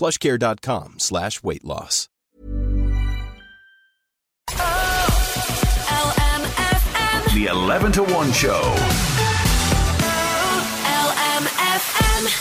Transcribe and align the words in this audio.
plushcare.com 0.00 0.98
slash 0.98 1.42
weight 1.42 1.62
loss. 1.62 2.08
The 7.34 7.46
11 7.50 7.92
to 7.92 8.02
1 8.04 8.32
show. 8.32 8.74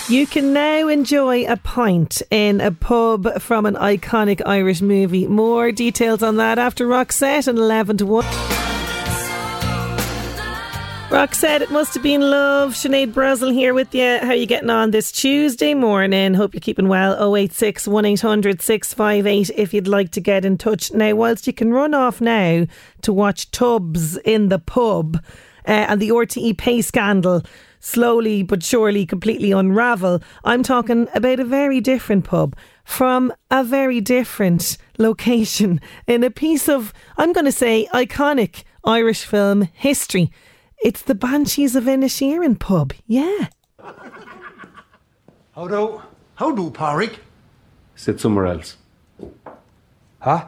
You 0.08 0.26
can 0.26 0.54
now 0.54 0.88
enjoy 0.88 1.46
a 1.46 1.58
pint 1.58 2.22
in 2.32 2.62
a 2.62 2.72
pub 2.72 3.42
from 3.42 3.66
an 3.66 3.76
iconic 3.76 4.42
Irish 4.46 4.82
movie. 4.82 5.28
More 5.28 5.72
details 5.72 6.24
on 6.24 6.38
that 6.38 6.58
after 6.58 6.88
Roxette 6.88 7.48
and 7.48 7.60
11 7.60 7.98
to 7.98 8.06
1. 8.06 8.59
Roxette 11.10 11.62
it 11.62 11.72
must 11.72 11.96
have 11.96 12.04
been 12.04 12.22
love. 12.22 12.74
Sinead 12.74 13.14
Brazel 13.14 13.52
here 13.52 13.74
with 13.74 13.96
you. 13.96 14.20
How 14.20 14.28
are 14.28 14.36
you 14.36 14.46
getting 14.46 14.70
on 14.70 14.92
this 14.92 15.12
Tuesday 15.12 15.74
morning? 15.74 16.36
Hope 16.36 16.54
you're 16.54 16.62
keeping 16.62 16.88
well. 16.88 17.36
086 17.36 17.88
1800 17.88 18.62
658 18.62 19.50
if 19.58 19.74
you'd 19.74 19.88
like 19.88 20.12
to 20.12 20.22
get 20.22 20.46
in 20.46 20.56
touch. 20.56 20.94
Now, 20.94 21.16
whilst 21.16 21.48
you 21.48 21.54
can 21.54 21.74
run 21.74 21.96
off 21.96 22.22
now 22.22 22.68
to 23.02 23.12
watch 23.12 23.50
Tubbs 23.50 24.18
in 24.18 24.50
the 24.50 24.60
pub 24.60 25.18
uh, 25.68 25.72
and 25.72 26.00
the 26.00 26.10
RTE 26.10 26.56
pay 26.60 26.80
scandal 26.84 27.42
slowly 27.80 28.44
but 28.44 28.62
surely 28.62 29.08
completely 29.08 29.52
unravel, 29.52 30.22
I'm 30.44 30.62
talking 30.62 31.08
about 31.16 31.40
a 31.40 31.44
very 31.44 31.82
different 31.82 32.26
pub 32.26 32.56
from 32.86 33.34
a 33.50 33.64
very 33.64 34.00
different 34.00 34.78
location 35.00 35.82
in 36.06 36.24
a 36.24 36.30
piece 36.30 36.70
of, 36.70 36.94
I'm 37.18 37.34
going 37.34 37.46
to 37.46 37.52
say, 37.52 37.88
iconic 37.96 38.64
Irish 38.84 39.26
film 39.26 39.64
history. 39.74 40.32
It's 40.82 41.02
the 41.02 41.16
Banshees 41.16 41.76
of 41.76 41.84
Inisherin 41.86 42.58
pub. 42.58 42.94
Yeah. 43.06 43.48
How 45.54 45.68
do? 45.68 46.02
How 46.36 46.52
do, 46.52 46.70
Pádraic? 46.72 47.18
Sit 47.96 48.20
somewhere 48.22 48.46
else. 48.46 48.78
Huh? 50.20 50.48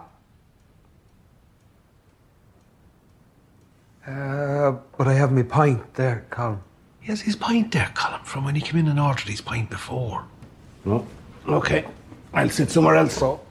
Uh, 4.08 4.72
but 4.98 5.08
I 5.08 5.14
have 5.14 5.32
my 5.32 5.44
pint 5.44 5.94
there, 5.96 6.26
Colin. 6.30 6.60
He 7.02 7.08
has 7.08 7.22
his 7.22 7.36
pint 7.36 7.72
there, 7.72 7.92
Colin, 7.94 8.24
from 8.24 8.46
when 8.46 8.56
he 8.56 8.62
came 8.62 8.80
in 8.80 8.88
and 8.88 9.00
ordered 9.00 9.28
his 9.28 9.42
pint 9.42 9.70
before. 9.70 10.26
No. 10.86 11.06
Okay. 11.48 11.86
I'll 12.34 12.50
sit 12.50 12.72
somewhere 12.72 12.96
else. 12.96 13.16
So, 13.16 13.42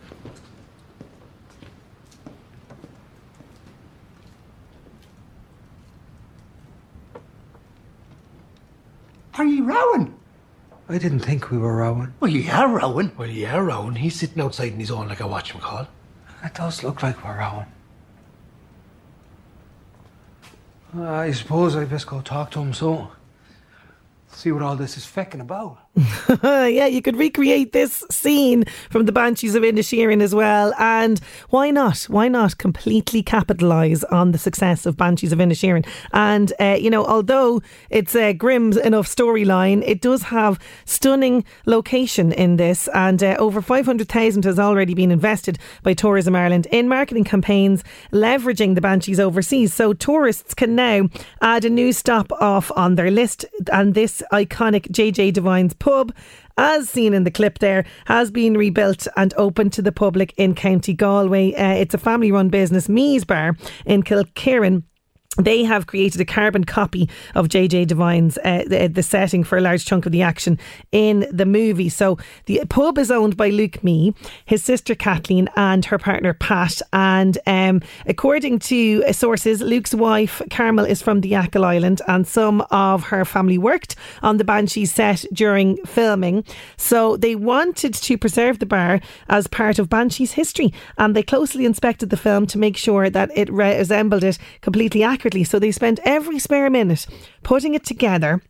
Are 9.34 9.44
you 9.44 9.64
rowing? 9.64 10.16
I 10.88 10.98
didn't 10.98 11.20
think 11.20 11.50
we 11.50 11.58
were 11.58 11.76
rowing. 11.76 12.14
Well, 12.18 12.30
you 12.30 12.50
are 12.50 12.68
rowing. 12.68 13.12
Well, 13.16 13.28
you 13.28 13.46
are 13.46 13.64
rowing. 13.64 13.94
He's 13.94 14.16
sitting 14.16 14.42
outside 14.42 14.72
in 14.72 14.80
his 14.80 14.90
own 14.90 15.08
like 15.08 15.20
I 15.20 15.26
watch 15.26 15.52
him 15.52 15.60
call. 15.60 15.86
It 16.42 16.54
does 16.54 16.82
look 16.82 17.02
like 17.02 17.24
we're 17.24 17.38
rowing. 17.38 17.66
I 20.98 21.30
suppose 21.30 21.76
I 21.76 21.84
best 21.84 22.08
go 22.08 22.20
talk 22.20 22.50
to 22.52 22.60
him 22.60 22.74
so. 22.74 23.12
See 24.32 24.50
what 24.50 24.62
all 24.62 24.74
this 24.74 24.96
is 24.96 25.04
fecking 25.04 25.40
about. 25.40 25.78
yeah, 26.42 26.86
you 26.86 27.02
could 27.02 27.16
recreate 27.16 27.72
this 27.72 28.04
scene 28.10 28.64
from 28.90 29.06
the 29.06 29.12
Banshees 29.12 29.56
of 29.56 29.64
Inisherin 29.64 30.22
as 30.22 30.34
well. 30.34 30.72
And 30.78 31.20
why 31.50 31.70
not? 31.70 32.02
Why 32.04 32.28
not 32.28 32.58
completely 32.58 33.22
capitalise 33.22 34.04
on 34.04 34.30
the 34.30 34.38
success 34.38 34.86
of 34.86 34.96
Banshees 34.96 35.32
of 35.32 35.40
Inisherin? 35.40 35.86
And, 36.12 36.52
uh, 36.60 36.76
you 36.80 36.90
know, 36.90 37.04
although 37.04 37.60
it's 37.90 38.14
a 38.14 38.32
grim 38.32 38.72
enough 38.78 39.08
storyline, 39.08 39.82
it 39.84 40.00
does 40.00 40.22
have 40.24 40.60
stunning 40.84 41.44
location 41.66 42.32
in 42.32 42.56
this. 42.56 42.88
And 42.94 43.22
uh, 43.22 43.36
over 43.38 43.60
500,000 43.60 44.44
has 44.44 44.58
already 44.60 44.94
been 44.94 45.10
invested 45.10 45.58
by 45.82 45.94
Tourism 45.94 46.36
Ireland 46.36 46.66
in 46.70 46.88
marketing 46.88 47.24
campaigns 47.24 47.82
leveraging 48.12 48.76
the 48.76 48.80
Banshees 48.80 49.18
overseas. 49.18 49.74
So 49.74 49.92
tourists 49.92 50.54
can 50.54 50.76
now 50.76 51.08
add 51.42 51.64
a 51.64 51.70
new 51.70 51.92
stop 51.92 52.30
off 52.32 52.70
on 52.76 52.94
their 52.94 53.10
list. 53.10 53.44
And 53.72 53.94
this 53.94 54.22
iconic 54.32 54.88
JJ 54.92 55.32
Devine's 55.32 55.74
pub, 55.74 55.89
as 56.56 56.88
seen 56.88 57.14
in 57.14 57.24
the 57.24 57.30
clip 57.30 57.58
there, 57.58 57.84
has 58.06 58.30
been 58.30 58.56
rebuilt 58.56 59.06
and 59.16 59.32
opened 59.36 59.72
to 59.72 59.82
the 59.82 59.92
public 59.92 60.34
in 60.36 60.54
County 60.54 60.94
Galway. 60.94 61.54
Uh, 61.54 61.74
it's 61.74 61.94
a 61.94 61.98
family 61.98 62.30
run 62.30 62.48
business, 62.48 62.88
Mees 62.88 63.24
Bar 63.24 63.56
in 63.86 64.02
Kilkieran. 64.02 64.82
They 65.36 65.62
have 65.62 65.86
created 65.86 66.20
a 66.20 66.24
carbon 66.24 66.64
copy 66.64 67.08
of 67.36 67.46
JJ 67.46 67.86
Devine's 67.86 68.36
uh, 68.38 68.64
the, 68.66 68.88
the 68.88 69.02
setting 69.04 69.44
for 69.44 69.56
a 69.56 69.60
large 69.60 69.84
chunk 69.86 70.04
of 70.04 70.10
the 70.10 70.22
action 70.22 70.58
in 70.90 71.24
the 71.30 71.46
movie. 71.46 71.88
So 71.88 72.18
the 72.46 72.62
pub 72.68 72.98
is 72.98 73.12
owned 73.12 73.36
by 73.36 73.50
Luke 73.50 73.84
Mee, 73.84 74.12
his 74.44 74.64
sister 74.64 74.96
Kathleen, 74.96 75.48
and 75.54 75.84
her 75.84 75.98
partner 75.98 76.34
Pat. 76.34 76.82
And 76.92 77.38
um, 77.46 77.80
according 78.06 78.58
to 78.58 79.04
uh, 79.06 79.12
sources, 79.12 79.60
Luke's 79.60 79.94
wife 79.94 80.42
Carmel 80.50 80.84
is 80.84 81.00
from 81.00 81.20
the 81.20 81.34
Achill 81.34 81.64
Island, 81.64 82.02
and 82.08 82.26
some 82.26 82.62
of 82.72 83.04
her 83.04 83.24
family 83.24 83.56
worked 83.56 83.94
on 84.24 84.38
the 84.38 84.44
Banshee 84.44 84.84
set 84.84 85.24
during 85.32 85.76
filming. 85.86 86.44
So 86.76 87.16
they 87.16 87.36
wanted 87.36 87.94
to 87.94 88.18
preserve 88.18 88.58
the 88.58 88.66
bar 88.66 89.00
as 89.28 89.46
part 89.46 89.78
of 89.78 89.88
Banshee's 89.88 90.32
history, 90.32 90.74
and 90.98 91.14
they 91.14 91.22
closely 91.22 91.66
inspected 91.66 92.10
the 92.10 92.16
film 92.16 92.48
to 92.48 92.58
make 92.58 92.76
sure 92.76 93.08
that 93.08 93.30
it 93.36 93.48
resembled 93.52 94.24
it 94.24 94.36
completely 94.60 95.04
accurately. 95.04 95.19
So 95.44 95.58
they 95.58 95.72
spent 95.72 96.00
every 96.04 96.38
spare 96.38 96.70
minute 96.70 97.06
putting 97.42 97.74
it 97.74 97.84
together. 97.84 98.42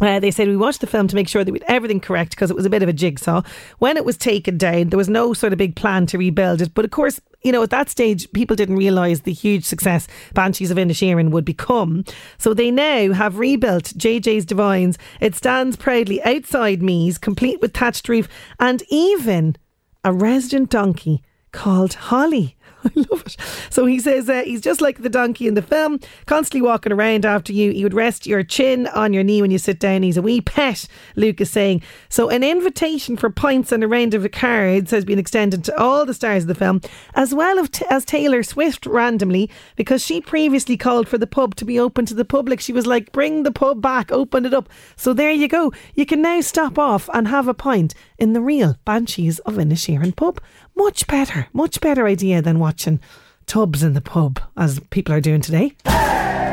Uh, 0.00 0.18
they 0.18 0.32
said 0.32 0.48
we 0.48 0.56
watched 0.56 0.80
the 0.80 0.88
film 0.88 1.06
to 1.06 1.14
make 1.14 1.28
sure 1.28 1.44
that 1.44 1.52
we 1.52 1.60
had 1.60 1.70
everything 1.70 2.00
correct 2.00 2.30
because 2.30 2.50
it 2.50 2.56
was 2.56 2.66
a 2.66 2.70
bit 2.70 2.82
of 2.82 2.88
a 2.88 2.92
jigsaw. 2.92 3.42
When 3.78 3.96
it 3.96 4.04
was 4.04 4.16
taken 4.16 4.58
down, 4.58 4.88
there 4.88 4.96
was 4.96 5.08
no 5.08 5.32
sort 5.32 5.52
of 5.52 5.58
big 5.58 5.76
plan 5.76 6.06
to 6.06 6.18
rebuild 6.18 6.60
it. 6.60 6.74
But 6.74 6.84
of 6.84 6.90
course, 6.90 7.20
you 7.44 7.52
know, 7.52 7.62
at 7.62 7.70
that 7.70 7.88
stage, 7.90 8.30
people 8.32 8.56
didn't 8.56 8.76
realise 8.76 9.20
the 9.20 9.32
huge 9.32 9.64
success 9.64 10.08
Banshees 10.32 10.72
of 10.72 10.78
Inisherin 10.78 11.30
would 11.30 11.44
become. 11.44 12.04
So 12.38 12.54
they 12.54 12.72
now 12.72 13.12
have 13.12 13.38
rebuilt 13.38 13.84
JJ's 13.96 14.44
Devine's. 14.44 14.98
It 15.20 15.36
stands 15.36 15.76
proudly 15.76 16.20
outside 16.24 16.82
Mees, 16.82 17.16
complete 17.16 17.60
with 17.60 17.74
thatched 17.74 18.08
roof, 18.08 18.28
and 18.58 18.82
even 18.88 19.56
a 20.02 20.12
resident 20.12 20.70
donkey 20.70 21.22
called 21.52 21.94
Holly. 21.94 22.56
I 22.96 23.04
love 23.10 23.22
it. 23.26 23.36
So 23.70 23.86
he 23.86 23.98
says 23.98 24.28
uh, 24.28 24.42
he's 24.44 24.60
just 24.60 24.80
like 24.80 25.02
the 25.02 25.08
donkey 25.08 25.48
in 25.48 25.54
the 25.54 25.62
film, 25.62 26.00
constantly 26.26 26.62
walking 26.62 26.92
around 26.92 27.24
after 27.24 27.52
you. 27.52 27.72
He 27.72 27.82
would 27.82 27.94
rest 27.94 28.26
your 28.26 28.42
chin 28.42 28.86
on 28.88 29.12
your 29.12 29.24
knee 29.24 29.40
when 29.40 29.50
you 29.50 29.58
sit 29.58 29.78
down. 29.78 30.02
He's 30.02 30.16
a 30.16 30.22
wee 30.22 30.40
pet, 30.40 30.86
Luke 31.16 31.40
is 31.40 31.50
saying. 31.50 31.82
So 32.08 32.28
an 32.28 32.44
invitation 32.44 33.16
for 33.16 33.30
pints 33.30 33.72
and 33.72 33.82
a 33.82 33.88
round 33.88 34.14
of 34.14 34.30
cards 34.32 34.90
has 34.90 35.04
been 35.04 35.18
extended 35.18 35.64
to 35.64 35.78
all 35.80 36.04
the 36.04 36.14
stars 36.14 36.44
of 36.44 36.48
the 36.48 36.54
film, 36.54 36.80
as 37.14 37.34
well 37.34 37.58
as, 37.90 38.04
Taylor 38.04 38.42
Swift 38.42 38.86
randomly, 38.86 39.50
because 39.76 40.04
she 40.04 40.20
previously 40.20 40.76
called 40.76 41.08
for 41.08 41.16
the 41.16 41.26
pub 41.26 41.54
to 41.56 41.64
be 41.64 41.78
open 41.78 42.04
to 42.06 42.14
the 42.14 42.24
public. 42.24 42.60
She 42.60 42.72
was 42.72 42.86
like, 42.86 43.12
bring 43.12 43.42
the 43.42 43.52
pub 43.52 43.80
back, 43.80 44.12
open 44.12 44.44
it 44.44 44.52
up. 44.52 44.68
So 44.96 45.12
there 45.12 45.30
you 45.30 45.48
go. 45.48 45.72
You 45.94 46.04
can 46.04 46.20
now 46.20 46.40
stop 46.42 46.78
off 46.78 47.08
and 47.14 47.28
have 47.28 47.48
a 47.48 47.54
pint 47.54 47.94
in 48.18 48.32
the 48.32 48.40
real 48.40 48.76
Banshees 48.84 49.38
of 49.40 49.54
Inisherin 49.54 50.14
pub. 50.14 50.40
Much 50.76 51.06
better, 51.06 51.46
much 51.52 51.80
better 51.80 52.06
idea 52.06 52.42
than 52.42 52.58
watching 52.58 53.00
tubs 53.46 53.82
in 53.82 53.92
the 53.92 54.00
pub, 54.00 54.40
as 54.56 54.80
people 54.90 55.14
are 55.14 55.20
doing 55.20 55.40
today. 55.40 55.72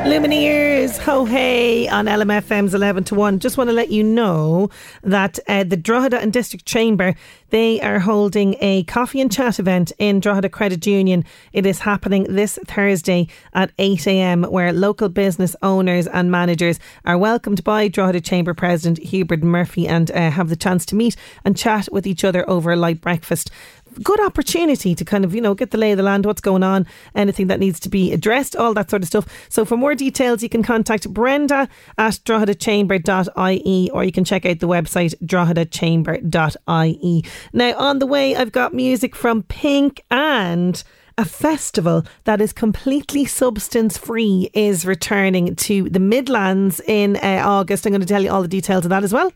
Lumineers, 0.01 0.97
ho 0.97 1.25
hey 1.25 1.87
on 1.87 2.05
LMFM's 2.05 2.73
11 2.73 3.03
to 3.03 3.15
1. 3.15 3.37
Just 3.37 3.55
want 3.55 3.69
to 3.69 3.73
let 3.73 3.91
you 3.91 4.03
know 4.03 4.71
that 5.03 5.37
uh, 5.47 5.63
the 5.63 5.77
Drogheda 5.77 6.19
and 6.19 6.33
District 6.33 6.65
Chamber, 6.65 7.13
they 7.51 7.79
are 7.81 7.99
holding 7.99 8.55
a 8.61 8.81
coffee 8.85 9.21
and 9.21 9.31
chat 9.31 9.59
event 9.59 9.91
in 9.99 10.19
Drogheda 10.19 10.49
Credit 10.49 10.85
Union. 10.87 11.23
It 11.53 11.67
is 11.67 11.79
happening 11.79 12.23
this 12.23 12.57
Thursday 12.65 13.27
at 13.53 13.77
8am 13.77 14.49
where 14.49 14.73
local 14.73 15.07
business 15.07 15.55
owners 15.61 16.07
and 16.07 16.31
managers 16.31 16.79
are 17.05 17.17
welcomed 17.19 17.63
by 17.63 17.87
Drogheda 17.87 18.21
Chamber 18.21 18.55
President 18.55 18.97
Hubert 18.97 19.43
Murphy 19.43 19.87
and 19.87 20.09
uh, 20.09 20.31
have 20.31 20.49
the 20.49 20.55
chance 20.55 20.83
to 20.87 20.95
meet 20.95 21.15
and 21.45 21.55
chat 21.55 21.87
with 21.91 22.07
each 22.07 22.23
other 22.23 22.49
over 22.49 22.71
a 22.71 22.75
light 22.75 23.01
breakfast 23.01 23.51
good 24.03 24.19
opportunity 24.21 24.95
to 24.95 25.05
kind 25.05 25.25
of, 25.25 25.35
you 25.35 25.41
know, 25.41 25.53
get 25.53 25.71
the 25.71 25.77
lay 25.77 25.91
of 25.91 25.97
the 25.97 26.03
land, 26.03 26.25
what's 26.25 26.41
going 26.41 26.63
on, 26.63 26.85
anything 27.15 27.47
that 27.47 27.59
needs 27.59 27.79
to 27.81 27.89
be 27.89 28.13
addressed, 28.13 28.55
all 28.55 28.73
that 28.73 28.89
sort 28.89 29.01
of 29.01 29.07
stuff. 29.07 29.27
So 29.49 29.65
for 29.65 29.77
more 29.77 29.95
details, 29.95 30.43
you 30.43 30.49
can 30.49 30.63
contact 30.63 31.09
Brenda 31.09 31.67
at 31.97 32.13
droghedachamber.ie 32.13 33.89
or 33.91 34.03
you 34.03 34.11
can 34.11 34.23
check 34.23 34.45
out 34.45 34.59
the 34.59 34.67
website 34.67 35.13
droghedachamber.ie. 35.23 37.25
Now, 37.53 37.77
on 37.77 37.99
the 37.99 38.07
way, 38.07 38.35
I've 38.35 38.51
got 38.51 38.73
music 38.73 39.15
from 39.15 39.43
Pink 39.43 40.03
and 40.09 40.83
a 41.17 41.25
festival 41.25 42.05
that 42.23 42.41
is 42.41 42.53
completely 42.53 43.25
substance 43.25 43.97
free 43.97 44.49
is 44.53 44.85
returning 44.85 45.55
to 45.55 45.89
the 45.89 45.99
Midlands 45.99 46.79
in 46.87 47.17
uh, 47.17 47.43
August. 47.45 47.85
I'm 47.85 47.91
going 47.91 48.01
to 48.01 48.07
tell 48.07 48.23
you 48.23 48.31
all 48.31 48.41
the 48.41 48.47
details 48.47 48.85
of 48.85 48.89
that 48.89 49.03
as 49.03 49.13
well. 49.13 49.31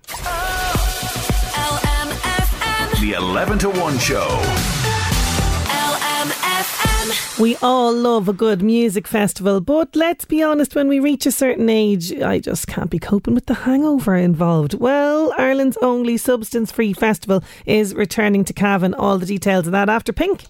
LMFM. 2.95 3.01
The 3.01 3.13
11 3.13 3.59
to 3.59 3.69
1 3.69 3.99
show. 3.99 4.27
LMFM. 5.67 7.39
We 7.39 7.57
all 7.57 7.93
love 7.93 8.29
a 8.29 8.33
good 8.33 8.61
music 8.61 9.07
festival, 9.07 9.59
but 9.61 9.95
let's 9.95 10.25
be 10.25 10.41
honest, 10.41 10.75
when 10.75 10.87
we 10.87 10.99
reach 10.99 11.25
a 11.25 11.31
certain 11.31 11.69
age, 11.69 12.13
I 12.13 12.39
just 12.39 12.67
can't 12.67 12.89
be 12.89 12.99
coping 12.99 13.33
with 13.35 13.47
the 13.47 13.53
hangover 13.53 14.15
involved. 14.15 14.75
Well, 14.75 15.33
Ireland's 15.37 15.77
only 15.81 16.17
substance 16.17 16.71
free 16.71 16.93
festival 16.93 17.43
is 17.65 17.93
returning 17.93 18.45
to 18.45 18.53
Cavan. 18.53 18.93
All 18.93 19.17
the 19.17 19.25
details 19.25 19.65
of 19.67 19.73
that 19.73 19.89
after 19.89 20.13
Pink. 20.13 20.45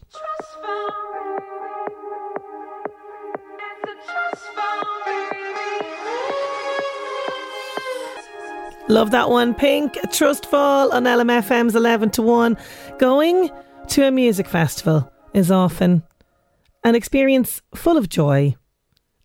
Love 8.87 9.09
that 9.11 9.29
one. 9.31 9.55
Pink, 9.55 9.97
Trust 10.11 10.45
Fall 10.45 10.91
on 10.93 11.05
LMFM's 11.05 11.75
11 11.75 12.11
to 12.11 12.21
1. 12.21 12.55
Going 12.99 13.49
to 13.87 14.05
a 14.05 14.11
music 14.11 14.47
festival 14.47 15.11
is 15.33 15.49
often 15.49 16.03
an 16.83 16.93
experience 16.93 17.63
full 17.73 17.97
of 17.97 18.09
joy, 18.09 18.55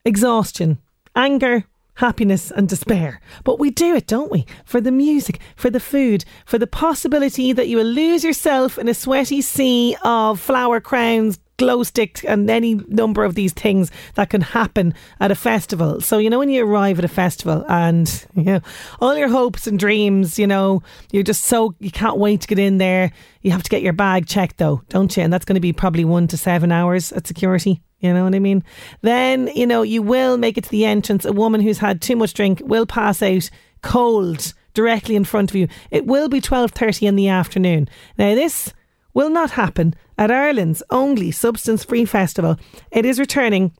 exhaustion, 0.07 0.79
anger, 1.15 1.65
happiness, 2.00 2.50
and 2.50 2.67
despair. 2.67 3.20
But 3.44 3.58
we 3.58 3.70
do 3.70 3.94
it, 3.94 4.06
don't 4.06 4.32
we? 4.32 4.47
For 4.64 4.81
the 4.81 4.91
music, 4.91 5.38
for 5.55 5.69
the 5.69 5.81
food, 5.81 6.25
for 6.47 6.56
the 6.56 6.67
possibility 6.67 7.52
that 7.52 7.69
you 7.69 7.76
will 7.76 7.85
lose 7.85 8.25
yourself 8.25 8.79
in 8.79 8.88
a 8.88 8.94
sweaty 8.94 9.43
sea 9.43 9.97
of 10.02 10.41
flower 10.41 10.81
crowns. 10.81 11.38
Glow 11.58 11.82
sticks 11.82 12.25
and 12.25 12.49
any 12.49 12.76
number 12.88 13.23
of 13.23 13.35
these 13.35 13.52
things 13.52 13.91
that 14.14 14.31
can 14.31 14.41
happen 14.41 14.94
at 15.20 15.31
a 15.31 15.35
festival. 15.35 16.00
So, 16.00 16.17
you 16.17 16.31
know, 16.31 16.38
when 16.38 16.49
you 16.49 16.64
arrive 16.64 16.99
at 16.99 17.05
a 17.05 17.08
festival 17.08 17.67
and, 17.69 18.26
you 18.35 18.44
know, 18.44 18.61
all 18.99 19.14
your 19.14 19.29
hopes 19.29 19.67
and 19.67 19.79
dreams, 19.79 20.38
you 20.38 20.46
know, 20.46 20.82
you're 21.12 21.23
just 21.23 21.44
so, 21.44 21.75
you 21.79 21.91
can't 21.91 22.17
wait 22.17 22.41
to 22.41 22.49
get 22.49 22.58
in 22.58 22.79
there. 22.79 23.12
You 23.43 23.50
have 23.50 23.62
to 23.62 23.69
get 23.69 23.82
your 23.82 23.93
bag 23.93 24.26
checked 24.26 24.56
though, 24.56 24.81
don't 24.88 25.14
you? 25.14 25.23
And 25.23 25.31
that's 25.31 25.44
going 25.44 25.56
to 25.56 25.61
be 25.61 25.75
probably 25.75 26.06
one 26.06 26.29
to 26.29 26.38
seven 26.38 26.73
hours 26.73 27.12
at 27.12 27.26
security. 27.26 27.82
You 28.00 28.14
know 28.14 28.25
what 28.25 28.35
I 28.35 28.38
mean? 28.38 28.64
Then, 29.02 29.49
you 29.55 29.67
know, 29.67 29.82
you 29.82 30.02
will 30.02 30.37
make 30.37 30.56
it 30.58 30.64
to 30.64 30.70
the 30.70 30.85
entrance. 30.85 31.25
A 31.25 31.32
woman 31.32 31.61
who's 31.61 31.79
had 31.79 32.00
too 32.00 32.17
much 32.17 32.35
drink 32.35 32.61
will 32.64 32.87
pass 32.87 33.23
out 33.23 33.50
cold 33.82 34.55
directly 34.75 35.17
in 35.17 35.25
front 35.25 35.50
of 35.50 35.56
you. 35.56 35.69
It 35.91 36.06
will 36.06 36.29
be 36.29 36.41
12:30 36.41 37.06
in 37.06 37.17
the 37.17 37.29
afternoon. 37.29 37.88
Now 38.19 38.35
this 38.35 38.73
will 39.12 39.31
not 39.31 39.52
happen 39.52 39.94
at 40.17 40.31
Ireland's 40.31 40.82
only 40.91 41.31
substance-free 41.31 42.05
festival. 42.05 42.58
It 42.91 43.05
is 43.05 43.19
returning 43.19 43.73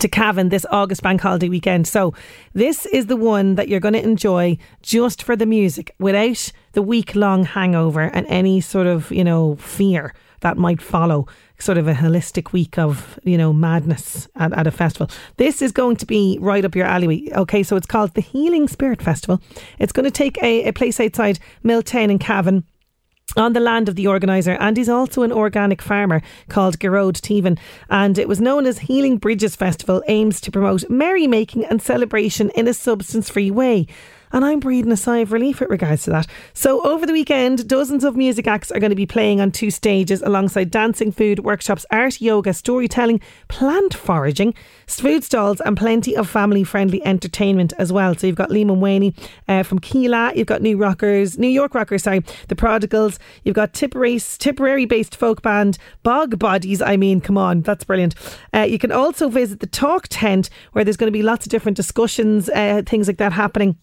to 0.00 0.08
Cavan 0.08 0.48
this 0.48 0.66
August 0.70 1.02
bank 1.02 1.20
holiday 1.20 1.48
weekend. 1.48 1.86
So 1.86 2.14
this 2.52 2.84
is 2.86 3.06
the 3.06 3.16
one 3.16 3.54
that 3.54 3.68
you're 3.68 3.80
going 3.80 3.94
to 3.94 4.02
enjoy 4.02 4.58
just 4.82 5.22
for 5.22 5.36
the 5.36 5.46
music 5.46 5.94
without 6.00 6.50
the 6.72 6.82
week 6.82 7.14
long 7.14 7.44
hangover 7.44 8.02
and 8.02 8.26
any 8.26 8.60
sort 8.60 8.88
of, 8.88 9.12
you 9.12 9.22
know, 9.22 9.54
fear 9.56 10.12
that 10.44 10.58
might 10.58 10.82
follow 10.82 11.26
sort 11.58 11.78
of 11.78 11.88
a 11.88 11.94
holistic 11.94 12.52
week 12.52 12.78
of, 12.78 13.18
you 13.24 13.38
know, 13.38 13.50
madness 13.50 14.28
at, 14.36 14.52
at 14.52 14.66
a 14.66 14.70
festival. 14.70 15.08
This 15.38 15.62
is 15.62 15.72
going 15.72 15.96
to 15.96 16.06
be 16.06 16.36
right 16.38 16.66
up 16.66 16.76
your 16.76 16.84
alleyway. 16.84 17.30
Okay, 17.32 17.62
so 17.62 17.76
it's 17.76 17.86
called 17.86 18.12
the 18.12 18.20
Healing 18.20 18.68
Spirit 18.68 19.00
Festival. 19.00 19.40
It's 19.78 19.90
going 19.90 20.04
to 20.04 20.10
take 20.10 20.36
a, 20.42 20.64
a 20.64 20.72
place 20.72 21.00
outside 21.00 21.38
Milltown 21.62 22.10
and 22.10 22.20
Cavan 22.20 22.64
on 23.38 23.54
the 23.54 23.60
land 23.60 23.88
of 23.88 23.94
the 23.94 24.06
organiser, 24.06 24.52
and 24.60 24.76
he's 24.76 24.90
also 24.90 25.22
an 25.22 25.32
organic 25.32 25.80
farmer 25.80 26.20
called 26.50 26.78
Gerode 26.78 27.22
Teven. 27.22 27.58
And 27.88 28.18
it 28.18 28.28
was 28.28 28.38
known 28.38 28.66
as 28.66 28.80
Healing 28.80 29.16
Bridges 29.16 29.56
Festival, 29.56 30.02
aims 30.08 30.42
to 30.42 30.52
promote 30.52 30.90
merrymaking 30.90 31.64
and 31.70 31.80
celebration 31.80 32.50
in 32.50 32.68
a 32.68 32.74
substance 32.74 33.30
free 33.30 33.50
way. 33.50 33.86
And 34.34 34.44
I'm 34.44 34.58
breathing 34.58 34.90
a 34.90 34.96
sigh 34.96 35.18
of 35.18 35.30
relief 35.30 35.60
with 35.60 35.70
regards 35.70 36.02
to 36.02 36.10
that. 36.10 36.26
So, 36.54 36.82
over 36.82 37.06
the 37.06 37.12
weekend, 37.12 37.68
dozens 37.68 38.02
of 38.02 38.16
music 38.16 38.48
acts 38.48 38.72
are 38.72 38.80
going 38.80 38.90
to 38.90 38.96
be 38.96 39.06
playing 39.06 39.40
on 39.40 39.52
two 39.52 39.70
stages 39.70 40.22
alongside 40.22 40.72
dancing, 40.72 41.12
food, 41.12 41.44
workshops, 41.44 41.86
art, 41.92 42.20
yoga, 42.20 42.52
storytelling, 42.52 43.20
plant 43.46 43.94
foraging, 43.94 44.52
food 44.88 45.22
stalls, 45.22 45.60
and 45.60 45.76
plenty 45.76 46.16
of 46.16 46.28
family 46.28 46.64
friendly 46.64 47.00
entertainment 47.06 47.74
as 47.78 47.92
well. 47.92 48.16
So, 48.16 48.26
you've 48.26 48.34
got 48.34 48.50
Lehman 48.50 48.80
Waney 48.80 49.14
uh, 49.46 49.62
from 49.62 49.78
Keela, 49.78 50.32
you've 50.34 50.48
got 50.48 50.62
New 50.62 50.76
Rockers, 50.76 51.38
New 51.38 51.46
York 51.46 51.72
Rockers, 51.72 52.02
sorry, 52.02 52.24
the 52.48 52.56
Prodigals, 52.56 53.20
you've 53.44 53.54
got 53.54 53.72
Tipperary, 53.72 54.18
Tipperary 54.18 54.84
based 54.84 55.14
folk 55.14 55.42
band 55.42 55.78
Bog 56.02 56.40
Bodies. 56.40 56.82
I 56.82 56.96
mean, 56.96 57.20
come 57.20 57.38
on, 57.38 57.60
that's 57.60 57.84
brilliant. 57.84 58.16
Uh, 58.52 58.62
you 58.62 58.80
can 58.80 58.90
also 58.90 59.28
visit 59.28 59.60
the 59.60 59.68
Talk 59.68 60.08
Tent 60.10 60.50
where 60.72 60.82
there's 60.82 60.96
going 60.96 61.12
to 61.12 61.16
be 61.16 61.22
lots 61.22 61.46
of 61.46 61.50
different 61.50 61.76
discussions, 61.76 62.48
uh, 62.48 62.82
things 62.84 63.06
like 63.06 63.18
that 63.18 63.32
happening 63.32 63.78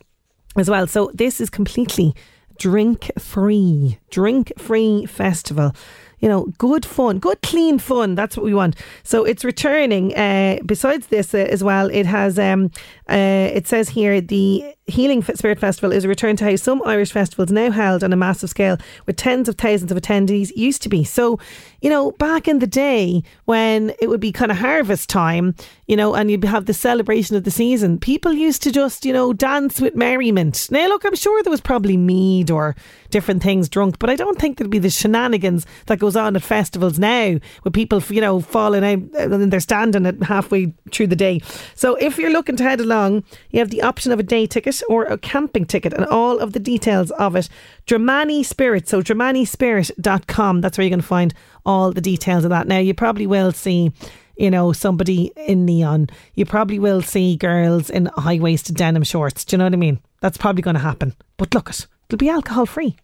as 0.58 0.70
well. 0.70 0.88
So 0.88 1.12
this 1.14 1.42
is 1.42 1.50
completely 1.50 2.14
drink 2.58 3.12
free, 3.18 3.98
drink 4.10 4.52
free 4.58 5.06
festival. 5.06 5.74
You 6.20 6.30
know, 6.30 6.46
good 6.60 6.86
fun, 6.86 7.18
good 7.18 7.42
clean 7.42 7.80
fun. 7.80 8.14
That's 8.14 8.38
what 8.38 8.46
we 8.46 8.54
want. 8.54 8.76
So 9.04 9.24
it's 9.24 9.44
returning. 9.44 10.16
Uh, 10.16 10.60
besides 10.64 11.08
this, 11.08 11.34
uh, 11.34 11.40
as 11.40 11.64
well, 11.64 11.90
it 11.90 12.06
has. 12.06 12.38
Um, 12.38 12.70
uh, 13.10 13.50
it 13.56 13.68
says 13.68 13.90
here 13.90 14.22
the 14.22 14.76
Healing 14.88 15.22
Spirit 15.24 15.60
Festival 15.60 15.92
is 15.92 16.04
a 16.04 16.08
return 16.08 16.36
to 16.38 16.44
how 16.44 16.56
some 16.56 16.82
Irish 16.86 17.12
festivals 17.12 17.52
now 17.52 17.70
held 17.70 18.04
on 18.04 18.12
a 18.12 18.18
massive 18.18 18.50
scale 18.50 18.78
with 19.06 19.16
tens 19.16 19.48
of 19.48 19.56
thousands 19.56 19.92
of 19.92 19.98
attendees 19.98 20.52
used 20.56 20.82
to 20.82 20.90
be. 20.90 21.04
So, 21.04 21.40
you 21.82 21.90
know, 21.90 22.12
back 22.14 22.48
in 22.48 22.60
the 22.60 22.68
day 22.68 23.24
when 23.46 23.94
it 24.02 24.08
would 24.08 24.20
be 24.20 24.32
kind 24.32 24.52
of 24.52 24.58
harvest 24.58 25.08
time, 25.08 25.56
you 25.86 25.96
know, 25.96 26.16
and 26.16 26.32
you'd 26.32 26.44
have 26.46 26.66
the 26.66 26.74
celebration 26.74 27.36
of 27.36 27.44
the 27.44 27.52
season, 27.52 28.00
people 28.00 28.34
used 28.34 28.64
to 28.64 28.72
just, 28.72 29.06
you 29.06 29.14
know, 29.14 29.34
dance 29.34 29.80
with 29.80 29.96
merriment. 29.96 30.68
Now, 30.72 30.88
look, 30.88 31.06
I'm 31.06 31.16
sure 31.16 31.44
there 31.44 31.52
was 31.52 31.62
probably 31.62 31.96
mead 31.96 32.50
or 32.50 32.76
different 33.12 33.44
things 33.44 33.70
drunk, 33.70 34.00
but 34.00 34.10
I 34.10 34.16
don't 34.16 34.40
think 34.40 34.58
there'd 34.58 34.72
be 34.72 34.80
the 34.80 34.90
shenanigans 34.90 35.66
that 35.86 36.00
goes 36.00 36.16
on 36.16 36.36
at 36.36 36.42
festivals 36.42 36.98
now 36.98 37.38
with 37.64 37.74
people, 37.74 38.02
you 38.10 38.22
know, 38.22 38.42
falling 38.42 38.84
out 38.84 39.00
uh, 39.16 39.34
and 39.34 39.54
they're 39.54 39.60
standing 39.60 40.08
it 40.08 40.24
halfway 40.24 40.74
through 40.92 41.08
the 41.08 41.16
day. 41.16 41.40
So 41.76 41.96
if 41.96 42.18
you're 42.18 42.32
looking 42.32 42.56
to 42.58 42.64
head 42.64 42.80
along, 42.80 43.24
you 43.52 43.60
have 43.60 43.70
the 43.70 43.84
option 43.84 44.12
of 44.12 44.20
a 44.20 44.24
day 44.24 44.48
ticket 44.48 44.71
or 44.88 45.04
a 45.04 45.18
camping 45.18 45.66
ticket 45.66 45.94
and 45.94 46.06
all 46.06 46.40
of 46.40 46.54
the 46.54 46.60
details 46.60 47.12
of 47.12 47.36
it. 47.36 47.50
Dramani 47.88 48.46
Spirit, 48.46 48.88
so 48.88 49.02
dramanispirit.com, 49.02 50.62
that's 50.62 50.78
where 50.78 50.84
you're 50.84 50.90
going 50.90 51.02
to 51.02 51.06
find 51.08 51.34
all 51.66 51.92
the 51.92 52.02
details 52.02 52.44
of 52.44 52.50
that. 52.50 52.68
Now, 52.68 52.80
you 52.80 52.94
probably 52.94 53.28
will 53.28 53.52
see 53.52 53.92
you 54.38 54.50
know, 54.50 54.72
somebody 54.72 55.32
in 55.36 55.66
neon. 55.66 56.10
You 56.34 56.46
probably 56.48 56.80
will 56.80 57.04
see 57.04 57.36
girls 57.36 57.92
in 57.92 58.08
high 58.08 58.40
waisted 58.40 58.76
denim 58.76 59.04
shorts. 59.04 59.46
Do 59.46 59.54
you 59.54 59.58
know 59.60 59.66
what 59.66 59.74
I 59.74 59.78
mean? 59.78 60.00
That's 60.22 60.38
probably 60.38 60.64
going 60.64 60.76
to 60.76 60.80
happen. 60.80 61.16
But 61.38 61.54
look 61.54 61.70
it, 61.70 61.86
it'll 62.10 62.18
be 62.18 62.30
alcohol 62.30 62.66
free. 62.66 62.96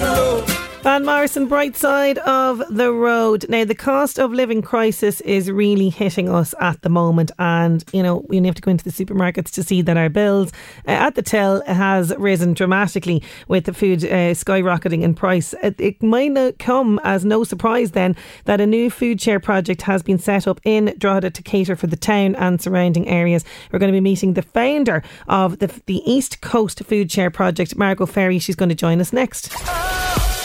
Oh. 0.00 0.57
Van 0.88 1.04
Morrison, 1.04 1.48
bright 1.48 1.76
side 1.76 2.16
of 2.16 2.62
the 2.74 2.90
road. 2.90 3.44
Now, 3.50 3.66
the 3.66 3.74
cost 3.74 4.18
of 4.18 4.32
living 4.32 4.62
crisis 4.62 5.20
is 5.20 5.50
really 5.50 5.90
hitting 5.90 6.30
us 6.30 6.54
at 6.60 6.80
the 6.80 6.88
moment, 6.88 7.30
and 7.38 7.84
you 7.92 8.02
know 8.02 8.24
we 8.26 8.38
have 8.38 8.54
to 8.54 8.62
go 8.62 8.70
into 8.70 8.84
the 8.84 8.90
supermarkets 8.90 9.50
to 9.50 9.62
see 9.62 9.82
that 9.82 9.98
our 9.98 10.08
bills 10.08 10.50
uh, 10.86 10.92
at 10.92 11.14
the 11.14 11.20
till 11.20 11.62
has 11.66 12.14
risen 12.16 12.54
dramatically 12.54 13.22
with 13.48 13.66
the 13.66 13.74
food 13.74 14.02
uh, 14.02 14.32
skyrocketing 14.32 15.02
in 15.02 15.14
price. 15.14 15.54
It, 15.62 15.78
it 15.78 16.02
might 16.02 16.32
not 16.32 16.58
come 16.58 16.98
as 17.04 17.22
no 17.22 17.44
surprise 17.44 17.90
then 17.90 18.16
that 18.46 18.58
a 18.58 18.66
new 18.66 18.88
food 18.88 19.20
share 19.20 19.40
project 19.40 19.82
has 19.82 20.02
been 20.02 20.18
set 20.18 20.48
up 20.48 20.58
in 20.64 20.94
Drogheda 20.96 21.32
to 21.32 21.42
cater 21.42 21.76
for 21.76 21.86
the 21.86 21.98
town 21.98 22.34
and 22.36 22.62
surrounding 22.62 23.06
areas. 23.08 23.44
We're 23.70 23.78
going 23.78 23.92
to 23.92 23.96
be 23.96 24.00
meeting 24.00 24.32
the 24.32 24.40
founder 24.42 25.02
of 25.28 25.58
the 25.58 25.66
the 25.84 26.00
East 26.10 26.40
Coast 26.40 26.82
Food 26.82 27.12
Share 27.12 27.30
Project, 27.30 27.76
Margot 27.76 28.06
Ferry. 28.06 28.38
She's 28.38 28.56
going 28.56 28.70
to 28.70 28.74
join 28.74 29.02
us 29.02 29.12
next. 29.12 29.50
LMFM. 29.50 30.37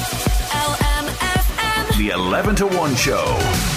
The 1.97 2.09
11 2.09 2.55
to 2.55 2.65
1 2.65 2.95
show. 2.95 3.72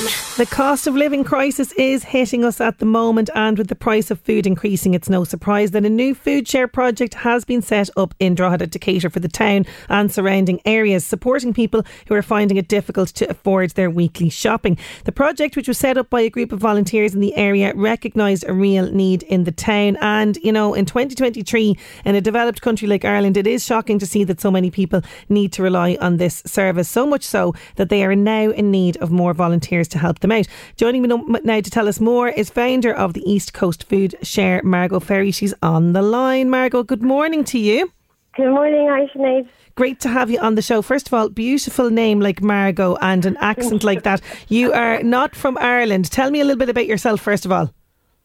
The 0.00 0.46
cost 0.46 0.86
of 0.86 0.96
living 0.96 1.24
crisis 1.24 1.72
is 1.72 2.04
hitting 2.04 2.42
us 2.42 2.58
at 2.58 2.78
the 2.78 2.86
moment, 2.86 3.28
and 3.34 3.58
with 3.58 3.68
the 3.68 3.74
price 3.74 4.10
of 4.10 4.18
food 4.20 4.46
increasing, 4.46 4.94
it's 4.94 5.10
no 5.10 5.24
surprise 5.24 5.72
that 5.72 5.84
a 5.84 5.90
new 5.90 6.14
food 6.14 6.48
share 6.48 6.66
project 6.66 7.12
has 7.12 7.44
been 7.44 7.60
set 7.60 7.90
up 7.98 8.14
in 8.18 8.34
Drogheda 8.34 8.68
to 8.68 8.78
cater 8.78 9.10
for 9.10 9.20
the 9.20 9.28
town 9.28 9.66
and 9.90 10.10
surrounding 10.10 10.58
areas, 10.64 11.04
supporting 11.04 11.52
people 11.52 11.84
who 12.08 12.14
are 12.14 12.22
finding 12.22 12.56
it 12.56 12.66
difficult 12.66 13.10
to 13.10 13.28
afford 13.28 13.72
their 13.72 13.90
weekly 13.90 14.30
shopping. 14.30 14.78
The 15.04 15.12
project, 15.12 15.54
which 15.54 15.68
was 15.68 15.76
set 15.76 15.98
up 15.98 16.08
by 16.08 16.22
a 16.22 16.30
group 16.30 16.52
of 16.52 16.60
volunteers 16.60 17.12
in 17.12 17.20
the 17.20 17.36
area, 17.36 17.74
recognised 17.74 18.46
a 18.48 18.54
real 18.54 18.90
need 18.90 19.24
in 19.24 19.44
the 19.44 19.52
town. 19.52 19.98
And, 20.00 20.38
you 20.38 20.52
know, 20.52 20.72
in 20.72 20.86
2023, 20.86 21.76
in 22.06 22.14
a 22.14 22.22
developed 22.22 22.62
country 22.62 22.88
like 22.88 23.04
Ireland, 23.04 23.36
it 23.36 23.46
is 23.46 23.66
shocking 23.66 23.98
to 23.98 24.06
see 24.06 24.24
that 24.24 24.40
so 24.40 24.50
many 24.50 24.70
people 24.70 25.02
need 25.28 25.52
to 25.52 25.62
rely 25.62 25.98
on 26.00 26.16
this 26.16 26.42
service, 26.46 26.88
so 26.88 27.06
much 27.06 27.24
so 27.24 27.54
that 27.76 27.90
they 27.90 28.02
are 28.02 28.16
now 28.16 28.48
in 28.48 28.70
need 28.70 28.96
of 28.98 29.10
more 29.10 29.34
volunteers 29.34 29.89
to 29.90 29.98
help 29.98 30.20
them 30.20 30.32
out. 30.32 30.46
Joining 30.76 31.02
me 31.02 31.08
now 31.44 31.60
to 31.60 31.70
tell 31.70 31.88
us 31.88 32.00
more 32.00 32.28
is 32.28 32.50
founder 32.50 32.92
of 32.92 33.14
the 33.14 33.22
East 33.30 33.52
Coast 33.52 33.84
Food 33.84 34.14
Share, 34.22 34.62
Margot 34.62 35.00
Ferry. 35.00 35.30
She's 35.30 35.54
on 35.62 35.92
the 35.92 36.02
line. 36.02 36.50
Margot, 36.50 36.82
good 36.82 37.02
morning 37.02 37.44
to 37.44 37.58
you. 37.58 37.92
Good 38.36 38.50
morning, 38.50 38.86
Sinead. 39.14 39.48
Great 39.74 40.00
to 40.00 40.08
have 40.08 40.30
you 40.30 40.38
on 40.38 40.54
the 40.54 40.62
show. 40.62 40.82
First 40.82 41.08
of 41.08 41.14
all, 41.14 41.28
beautiful 41.28 41.90
name 41.90 42.20
like 42.20 42.42
Margot 42.42 42.96
and 43.00 43.26
an 43.26 43.36
accent 43.38 43.82
like 43.82 44.02
that. 44.04 44.20
You 44.48 44.72
are 44.72 45.02
not 45.02 45.34
from 45.34 45.58
Ireland. 45.58 46.10
Tell 46.10 46.30
me 46.30 46.40
a 46.40 46.44
little 46.44 46.58
bit 46.58 46.68
about 46.68 46.86
yourself, 46.86 47.20
first 47.20 47.44
of 47.44 47.52
all. 47.52 47.72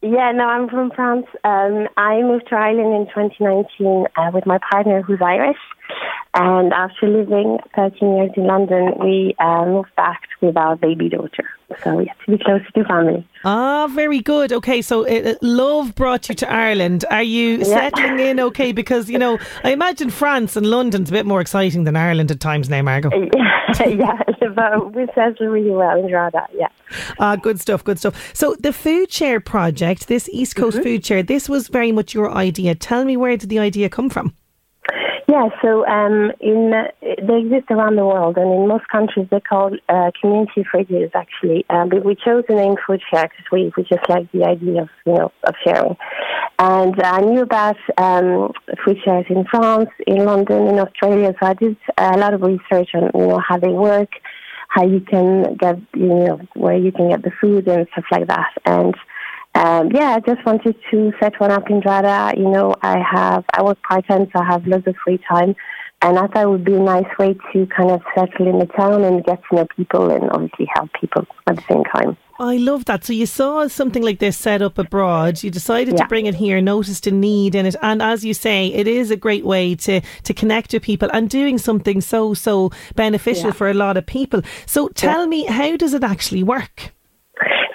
Yeah, 0.02 0.32
no, 0.34 0.46
I'm 0.46 0.70
from 0.70 0.92
France. 0.92 1.26
Um, 1.44 1.88
I 1.98 2.22
moved 2.22 2.50
to 2.50 2.56
Ireland 2.56 2.94
in 2.94 3.06
2019 3.08 4.06
uh, 4.16 4.32
with 4.34 4.46
my 4.46 4.60
partner 4.72 5.02
who's 5.02 5.22
Irish. 5.22 5.58
And 6.38 6.74
after 6.74 7.08
living 7.08 7.60
13 7.78 8.18
years 8.18 8.32
in 8.36 8.46
London, 8.46 8.94
we 9.00 9.34
uh, 9.40 9.66
moved 9.66 9.96
back 9.96 10.22
with 10.42 10.58
our 10.58 10.76
baby 10.76 11.08
daughter. 11.08 11.50
So 11.82 11.96
we 11.96 12.06
had 12.06 12.18
to 12.26 12.38
be 12.38 12.44
closer 12.44 12.70
to 12.76 12.84
family. 12.84 13.26
Ah, 13.46 13.88
very 13.88 14.20
good. 14.20 14.52
Okay, 14.52 14.82
so 14.82 15.08
uh, 15.08 15.36
love 15.42 15.96
brought 15.96 16.28
you 16.28 16.36
to 16.36 16.52
Ireland. 16.52 17.06
Are 17.10 17.24
you 17.24 17.60
yeah. 17.60 17.64
settling 17.64 18.20
in 18.20 18.40
okay? 18.42 18.74
Because, 18.74 19.10
you 19.10 19.18
know, 19.18 19.40
I 19.64 19.72
imagine 19.72 20.10
France 20.10 20.58
and 20.58 20.68
London's 20.68 21.10
a 21.10 21.14
bit 21.14 21.26
more 21.26 21.40
exciting 21.40 21.86
than 21.86 21.96
Ireland 21.96 22.32
at 22.32 22.42
times 22.42 22.70
now, 22.70 22.82
Margot. 22.82 23.12
yeah, 23.88 24.22
but 24.54 24.94
we 24.94 25.08
settled 25.16 25.40
really 25.40 25.72
well 25.72 25.98
in 25.98 26.10
Drogheda, 26.10 26.48
yeah. 26.54 26.68
Ah, 27.18 27.38
good 27.38 27.62
stuff, 27.62 27.82
good 27.84 27.98
stuff. 27.98 28.32
So 28.36 28.56
the 28.60 28.74
Food 28.74 29.10
Share 29.10 29.40
project, 29.40 30.10
this 30.10 30.28
East 30.34 30.58
Coast 30.58 30.78
mm-hmm. 30.78 30.84
Food 30.84 31.06
Share, 31.06 31.24
this 31.24 31.48
was 31.48 31.70
very 31.70 31.94
much 31.94 32.14
your 32.14 32.30
idea. 32.32 32.76
Tell 32.76 33.06
me 33.06 33.16
where 33.16 33.38
did 33.38 33.50
the 33.50 33.60
idea 33.60 33.88
come 33.88 34.10
from? 34.10 34.36
Yeah, 35.28 35.50
so 35.60 35.86
um, 35.88 36.32
in 36.40 36.72
uh, 36.72 36.92
they 37.02 37.40
exist 37.40 37.72
around 37.72 37.96
the 37.96 38.06
world, 38.06 38.38
and 38.38 38.54
in 38.54 38.68
most 38.68 38.88
countries 38.90 39.28
they're 39.32 39.40
called 39.40 39.80
uh, 39.90 40.12
community 40.22 40.64
fridges. 40.72 41.10
Actually, 41.16 41.66
um, 41.72 41.90
but 41.90 42.06
we 42.06 42.16
chose 42.16 42.44
the 42.48 42.54
name 42.54 42.76
Food 42.86 43.02
Share 43.10 43.24
because 43.24 43.46
we, 43.52 43.72
we 43.76 43.84
just 43.84 44.08
like 44.08 44.32
the 44.32 44.44
idea 44.44 44.84
of 44.84 44.90
you 45.04 45.14
know 45.14 45.32
of 45.44 45.56
sharing. 45.66 45.98
And 46.60 47.02
I 47.02 47.22
knew 47.22 47.42
about 47.42 47.78
um, 47.98 48.52
food 48.86 48.98
shares 49.04 49.26
in 49.30 49.46
France, 49.46 49.90
in 50.06 50.26
London, 50.26 50.68
in 50.68 50.80
Australia. 50.80 51.34
So 51.40 51.48
I 51.48 51.54
did 51.56 51.76
a 51.98 52.18
lot 52.18 52.36
of 52.36 52.44
research 52.44 52.90
on 52.94 53.10
you 53.16 53.28
know 53.28 53.42
how 53.46 53.58
they 53.58 53.70
work, 53.70 54.12
how 54.70 54.86
you 54.86 55.00
can 55.00 55.56
get 55.56 55.80
you 55.96 56.06
know 56.06 56.40
where 56.54 56.78
you 56.78 56.92
can 56.92 57.10
get 57.10 57.24
the 57.24 57.32
food 57.42 57.68
and 57.68 57.88
stuff 57.94 58.06
like 58.12 58.28
that, 58.28 58.54
and 58.64 58.94
um, 59.56 59.90
yeah, 59.94 60.16
I 60.16 60.20
just 60.20 60.46
wanted 60.46 60.76
to 60.92 61.14
set 61.22 61.40
one 61.40 61.52
up 61.52 61.70
in 61.70 61.80
Drogheda. 61.80 62.38
You 62.38 62.50
know, 62.50 62.76
I 62.82 63.00
have 63.00 63.46
I 63.54 63.64
work 63.64 63.82
part 63.88 64.06
time, 64.06 64.28
so 64.34 64.42
I 64.42 64.46
have 64.46 64.68
lots 64.68 64.86
of 64.86 64.96
free 65.02 65.20
time, 65.30 65.56
and 66.02 66.20
I 66.20 66.28
thought 66.28 66.44
it 66.44 66.50
would 66.50 66.66
be 66.66 66.74
a 66.74 66.80
nice 66.80 67.08
way 67.18 67.36
to 67.54 67.66
kind 67.68 67.92
of 67.92 68.02
settle 68.14 68.50
in 68.50 68.60
the 68.60 68.66
town 68.66 69.06
and 69.06 69.24
get 69.24 69.42
to 69.50 69.56
know 69.56 69.68
people 69.76 70.12
and 70.12 70.30
obviously 70.32 70.68
help 70.76 70.90
people 71.00 71.26
at 71.48 71.56
the 71.56 71.64
same 71.70 71.84
time. 71.86 72.18
I 72.38 72.58
love 72.58 72.84
that. 72.86 73.06
So 73.06 73.14
you 73.14 73.26
saw 73.26 73.66
something 73.70 74.04
like 74.04 74.20
this 74.20 74.38
set 74.38 74.62
up 74.62 74.78
abroad. 74.78 75.42
You 75.42 75.50
decided 75.50 75.94
yeah. 75.94 76.04
to 76.04 76.08
bring 76.10 76.26
it 76.26 76.36
here, 76.36 76.60
noticed 76.60 77.08
a 77.08 77.12
need 77.12 77.56
in 77.56 77.66
it, 77.66 77.78
and 77.82 78.02
as 78.02 78.26
you 78.26 78.34
say, 78.34 78.68
it 78.68 78.90
is 78.90 79.10
a 79.10 79.16
great 79.16 79.46
way 79.46 79.74
to 79.76 80.02
to 80.02 80.34
connect 80.34 80.74
with 80.74 80.84
people 80.84 81.10
and 81.14 81.30
doing 81.30 81.58
something 81.58 82.02
so 82.02 82.34
so 82.34 82.72
beneficial 82.96 83.52
yeah. 83.52 83.54
for 83.54 83.70
a 83.70 83.74
lot 83.74 83.96
of 83.96 84.06
people. 84.06 84.42
So 84.66 84.90
tell 84.90 85.22
yeah. 85.22 85.28
me, 85.28 85.46
how 85.46 85.78
does 85.78 85.94
it 85.94 86.04
actually 86.04 86.44
work? 86.44 86.95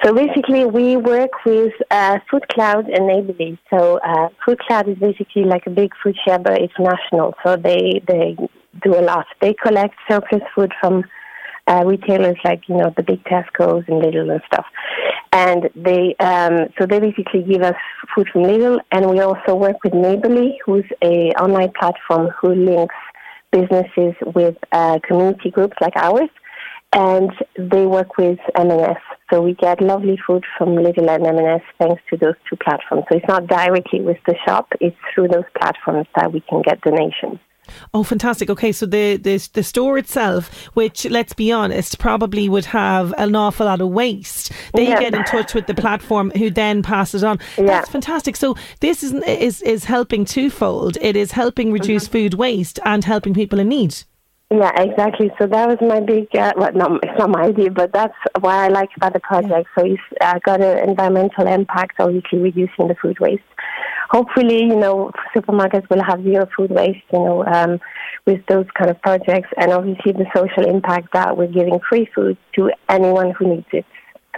So 0.03 0.15
basically, 0.15 0.65
we 0.65 0.97
work 0.97 1.31
with 1.45 1.75
uh, 1.91 2.21
Food 2.31 2.49
Cloud 2.49 2.89
and. 2.89 3.59
So 3.69 3.99
uh, 3.99 4.29
Food 4.45 4.59
Cloud 4.61 4.89
is 4.89 4.97
basically 4.97 5.45
like 5.45 5.67
a 5.67 5.71
big 5.71 5.93
food 6.03 6.17
share, 6.25 6.39
but 6.39 6.59
it's 6.59 6.73
national. 6.79 7.35
So 7.45 7.57
they 7.57 8.03
they 8.07 8.37
do 8.83 8.99
a 8.99 9.03
lot. 9.03 9.27
They 9.43 9.53
collect 9.53 9.95
surplus 10.09 10.43
food 10.55 10.73
from 10.81 11.05
uh, 11.67 11.85
retailers 11.85 12.37
like 12.45 12.63
you 12.69 12.77
know 12.77 12.95
the 12.97 13.03
big 13.03 13.23
Tesco's 13.25 13.85
and 13.89 14.03
Lidl 14.03 14.33
and 14.33 14.43
stuff, 14.47 14.67
and 15.33 15.69
they 15.77 16.15
um, 16.19 16.69
so 16.79 16.87
they 16.87 16.99
basically 16.99 17.43
give 17.43 17.63
us 17.63 17.77
food 18.15 18.29
from 18.33 18.45
Lidl, 18.45 18.81
and 18.93 19.11
we 19.11 19.21
also 19.21 19.55
work 19.55 19.85
with 19.85 19.93
Neighbourly, 19.93 20.59
who's 20.65 20.87
a 21.05 21.31
online 21.41 21.73
platform 21.79 22.31
who 22.41 22.55
links 22.55 22.95
businesses 23.53 24.15
with 24.35 24.57
uh, 24.73 24.99
community 25.07 25.51
groups 25.51 25.77
like 25.81 25.97
ours 25.97 26.31
and 26.93 27.31
they 27.57 27.87
work 27.87 28.17
with 28.19 28.39
M&S. 28.57 28.97
So 29.31 29.41
we 29.41 29.55
get 29.55 29.81
lovely 29.81 30.19
food 30.27 30.45
from 30.59 30.71
Lidl 30.71 31.09
and 31.09 31.27
M&S 31.27 31.63
thanks 31.79 32.03
to 32.11 32.17
those 32.17 32.35
two 32.49 32.57
platforms. 32.57 33.05
So 33.09 33.17
it's 33.17 33.29
not 33.29 33.47
directly 33.47 34.01
with 34.01 34.19
the 34.27 34.35
shop; 34.47 34.69
it's 34.81 34.97
through 35.15 35.29
those 35.29 35.45
platforms 35.57 36.07
that 36.17 36.33
we 36.33 36.41
can 36.41 36.63
get 36.63 36.81
donations. 36.81 37.39
Oh, 37.95 38.03
fantastic! 38.03 38.51
Okay, 38.51 38.73
so 38.73 38.87
the, 38.87 39.17
the 39.17 39.49
the 39.53 39.63
store 39.63 39.99
itself, 39.99 40.67
which 40.75 41.05
let's 41.09 41.33
be 41.33 41.53
honest, 41.53 41.99
probably 41.99 42.49
would 42.49 42.65
have 42.67 43.15
an 43.19 43.37
awful 43.37 43.67
lot 43.67 43.81
of 43.81 43.91
waste. 43.91 44.51
They 44.75 44.89
yeah. 44.89 44.99
get 44.99 45.15
in 45.15 45.25
touch 45.25 45.55
with 45.55 45.69
the 45.69 45.75
platform, 45.75 46.33
who 46.33 46.51
then 46.51 46.83
pass 46.83 47.15
it 47.15 47.23
on. 47.23 47.39
Yeah. 47.57 47.67
That's 47.67 47.91
fantastic. 47.91 48.35
So 48.35 48.57
this 48.81 49.05
is 49.05 49.13
is 49.25 49.63
is 49.63 49.85
helping 49.85 50.25
twofold. 50.25 50.99
It 51.01 51.15
is 51.15 51.33
helping 51.33 51.73
reduce 51.73 52.05
mm-hmm. 52.05 52.13
food 52.13 52.35
waste 52.35 52.81
and 52.85 53.05
helping 53.05 53.35
people 53.35 53.61
in 53.61 53.69
need. 53.69 53.97
Yeah, 54.53 54.73
exactly. 54.83 55.31
So 55.39 55.47
that 55.47 55.69
was 55.69 55.79
my 55.81 56.01
big, 56.01 56.27
uh, 56.35 56.53
well, 56.57 56.73
no, 56.75 56.99
it's 57.05 57.17
not 57.17 57.31
my 57.31 57.43
idea, 57.45 57.71
but 57.71 57.93
that's 57.93 58.17
why 58.41 58.65
I 58.65 58.69
like 58.69 58.89
about 58.97 59.13
the 59.13 59.21
project. 59.21 59.69
So 59.79 59.85
it's 59.85 60.03
uh, 60.21 60.41
got 60.45 60.61
an 60.61 60.89
environmental 60.89 61.47
impact, 61.47 62.01
obviously 62.01 62.41
reducing 62.41 62.89
the 62.89 62.97
food 63.01 63.21
waste. 63.21 63.45
Hopefully, 64.11 64.65
you 64.65 64.75
know, 64.75 65.13
supermarkets 65.37 65.89
will 65.89 66.03
have 66.03 66.25
zero 66.25 66.49
food 66.57 66.73
waste, 66.73 67.05
you 67.13 67.21
know, 67.21 67.45
um, 67.47 67.79
with 68.27 68.45
those 68.47 68.67
kind 68.77 68.91
of 68.91 69.01
projects, 69.03 69.49
and 69.57 69.71
obviously 69.73 70.11
the 70.13 70.27
social 70.35 70.69
impact 70.69 71.13
that 71.13 71.37
we're 71.37 71.47
giving 71.47 71.79
free 71.89 72.09
food 72.13 72.37
to 72.57 72.73
anyone 72.89 73.31
who 73.39 73.55
needs 73.55 73.69
it. 73.73 73.85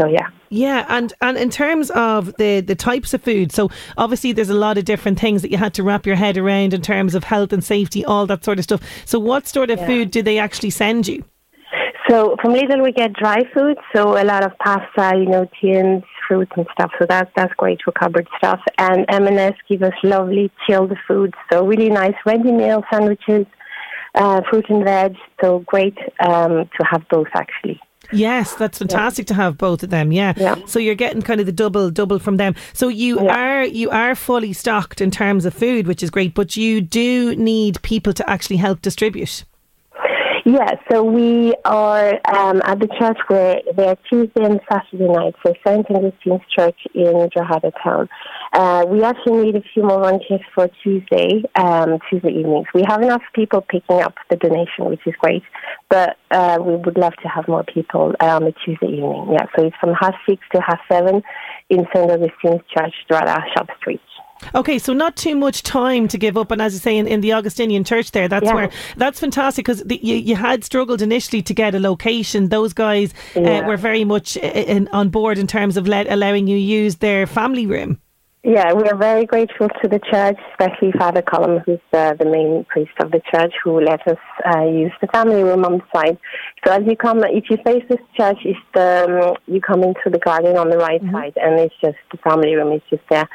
So 0.01 0.09
yeah. 0.09 0.29
Yeah, 0.49 0.87
and 0.89 1.13
and 1.21 1.37
in 1.37 1.51
terms 1.51 1.91
of 1.91 2.35
the 2.37 2.61
the 2.61 2.75
types 2.75 3.15
of 3.15 3.23
food, 3.23 3.53
so 3.53 3.71
obviously 3.97 4.33
there's 4.33 4.51
a 4.51 4.55
lot 4.55 4.79
of 4.79 4.85
different 4.85 5.19
things 5.19 5.43
that 5.43 5.51
you 5.51 5.59
had 5.59 5.75
to 5.75 5.83
wrap 5.83 6.07
your 6.07 6.17
head 6.17 6.39
around 6.39 6.75
in 6.75 6.83
terms 6.83 7.15
of 7.15 7.25
health 7.25 7.53
and 7.53 7.63
safety, 7.63 8.05
all 8.05 8.27
that 8.27 8.45
sort 8.45 8.59
of 8.59 8.65
stuff. 8.65 8.83
So 9.05 9.19
what 9.19 9.47
sort 9.47 9.71
of 9.71 9.79
yeah. 9.79 9.87
food 9.87 10.11
do 10.11 10.23
they 10.23 10.39
actually 10.39 10.71
send 10.71 11.09
you? 11.09 11.25
So 12.09 12.37
from 12.43 12.53
Lidl 12.53 12.83
we 12.83 12.93
get 12.93 13.13
dry 13.13 13.43
food, 13.55 13.79
so 13.95 14.21
a 14.21 14.25
lot 14.25 14.45
of 14.45 14.53
pasta, 14.59 15.17
you 15.17 15.27
know, 15.27 15.49
tins, 15.61 16.03
fruits 16.27 16.53
and 16.57 16.67
stuff. 16.73 16.91
So 16.99 17.07
that's 17.09 17.31
that's 17.37 17.53
great 17.55 17.81
for 17.85 17.93
cupboard 17.93 18.29
stuff. 18.39 18.61
And 18.79 19.05
M&S 19.09 19.55
give 19.69 19.83
us 19.83 19.95
lovely 20.03 20.51
chilled 20.67 20.93
food, 21.07 21.35
so 21.51 21.67
really 21.67 21.91
nice 21.91 22.15
ready 22.27 22.51
meal 22.51 22.83
sandwiches, 22.91 23.47
uh, 24.15 24.41
fruit 24.51 24.67
and 24.69 24.85
veg. 24.85 25.17
So 25.43 25.61
great 25.61 25.97
um, 26.27 26.69
to 26.79 26.87
have 26.91 27.03
both 27.11 27.29
actually. 27.35 27.81
Yes, 28.13 28.55
that's 28.55 28.79
fantastic 28.79 29.25
yeah. 29.25 29.29
to 29.29 29.35
have 29.35 29.59
both 29.59 29.83
of 29.83 29.91
them. 29.91 30.13
Yeah. 30.13 30.35
yeah. 30.37 30.57
So 30.67 30.79
you're 30.79 30.95
getting 30.95 31.23
kind 31.23 31.41
of 31.41 31.47
the 31.47 31.53
double 31.53 31.91
double 31.91 32.19
from 32.19 32.37
them. 32.37 32.55
So 32.73 32.89
you 32.89 33.23
yeah. 33.23 33.37
are 33.37 33.65
you 33.65 33.91
are 33.91 34.15
fully 34.15 34.53
stocked 34.53 35.01
in 35.01 35.11
terms 35.11 35.45
of 35.45 35.55
food, 35.55 35.87
which 35.87 36.03
is 36.03 36.11
great, 36.11 36.35
but 36.35 36.57
you 36.57 36.81
do 36.81 37.35
need 37.37 37.81
people 37.83 38.13
to 38.15 38.31
actually 38.31 38.57
help 38.57 38.83
distribute. 38.83 39.45
Yeah, 40.45 40.75
so 40.91 41.05
we 41.05 41.55
are 41.65 42.15
um, 42.35 42.63
at 42.65 42.81
the 42.81 42.89
church 42.99 43.19
where 43.29 43.61
they're 43.77 43.97
Tuesday 44.11 44.43
and 44.43 44.61
Saturday 44.69 45.07
nights, 45.07 45.37
so 45.47 45.55
St. 45.65 45.87
Augustine's 45.87 46.43
Church 46.51 46.79
in 46.97 47.29
Drogheda 47.33 47.71
Town. 47.83 48.09
Uh, 48.53 48.85
we 48.89 49.05
actually 49.05 49.45
need 49.45 49.55
a 49.55 49.63
few 49.73 49.85
more 49.85 50.01
volunteers 50.01 50.41
for 50.53 50.69
Tuesday, 50.83 51.45
um, 51.55 51.99
Tuesday 52.11 52.31
evenings. 52.31 52.67
We 52.75 52.83
have 52.89 53.03
enough 53.03 53.23
people 53.37 53.61
picking 53.61 54.03
up 54.03 54.15
the 54.31 54.37
donation, 54.37 54.87
which 54.87 55.07
is 55.07 55.15
great, 55.21 55.45
but 55.89 56.17
uh, 56.33 56.59
we 56.61 56.75
would 56.75 56.99
love 56.99 57.15
to 57.23 57.29
have 57.29 57.47
more 57.47 57.63
people 57.63 58.13
uh, 58.19 58.35
on 58.35 58.43
the 58.43 58.55
Tuesday 58.65 58.89
evening. 58.89 59.29
Yeah, 59.31 59.47
so 59.57 59.67
it's 59.67 59.77
from 59.81 59.95
half 59.95 60.15
six 60.29 60.43
to 60.55 60.61
half 60.61 60.81
seven 60.91 61.23
in 61.71 61.87
St. 61.95 62.11
Augustine's 62.11 62.63
Church, 62.77 62.95
Drogheda 63.09 63.45
Shop 63.55 63.69
Street. 63.79 64.01
Okay, 64.55 64.79
so 64.79 64.93
not 64.93 65.17
too 65.17 65.35
much 65.37 65.63
time 65.63 66.09
to 66.09 66.19
give 66.19 66.37
up, 66.37 66.51
and 66.51 66.61
as 66.61 66.73
you 66.75 66.79
say, 66.79 66.97
in, 66.97 67.07
in 67.07 67.21
the 67.21 67.33
Augustinian 67.33 67.85
Church 67.85 68.11
there, 68.13 68.29
that's 68.29 68.47
yeah. 68.47 68.55
where 68.55 68.71
that's 68.97 69.21
fantastic 69.21 69.65
because 69.65 69.83
you, 69.89 70.17
you 70.17 70.37
had 70.37 70.65
struggled 70.65 71.03
initially 71.03 71.43
to 71.43 71.55
get 71.55 71.75
a 71.75 71.81
location. 71.81 72.49
Those 72.49 72.73
guys 72.73 73.13
uh, 73.37 73.41
yeah. 73.41 73.51
uh, 73.59 73.67
were 73.67 73.77
very 73.77 74.05
much 74.05 74.37
uh, 74.37 74.41
in, 74.41 74.89
on 74.89 75.09
board 75.09 75.39
in 75.39 75.47
terms 75.47 75.77
of 75.77 75.87
let, 75.87 76.11
allowing 76.11 76.47
you 76.47 76.57
use 76.57 76.97
their 76.97 77.27
family 77.27 77.67
room. 77.67 77.99
Yeah, 78.45 78.73
we 78.73 78.83
are 78.89 78.97
very 78.97 79.25
grateful 79.25 79.69
to 79.69 79.89
the 79.89 80.01
church, 80.01 80.37
especially 80.51 80.91
Father 80.99 81.23
Colum, 81.23 81.61
who's 81.65 81.79
uh, 81.93 82.15
the 82.15 82.25
main 82.25 82.65
priest 82.65 82.91
of 82.99 83.13
the 83.13 83.21
church, 83.33 83.55
who 83.63 83.81
let 83.81 84.05
us 84.09 84.19
uh, 84.45 84.65
use 84.65 84.91
the 85.01 85.07
family 85.15 85.45
room 85.45 85.65
on 85.65 85.79
the 85.79 85.85
side. 85.95 86.19
So 86.67 86.73
as 86.73 86.83
you 86.85 86.97
come, 86.97 87.23
if 87.23 87.45
you 87.51 87.57
face 87.65 87.85
this 87.89 88.01
church, 88.17 88.39
it's 88.45 88.59
the, 88.75 89.29
um, 89.29 89.37
you 89.47 89.61
come 89.61 89.85
into 89.85 90.11
the 90.11 90.19
garden 90.19 90.57
on 90.57 90.71
the 90.71 90.77
right 90.77 91.01
side, 91.13 91.35
and 91.37 91.61
it's 91.61 91.75
just 91.81 91.95
the 92.11 92.19
family 92.19 92.53
room 92.57 92.73
is 92.73 92.83
just 92.91 93.05
there. 93.09 93.29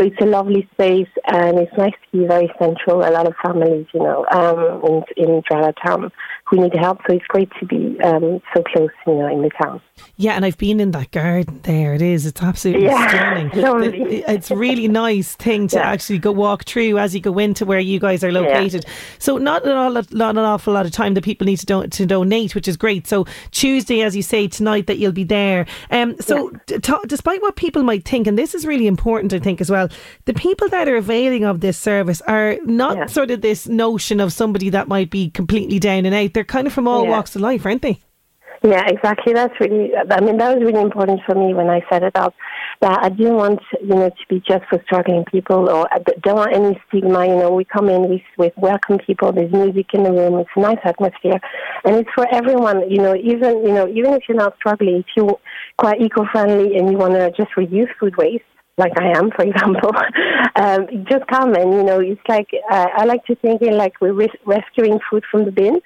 So 0.00 0.06
it's 0.06 0.16
a 0.22 0.24
lovely 0.24 0.66
space, 0.72 1.08
and 1.26 1.58
it's 1.58 1.76
nice 1.76 1.92
to 1.92 2.18
be 2.18 2.26
very 2.26 2.50
central. 2.58 3.02
A 3.04 3.10
lot 3.12 3.26
of 3.26 3.34
families, 3.44 3.86
you 3.92 4.00
know, 4.00 4.24
um, 4.32 5.04
in 5.18 5.22
in 5.22 5.42
Drogheda 5.46 5.74
town 5.84 6.10
who 6.46 6.56
need 6.62 6.74
help. 6.74 7.00
So 7.06 7.14
it's 7.14 7.26
great 7.26 7.50
to 7.60 7.66
be 7.66 8.00
um, 8.00 8.40
so 8.54 8.62
close, 8.62 8.88
you 9.06 9.14
know, 9.14 9.26
in 9.26 9.42
the 9.42 9.50
town. 9.62 9.82
Yeah, 10.16 10.32
and 10.32 10.44
I've 10.44 10.56
been 10.56 10.80
in 10.80 10.90
that 10.92 11.10
garden 11.10 11.60
there. 11.64 11.92
It 11.94 12.00
is. 12.02 12.24
It's 12.24 12.42
absolutely 12.42 12.86
Yeah, 12.86 13.08
stunning. 13.50 13.50
lovely. 13.62 14.24
It's 14.26 14.50
a 14.50 14.56
really 14.56 14.88
nice 14.88 15.34
thing 15.36 15.68
to 15.68 15.76
Yeah. 15.76 15.82
actually 15.90 16.18
go 16.18 16.32
walk 16.32 16.64
through 16.64 16.98
as 16.98 17.14
you 17.14 17.20
go 17.20 17.38
into 17.38 17.64
where 17.66 17.78
you 17.78 18.00
guys 18.00 18.24
are 18.24 18.32
located. 18.32 18.84
So 19.18 19.36
not 19.36 19.64
an, 19.64 19.72
all, 19.72 19.92
not 19.92 20.30
an 20.30 20.38
awful 20.38 20.72
lot 20.72 20.86
of 20.86 20.92
time 20.92 21.14
that 21.14 21.22
people 21.24 21.44
need 21.44 21.58
to, 21.58 21.86
to 21.86 22.06
donate, 22.06 22.54
which 22.54 22.66
is 22.66 22.76
great. 22.78 23.06
So 23.06 23.26
Tuesday, 23.50 24.00
as 24.00 24.16
you 24.16 24.22
say, 24.22 24.48
tonight 24.48 24.86
that 24.88 24.98
you'll 24.98 25.12
be 25.12 25.24
there. 25.24 25.66
Um, 25.90 26.16
so 26.20 26.50
t- 26.66 26.78
despite 27.06 27.42
what 27.42 27.54
people 27.56 27.82
might 27.82 28.04
think, 28.08 28.26
and 28.26 28.36
this 28.38 28.54
is 28.54 28.66
really 28.66 28.86
important, 28.88 29.32
I 29.34 29.38
think 29.38 29.60
as 29.60 29.70
well, 29.70 29.88
the 30.26 30.34
people 30.34 30.68
that 30.68 30.88
are 30.88 30.96
availing 30.96 31.44
of 31.44 31.60
this 31.60 31.78
service 31.78 32.20
are 32.22 32.56
not 32.64 32.96
Yeah. 32.96 33.06
sort 33.06 33.30
of 33.30 33.40
this 33.40 33.68
notion 33.68 34.20
of 34.20 34.32
somebody 34.32 34.70
that 34.70 34.88
might 34.88 35.10
be 35.10 35.30
completely 35.30 35.78
down 35.78 36.06
and 36.06 36.14
out. 36.14 36.34
They're 36.34 36.44
kind 36.44 36.66
of 36.66 36.72
from 36.72 36.88
all 36.88 37.04
Yeah. 37.04 37.10
walks 37.10 37.34
of 37.36 37.42
life, 37.42 37.64
aren't 37.66 37.82
they? 37.82 37.98
Yeah, 38.62 38.84
exactly. 38.88 39.32
That's 39.32 39.54
really, 39.58 39.90
I 39.96 40.20
mean, 40.20 40.36
that 40.36 40.54
was 40.58 40.62
really 40.62 40.82
important 40.82 41.22
for 41.24 41.34
me 41.34 41.54
when 41.54 41.70
I 41.70 41.80
set 41.90 42.02
it 42.02 42.14
up. 42.14 42.34
That 42.82 42.98
I 43.02 43.08
didn't 43.08 43.36
want, 43.36 43.60
you 43.80 43.94
know, 43.94 44.10
to 44.10 44.24
be 44.28 44.42
just 44.46 44.64
for 44.68 44.82
struggling 44.84 45.24
people 45.24 45.68
or 45.70 45.84
uh, 45.84 45.88
I 45.92 45.98
d- 45.98 46.12
don't 46.22 46.36
want 46.36 46.52
any 46.54 46.78
stigma. 46.88 47.26
You 47.26 47.36
know, 47.36 47.50
we 47.50 47.64
come 47.64 47.88
in 47.88 48.08
we, 48.10 48.22
with 48.36 48.52
welcome 48.58 48.98
people. 48.98 49.32
There's 49.32 49.50
music 49.52 49.86
in 49.94 50.02
the 50.02 50.12
room. 50.12 50.38
It's 50.40 50.50
a 50.56 50.60
nice 50.60 50.78
atmosphere. 50.84 51.40
And 51.84 51.96
it's 51.96 52.10
for 52.14 52.26
everyone, 52.34 52.90
you 52.90 52.98
know, 52.98 53.14
even, 53.14 53.66
you 53.66 53.72
know, 53.72 53.88
even 53.88 54.12
if 54.12 54.22
you're 54.28 54.36
not 54.36 54.56
struggling, 54.56 54.96
if 54.96 55.06
you're 55.16 55.38
quite 55.78 56.00
eco-friendly 56.02 56.76
and 56.76 56.90
you 56.90 56.98
want 56.98 57.14
to 57.14 57.30
just 57.32 57.56
reduce 57.56 57.88
food 57.98 58.16
waste, 58.16 58.44
like 58.80 58.92
I 58.98 59.16
am, 59.16 59.30
for 59.30 59.44
example, 59.50 59.92
um, 60.56 61.04
just 61.08 61.26
come 61.28 61.54
and 61.54 61.72
you 61.74 61.84
know 61.84 62.00
it's 62.00 62.20
like 62.28 62.48
uh, 62.70 62.86
I 62.96 63.04
like 63.04 63.24
to 63.26 63.36
think 63.36 63.62
in 63.62 63.76
like 63.76 64.00
we're 64.00 64.12
res- 64.12 64.40
rescuing 64.44 64.98
food 65.08 65.22
from 65.30 65.44
the 65.44 65.52
bin. 65.52 65.80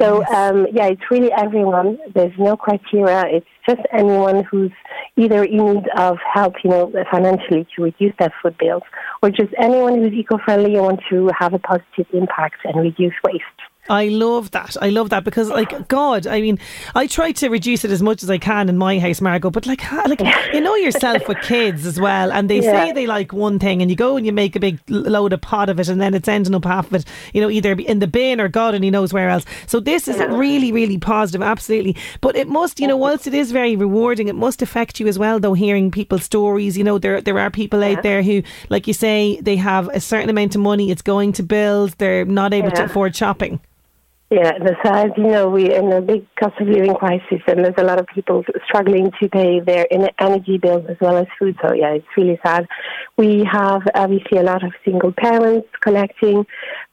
So 0.00 0.24
um, 0.26 0.66
yeah, 0.72 0.86
it's 0.86 1.02
really 1.10 1.32
everyone. 1.32 1.98
There's 2.14 2.36
no 2.38 2.56
criteria. 2.56 3.24
It's 3.26 3.46
just 3.68 3.82
anyone 3.92 4.44
who's 4.50 4.72
either 5.16 5.44
in 5.44 5.74
need 5.74 5.84
of 5.98 6.18
help, 6.32 6.54
you 6.62 6.70
know, 6.70 6.92
financially 7.10 7.66
to 7.74 7.82
reduce 7.82 8.14
their 8.18 8.32
food 8.42 8.56
bills, 8.58 8.82
or 9.22 9.30
just 9.30 9.52
anyone 9.58 9.96
who's 9.98 10.12
eco-friendly 10.12 10.74
and 10.76 10.82
want 10.82 11.00
to 11.10 11.30
have 11.38 11.52
a 11.52 11.58
positive 11.58 12.06
impact 12.12 12.56
and 12.64 12.80
reduce 12.80 13.14
waste. 13.24 13.60
I 13.88 14.08
love 14.08 14.50
that. 14.52 14.76
I 14.80 14.90
love 14.90 15.10
that 15.10 15.24
because, 15.24 15.48
like, 15.48 15.88
God, 15.88 16.26
I 16.26 16.40
mean, 16.40 16.58
I 16.94 17.06
try 17.06 17.32
to 17.32 17.48
reduce 17.48 17.84
it 17.84 17.90
as 17.90 18.02
much 18.02 18.22
as 18.22 18.30
I 18.30 18.38
can 18.38 18.68
in 18.68 18.78
my 18.78 18.98
house, 18.98 19.20
Margot. 19.20 19.50
But 19.50 19.66
like, 19.66 19.90
like 19.92 20.20
you 20.52 20.60
know 20.60 20.74
yourself 20.76 21.28
with 21.28 21.38
kids 21.42 21.86
as 21.86 22.00
well, 22.00 22.32
and 22.32 22.50
they 22.50 22.60
say 22.60 22.92
they 22.92 23.06
like 23.06 23.32
one 23.32 23.58
thing, 23.58 23.82
and 23.82 23.90
you 23.90 23.96
go 23.96 24.16
and 24.16 24.26
you 24.26 24.32
make 24.32 24.56
a 24.56 24.60
big 24.60 24.78
load 24.88 25.32
of 25.32 25.40
pot 25.40 25.68
of 25.68 25.80
it, 25.80 25.88
and 25.88 26.00
then 26.00 26.14
it's 26.14 26.28
ending 26.28 26.54
up 26.54 26.64
half 26.64 26.86
of 26.86 26.94
it, 26.94 27.04
you 27.32 27.40
know, 27.40 27.50
either 27.50 27.72
in 27.72 27.98
the 27.98 28.06
bin 28.06 28.40
or 28.40 28.48
God 28.48 28.74
only 28.74 28.90
knows 28.90 29.12
where 29.12 29.28
else. 29.28 29.44
So 29.66 29.80
this 29.80 30.08
is 30.08 30.18
really, 30.18 30.72
really 30.72 30.98
positive, 30.98 31.42
absolutely. 31.42 31.96
But 32.20 32.36
it 32.36 32.48
must, 32.48 32.80
you 32.80 32.86
know, 32.86 32.96
whilst 32.96 33.26
it 33.26 33.34
is 33.34 33.52
very 33.52 33.76
rewarding, 33.76 34.28
it 34.28 34.34
must 34.34 34.62
affect 34.62 35.00
you 35.00 35.06
as 35.06 35.18
well, 35.18 35.40
though. 35.40 35.54
Hearing 35.56 35.90
people's 35.90 36.24
stories, 36.24 36.76
you 36.76 36.84
know, 36.84 36.98
there 36.98 37.20
there 37.20 37.38
are 37.38 37.50
people 37.50 37.82
out 37.82 38.02
there 38.02 38.22
who, 38.22 38.42
like 38.68 38.86
you 38.86 38.92
say, 38.92 39.40
they 39.40 39.56
have 39.56 39.88
a 39.88 40.00
certain 40.00 40.28
amount 40.28 40.54
of 40.54 40.60
money, 40.60 40.90
it's 40.90 41.02
going 41.02 41.32
to 41.34 41.42
bills, 41.42 41.94
they're 41.94 42.24
not 42.24 42.52
able 42.52 42.70
to 42.72 42.84
afford 42.84 43.16
shopping. 43.16 43.60
Yeah, 44.28 44.58
besides, 44.58 45.12
you 45.16 45.28
know, 45.28 45.48
we're 45.48 45.72
in 45.72 45.92
a 45.92 46.00
big 46.00 46.26
cost 46.34 46.60
of 46.60 46.66
living 46.66 46.94
crisis, 46.94 47.40
and 47.46 47.64
there's 47.64 47.76
a 47.78 47.84
lot 47.84 48.00
of 48.00 48.08
people 48.12 48.42
struggling 48.66 49.12
to 49.22 49.28
pay 49.28 49.60
their 49.60 49.86
en- 49.92 50.10
energy 50.18 50.58
bills 50.58 50.84
as 50.88 50.96
well 51.00 51.16
as 51.16 51.26
food. 51.38 51.56
So, 51.62 51.72
yeah, 51.72 51.90
it's 51.90 52.06
really 52.16 52.36
sad. 52.44 52.66
We 53.16 53.44
have 53.44 53.82
obviously 53.94 54.38
a 54.38 54.42
lot 54.42 54.64
of 54.64 54.72
single 54.84 55.12
parents 55.12 55.68
collecting, 55.80 56.44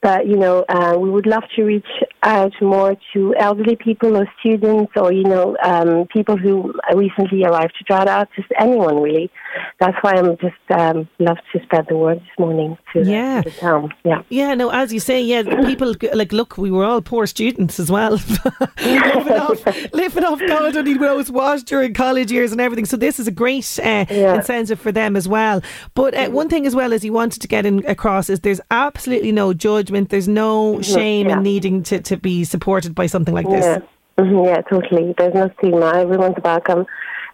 but, 0.03 0.27
you 0.27 0.35
know, 0.35 0.65
uh, 0.69 0.95
we 0.99 1.09
would 1.09 1.25
love 1.25 1.43
to 1.55 1.63
reach 1.63 1.87
out 2.23 2.51
more 2.61 2.95
to 3.13 3.33
elderly 3.39 3.75
people 3.77 4.17
or 4.17 4.27
students 4.39 4.91
or, 4.97 5.11
you 5.13 5.23
know, 5.23 5.55
um, 5.63 6.05
people 6.07 6.37
who 6.37 6.73
recently 6.93 7.43
arrived 7.45 7.73
to 7.79 7.83
Drogheda, 7.85 8.27
just 8.35 8.49
anyone 8.59 9.01
really. 9.01 9.31
That's 9.79 9.95
why 10.01 10.11
I'm 10.17 10.35
just 10.37 10.55
um, 10.79 11.07
love 11.19 11.37
to 11.53 11.63
spread 11.63 11.85
the 11.87 11.95
word 11.97 12.19
this 12.19 12.39
morning 12.39 12.77
to, 12.93 13.03
the- 13.03 13.09
Yeah. 13.11 13.41
to 13.41 13.49
the 13.49 13.55
town. 13.55 13.93
Yeah. 14.03 14.21
Yeah, 14.29 14.53
no, 14.55 14.69
as 14.69 14.91
you 14.91 14.99
say, 14.99 15.21
yeah, 15.21 15.43
people 15.65 15.95
like 16.13 16.33
look. 16.33 16.57
We 16.57 16.69
were 16.71 16.83
all 16.83 17.01
poor 17.01 17.25
students 17.27 17.79
as 17.79 17.89
well, 17.91 18.13
living 18.83 19.33
off 19.33 19.65
living 19.93 20.23
off 20.25 20.39
God 20.39 20.75
only 20.75 20.95
knows 20.95 21.31
what 21.31 21.65
during 21.65 21.93
college 21.93 22.31
years 22.31 22.51
and 22.51 22.59
everything. 22.59 22.85
So 22.85 22.97
this 22.97 23.19
is 23.19 23.27
a 23.27 23.31
great 23.31 23.79
uh, 23.79 24.05
Yeah. 24.09 24.35
incentive 24.35 24.79
for 24.79 24.91
them 24.91 25.15
as 25.15 25.27
well. 25.27 25.61
But 25.93 26.13
uh, 26.15 26.29
one 26.29 26.49
thing 26.49 26.65
as 26.65 26.75
well 26.75 26.91
as 26.93 27.03
he 27.03 27.09
wanted 27.09 27.41
to 27.41 27.47
get 27.47 27.65
in 27.65 27.85
across 27.85 28.29
is 28.29 28.39
there's 28.41 28.61
absolutely 28.71 29.31
no 29.31 29.53
judgment. 29.53 29.92
There's 29.93 30.27
no 30.27 30.81
shame 30.81 31.27
yeah. 31.27 31.37
in 31.37 31.43
needing 31.43 31.83
to, 31.83 32.01
to 32.01 32.17
be 32.17 32.43
supported 32.43 32.93
by 32.95 33.07
something 33.07 33.33
like 33.33 33.49
this. 33.49 33.65
Yeah, 33.65 34.23
hmm 34.23 34.45
yeah, 34.45 34.61
totally. 34.61 35.13
There's 35.17 35.33
no 35.33 35.49
stigma. 35.57 35.93
Everyone's 35.95 36.35
welcome. 36.43 36.85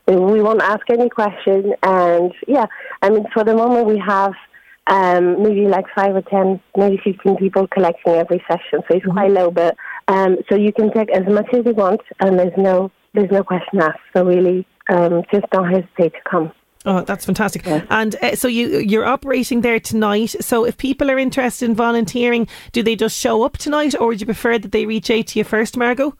We 0.07 0.41
won't 0.41 0.61
ask 0.61 0.81
any 0.89 1.09
question. 1.09 1.73
And 1.83 2.33
yeah, 2.47 2.65
I 3.01 3.09
mean, 3.09 3.25
for 3.33 3.43
the 3.43 3.55
moment, 3.55 3.87
we 3.87 3.99
have 3.99 4.33
um, 4.87 5.43
maybe 5.43 5.67
like 5.67 5.85
five 5.95 6.15
or 6.15 6.23
ten, 6.23 6.59
maybe 6.75 6.99
fifteen 7.03 7.37
people 7.37 7.67
collecting 7.67 8.13
every 8.13 8.43
session. 8.47 8.81
So 8.87 8.97
it's 8.97 9.05
quite 9.05 9.31
low, 9.31 9.51
but 9.51 9.77
um, 10.07 10.37
so 10.49 10.55
you 10.55 10.73
can 10.73 10.91
take 10.91 11.11
as 11.11 11.27
much 11.27 11.47
as 11.53 11.65
you 11.65 11.73
want, 11.73 12.01
and 12.19 12.39
there's 12.39 12.57
no 12.57 12.91
there's 13.13 13.31
no 13.31 13.43
question 13.43 13.81
asked. 13.81 13.99
So 14.13 14.25
really, 14.25 14.65
um, 14.89 15.23
just 15.31 15.45
don't 15.51 15.69
hesitate 15.69 16.13
to 16.13 16.29
come. 16.29 16.51
Oh, 16.85 17.01
that's 17.01 17.25
fantastic! 17.25 17.67
And 17.67 18.15
uh, 18.21 18.35
so 18.35 18.47
you 18.47 18.79
you're 18.79 19.05
operating 19.05 19.61
there 19.61 19.81
tonight. 19.81 20.35
So 20.39 20.63
if 20.63 20.77
people 20.77 21.11
are 21.11 21.19
interested 21.19 21.69
in 21.69 21.75
volunteering, 21.75 22.47
do 22.71 22.81
they 22.81 22.95
just 22.95 23.19
show 23.19 23.43
up 23.43 23.57
tonight, 23.57 23.95
or 23.99 24.07
would 24.07 24.21
you 24.21 24.25
prefer 24.25 24.57
that 24.57 24.71
they 24.71 24.85
reach 24.85 25.11
out 25.11 25.27
to 25.27 25.39
you 25.39 25.43
first, 25.43 25.75
Margot? 25.75 26.15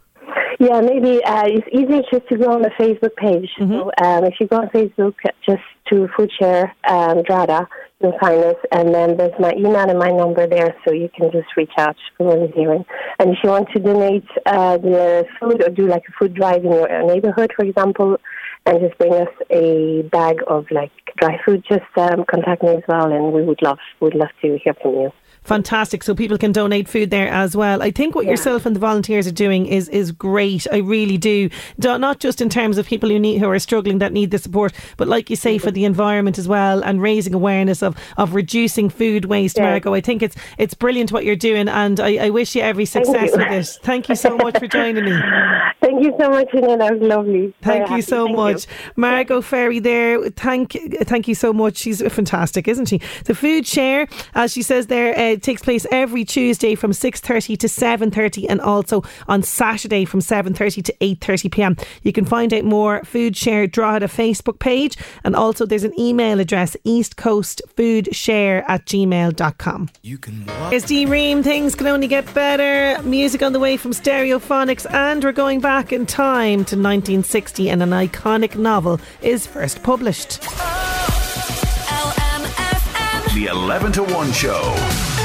Yeah, 0.59 0.81
maybe 0.81 1.23
uh, 1.23 1.45
it's 1.45 1.67
easier 1.71 2.01
just 2.11 2.27
to 2.27 2.37
go 2.37 2.51
on 2.51 2.61
the 2.61 2.71
Facebook 2.71 3.15
page. 3.15 3.49
So 3.57 3.91
um, 4.03 4.25
if 4.25 4.33
you 4.41 4.47
go 4.47 4.57
on 4.57 4.67
Facebook, 4.67 5.13
just 5.47 5.63
to 5.87 6.09
Foodshare 6.17 6.71
um, 6.85 7.23
Drogheda, 7.23 7.65
you'll 8.01 8.19
find 8.19 8.43
us. 8.43 8.57
And 8.73 8.93
then 8.93 9.15
there's 9.15 9.39
my 9.39 9.53
email 9.53 9.89
and 9.89 9.97
my 9.97 10.11
number 10.11 10.45
there, 10.47 10.75
so 10.85 10.93
you 10.93 11.09
can 11.15 11.31
just 11.31 11.47
reach 11.55 11.71
out 11.77 11.95
for 12.17 12.25
volunteering. 12.25 12.83
And 13.19 13.29
if 13.29 13.37
you 13.41 13.51
want 13.51 13.69
to 13.69 13.79
donate 13.79 14.27
uh, 14.45 14.77
the 14.77 15.25
food 15.39 15.63
or 15.63 15.69
do 15.69 15.87
like 15.87 16.03
a 16.09 16.11
food 16.19 16.33
drive 16.33 16.65
in 16.65 16.73
your 16.73 17.03
neighborhood, 17.07 17.51
for 17.55 17.63
example, 17.63 18.17
and 18.65 18.79
just 18.81 18.97
bring 18.97 19.13
us 19.13 19.29
a 19.49 20.03
bag 20.11 20.37
of 20.47 20.69
like 20.71 20.91
dry 21.17 21.39
food, 21.45 21.63
just 21.67 21.85
um, 21.97 22.25
contact 22.29 22.63
me 22.63 22.69
as 22.75 22.83
well, 22.87 23.11
and 23.11 23.33
we 23.33 23.43
would 23.43 23.61
love 23.61 23.79
would 23.99 24.15
love 24.15 24.29
to 24.41 24.57
hear 24.63 24.73
from 24.81 24.93
you. 24.93 25.13
Fantastic. 25.43 26.03
So 26.03 26.13
people 26.13 26.37
can 26.37 26.51
donate 26.51 26.87
food 26.87 27.09
there 27.09 27.27
as 27.29 27.55
well. 27.55 27.81
I 27.81 27.91
think 27.91 28.13
what 28.15 28.25
yourself 28.25 28.65
and 28.65 28.75
the 28.75 28.79
volunteers 28.79 29.25
are 29.27 29.31
doing 29.31 29.65
is 29.65 29.89
is 29.89 30.11
great. 30.11 30.67
I 30.71 30.77
really 30.77 31.17
do. 31.17 31.49
Not 31.77 32.19
just 32.19 32.41
in 32.41 32.49
terms 32.49 32.77
of 32.77 32.85
people 32.85 33.09
who 33.09 33.17
need 33.19 33.39
who 33.39 33.49
are 33.49 33.59
struggling 33.59 33.97
that 33.99 34.13
need 34.13 34.31
the 34.31 34.37
support, 34.37 34.73
but 34.97 35.07
like 35.07 35.29
you 35.29 35.35
say 35.35 35.57
for 35.57 35.71
the 35.71 35.85
environment 35.85 36.37
as 36.37 36.47
well 36.47 36.83
and 36.83 37.01
raising 37.01 37.33
awareness 37.33 37.81
of, 37.81 37.95
of 38.17 38.35
reducing 38.35 38.89
food 38.89 39.25
waste, 39.25 39.57
Yeah. 39.57 39.71
Margot. 39.71 39.93
I 39.93 40.01
think 40.01 40.21
it's 40.21 40.35
it's 40.57 40.73
brilliant 40.73 41.11
what 41.11 41.25
you're 41.25 41.35
doing 41.35 41.67
and 41.67 41.99
I, 41.99 42.27
I 42.27 42.29
wish 42.29 42.55
you 42.55 42.61
every 42.61 42.85
success 42.85 43.31
you. 43.31 43.37
with 43.37 43.51
it. 43.51 43.65
Thank 43.83 44.09
you 44.09 44.15
so 44.15 44.35
much 44.37 44.57
for 44.59 44.67
joining 44.67 45.05
me. 45.05 45.11
Thank 45.81 46.03
you 46.03 46.13
so 46.19 46.29
much, 46.29 46.53
Ina. 46.53 46.77
That 46.77 46.99
was 46.99 47.01
lovely. 47.01 47.53
Very 47.61 47.79
Thank 47.79 47.81
you 47.89 47.95
happy. 47.95 48.01
so 48.01 48.25
Thank 48.25 48.35
much, 48.37 48.67
Margot 48.95 49.41
Ferry. 49.41 49.79
There, 49.79 50.29
thank 50.31 50.73
thank 51.03 51.27
you 51.27 51.35
so 51.35 51.53
much. 51.53 51.77
She's 51.77 52.01
fantastic, 52.13 52.67
isn't 52.67 52.87
she? 52.87 52.99
The 53.25 53.33
food 53.33 53.65
share, 53.65 54.07
as 54.35 54.51
she 54.51 54.61
says 54.61 54.87
there, 54.87 55.17
uh, 55.17 55.28
Uh, 55.29 55.35
takes 55.35 55.61
place 55.61 55.85
every 55.91 56.25
Tuesday 56.25 56.75
from 56.75 56.93
six 56.93 57.19
thirty 57.19 57.55
to 57.57 57.69
seven 57.69 58.09
thirty, 58.09 58.47
and 58.49 58.59
also 58.61 59.03
on 59.27 59.43
Saturday 59.43 60.05
from 60.05 60.21
seven 60.21 60.53
thirty 60.53 60.81
to 60.81 60.95
eight 61.01 61.21
thirty 61.21 61.49
pm. 61.49 61.75
You 62.03 62.11
can 62.11 62.25
find 62.25 62.53
out 62.53 62.63
more 62.63 63.03
Food 63.03 63.37
Share 63.37 63.67
Drogheda 63.67 64.07
Facebook 64.07 64.59
page, 64.59 64.97
and 65.23 65.35
also 65.35 65.65
there's 65.65 65.83
an 65.83 65.97
email 65.99 66.39
address 66.39 66.75
East 66.83 67.17
Coast 67.17 67.61
Food 67.75 68.15
Share 68.15 68.69
at 68.69 68.85
gmail.com. 68.85 69.89
You 70.01 70.17
can. 70.17 70.45
It's 70.71 70.85
D 70.85 71.05
Ream. 71.05 71.43
Things 71.43 71.75
can 71.75 71.87
only 71.87 72.07
get 72.07 72.31
better. 72.33 73.01
Music 73.03 73.43
on 73.43 73.53
the 73.53 73.59
way 73.59 73.77
from 73.77 73.91
Stereophonics, 73.91 74.91
and 74.91 75.23
we're 75.23 75.31
going 75.31 75.59
back 75.59 75.93
in 75.93 76.05
time 76.05 76.65
to 76.65 76.75
1960, 76.75 77.69
and 77.69 77.83
an 77.83 77.91
iconic 77.91 78.55
novel 78.55 78.99
is 79.21 79.45
first 79.45 79.83
published. 79.83 80.39
Oh, 80.41 82.13
LMFM. 82.17 83.35
The 83.35 83.45
11 83.47 83.91
to 83.93 84.03
1 84.03 84.31
show. 84.31 85.18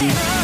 LMFM. 0.00 0.37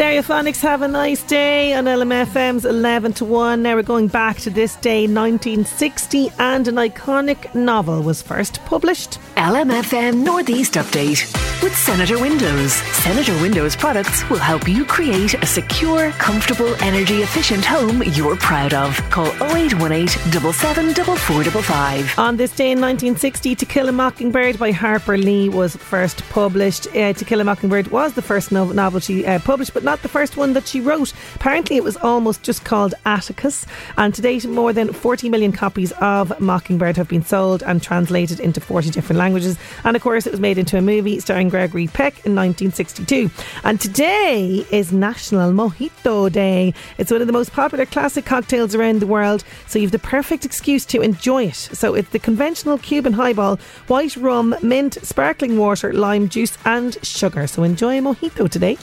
Stereophonics 0.00 0.62
have 0.62 0.80
a 0.80 0.88
nice 0.88 1.22
day 1.24 1.74
on 1.74 1.84
LMFM's 1.84 2.64
11 2.64 3.12
to 3.12 3.26
1. 3.26 3.62
Now 3.62 3.74
we're 3.74 3.82
going 3.82 4.08
back 4.08 4.38
to 4.38 4.48
this 4.48 4.76
day, 4.76 5.02
1960, 5.02 6.30
and 6.38 6.66
an 6.66 6.76
iconic 6.76 7.54
novel 7.54 8.02
was 8.02 8.22
first 8.22 8.64
published. 8.64 9.18
LMFM 9.36 10.24
Northeast 10.24 10.72
Update 10.72 11.30
with 11.62 11.76
Senator 11.76 12.18
Windows. 12.18 12.72
Senator 12.72 13.34
Windows 13.42 13.76
products 13.76 14.26
will 14.30 14.38
help 14.38 14.66
you 14.66 14.86
create 14.86 15.34
a 15.34 15.44
secure, 15.44 16.12
comfortable, 16.12 16.74
energy 16.82 17.20
efficient 17.22 17.62
home 17.64 18.02
you're 18.14 18.36
proud 18.36 18.72
of. 18.72 18.96
Call 19.10 19.26
0818 19.26 20.08
774455. 20.08 22.18
On 22.18 22.38
this 22.38 22.52
day 22.52 22.72
in 22.72 22.80
1960, 22.80 23.54
To 23.54 23.66
Kill 23.66 23.90
a 23.90 23.92
Mockingbird 23.92 24.58
by 24.58 24.70
Harper 24.70 25.18
Lee 25.18 25.50
was 25.50 25.76
first 25.76 26.26
published. 26.30 26.86
Uh, 26.96 27.12
to 27.12 27.24
Kill 27.26 27.42
a 27.42 27.44
Mockingbird 27.44 27.88
was 27.88 28.14
the 28.14 28.22
first 28.22 28.50
no- 28.50 28.72
novel 28.72 29.00
she 29.00 29.26
uh, 29.26 29.38
published, 29.40 29.74
but 29.74 29.89
not 29.90 30.02
the 30.02 30.08
first 30.08 30.36
one 30.36 30.52
that 30.52 30.68
she 30.68 30.80
wrote. 30.80 31.12
Apparently, 31.34 31.74
it 31.74 31.82
was 31.82 31.96
almost 31.96 32.44
just 32.44 32.64
called 32.64 32.94
Atticus. 33.06 33.66
And 33.96 34.14
to 34.14 34.22
date, 34.22 34.46
more 34.46 34.72
than 34.72 34.92
40 34.92 35.28
million 35.28 35.50
copies 35.50 35.90
of 36.00 36.38
Mockingbird 36.38 36.96
have 36.96 37.08
been 37.08 37.24
sold 37.24 37.64
and 37.64 37.82
translated 37.82 38.38
into 38.38 38.60
40 38.60 38.90
different 38.90 39.18
languages. 39.18 39.58
And 39.82 39.96
of 39.96 40.02
course, 40.02 40.28
it 40.28 40.30
was 40.30 40.38
made 40.38 40.58
into 40.58 40.78
a 40.78 40.80
movie 40.80 41.18
starring 41.18 41.48
Gregory 41.48 41.88
Peck 41.88 42.24
in 42.24 42.36
1962. 42.36 43.32
And 43.64 43.80
today 43.80 44.64
is 44.70 44.92
National 44.92 45.50
Mojito 45.50 46.30
Day. 46.30 46.72
It's 46.96 47.10
one 47.10 47.20
of 47.20 47.26
the 47.26 47.32
most 47.32 47.52
popular 47.52 47.84
classic 47.84 48.24
cocktails 48.24 48.76
around 48.76 49.00
the 49.00 49.08
world, 49.08 49.42
so 49.66 49.80
you've 49.80 49.90
the 49.90 49.98
perfect 49.98 50.44
excuse 50.44 50.86
to 50.86 51.00
enjoy 51.00 51.46
it. 51.46 51.56
So 51.56 51.94
it's 51.94 52.10
the 52.10 52.20
conventional 52.20 52.78
Cuban 52.78 53.14
highball, 53.14 53.58
white 53.88 54.16
rum, 54.16 54.54
mint, 54.62 54.98
sparkling 55.02 55.58
water, 55.58 55.92
lime 55.92 56.28
juice, 56.28 56.56
and 56.64 56.96
sugar. 57.04 57.48
So 57.48 57.64
enjoy 57.64 57.98
a 57.98 58.02
mojito 58.02 58.48
today. 58.48 58.78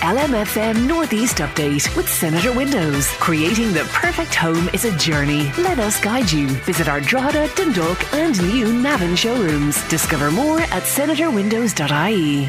LMFM 0.00 0.86
Northeast 0.86 1.38
Update 1.38 1.94
with 1.96 2.08
Senator 2.08 2.52
Windows. 2.52 3.08
Creating 3.14 3.72
the 3.72 3.82
perfect 3.92 4.32
home 4.32 4.70
is 4.72 4.84
a 4.84 4.96
journey. 4.96 5.50
Let 5.58 5.80
us 5.80 6.00
guide 6.00 6.30
you. 6.30 6.46
Visit 6.46 6.88
our 6.88 7.00
Drogheda, 7.00 7.50
Dundalk, 7.56 8.14
and 8.14 8.40
new 8.54 8.72
Navan 8.72 9.16
showrooms. 9.16 9.86
Discover 9.88 10.30
more 10.30 10.60
at 10.60 10.84
senatorwindows.ie. 10.84 12.48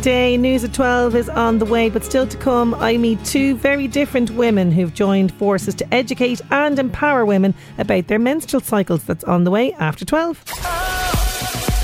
Day 0.00 0.38
News 0.38 0.64
at 0.64 0.72
12 0.72 1.16
is 1.16 1.28
on 1.28 1.58
the 1.58 1.66
way, 1.66 1.90
but 1.90 2.02
still 2.02 2.26
to 2.26 2.36
come, 2.38 2.74
I 2.76 2.96
meet 2.96 3.22
two 3.22 3.56
very 3.56 3.86
different 3.86 4.30
women 4.30 4.72
who've 4.72 4.94
joined 4.94 5.34
forces 5.34 5.74
to 5.74 5.94
educate 5.94 6.40
and 6.50 6.78
empower 6.78 7.26
women 7.26 7.54
about 7.76 8.06
their 8.06 8.18
menstrual 8.18 8.62
cycles. 8.62 9.04
That's 9.04 9.24
on 9.24 9.44
the 9.44 9.50
way 9.50 9.74
after 9.74 10.06
12. 10.06 10.44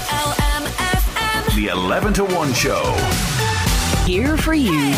LMFM. 0.09 1.55
The 1.55 1.67
11 1.67 2.15
to 2.15 2.25
1 2.25 2.55
show. 2.55 3.36
Here 4.07 4.37
for 4.37 4.55
you. 4.55 4.93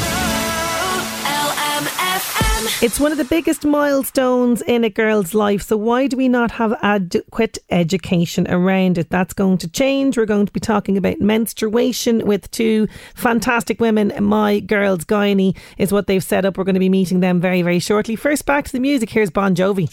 It's 2.82 3.00
one 3.00 3.10
of 3.10 3.16
the 3.16 3.24
biggest 3.24 3.64
milestones 3.64 4.60
in 4.60 4.84
a 4.84 4.90
girl's 4.90 5.32
life, 5.32 5.62
so 5.62 5.78
why 5.78 6.08
do 6.08 6.18
we 6.18 6.28
not 6.28 6.50
have 6.50 6.78
adequate 6.82 7.56
education 7.70 8.46
around 8.50 8.98
it? 8.98 9.08
That's 9.08 9.32
going 9.32 9.56
to 9.58 9.68
change. 9.68 10.18
We're 10.18 10.26
going 10.26 10.44
to 10.44 10.52
be 10.52 10.60
talking 10.60 10.98
about 10.98 11.20
menstruation 11.20 12.26
with 12.26 12.50
two 12.50 12.86
fantastic 13.14 13.80
women. 13.80 14.12
My 14.20 14.60
Girls 14.60 15.06
Gynae 15.06 15.56
is 15.78 15.90
what 15.90 16.06
they've 16.06 16.22
set 16.22 16.44
up. 16.44 16.58
We're 16.58 16.64
going 16.64 16.74
to 16.74 16.80
be 16.80 16.90
meeting 16.90 17.20
them 17.20 17.40
very, 17.40 17.62
very 17.62 17.78
shortly. 17.78 18.14
First, 18.14 18.44
back 18.44 18.66
to 18.66 18.72
the 18.72 18.80
music. 18.80 19.08
Here's 19.08 19.30
Bon 19.30 19.54
Jovi. 19.54 19.88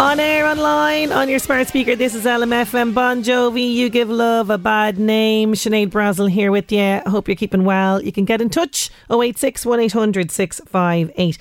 On 0.00 0.18
air, 0.18 0.46
online, 0.46 1.12
on 1.12 1.28
your 1.28 1.38
smart 1.38 1.68
speaker, 1.68 1.94
this 1.94 2.14
is 2.14 2.24
LMFM 2.24 2.94
Bon 2.94 3.22
Jovi. 3.22 3.74
You 3.74 3.90
give 3.90 4.08
love 4.08 4.48
a 4.48 4.56
bad 4.56 4.98
name. 4.98 5.52
Sinead 5.52 5.90
Brazel 5.90 6.30
here 6.30 6.50
with 6.50 6.72
you. 6.72 7.02
Hope 7.06 7.28
you're 7.28 7.34
keeping 7.34 7.64
well. 7.64 8.02
You 8.02 8.10
can 8.10 8.24
get 8.24 8.40
in 8.40 8.48
touch 8.48 8.88
086 9.10 9.66
1800 9.66 10.30
658. 10.30 11.36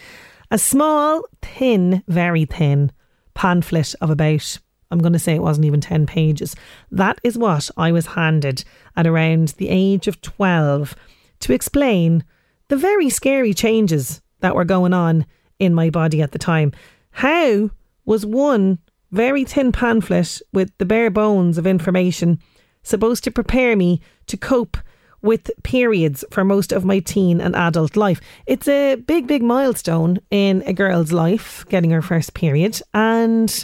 A 0.52 0.58
small, 0.58 1.24
thin, 1.42 2.04
very 2.10 2.44
thin 2.44 2.92
pamphlet 3.34 3.96
of 4.02 4.10
about, 4.10 4.60
I'm 4.92 5.00
going 5.00 5.14
to 5.14 5.20
say 5.20 5.36
it 5.36 5.42
wasn't 5.42 5.66
even 5.66 5.80
10 5.80 6.06
pages. 6.06 6.54
That 6.92 7.18
is 7.24 7.38
what 7.38 7.72
I 7.78 7.94
was 7.94 8.08
handed 8.08 8.66
at 8.98 9.08
around 9.08 9.54
the 9.58 9.70
age 9.70 10.10
of 10.10 10.20
12 10.20 10.98
to 11.40 11.54
explain 11.54 12.26
the 12.68 12.76
very 12.76 13.10
scary 13.10 13.54
changes 13.54 14.22
that 14.42 14.54
were 14.54 14.66
going 14.66 14.94
on 14.94 15.26
in 15.60 15.74
my 15.74 15.90
body 15.90 16.22
at 16.22 16.34
the 16.34 16.40
time. 16.40 16.74
How 17.12 17.70
was 18.10 18.26
one 18.26 18.80
very 19.12 19.46
thin 19.46 19.72
pamphlet 19.72 20.42
with 20.52 20.76
the 20.80 20.86
bare 20.86 21.12
bones 21.12 21.60
of 21.60 21.68
information 21.68 22.40
supposed 22.82 23.24
to 23.24 23.30
prepare 23.30 23.76
me 23.76 24.02
to 24.26 24.36
cope 24.36 24.78
with 25.22 25.52
periods 25.62 26.26
for 26.32 26.44
most 26.44 26.72
of 26.72 26.84
my 26.84 26.98
teen 26.98 27.40
and 27.40 27.56
adult 27.56 27.96
life. 27.96 28.20
It's 28.48 28.68
a 28.68 28.96
big, 28.96 29.28
big 29.28 29.44
milestone 29.44 30.18
in 30.32 30.64
a 30.66 30.74
girl's 30.74 31.12
life, 31.12 31.64
getting 31.70 31.92
her 31.92 32.02
first 32.02 32.34
period. 32.34 32.82
And 32.96 33.64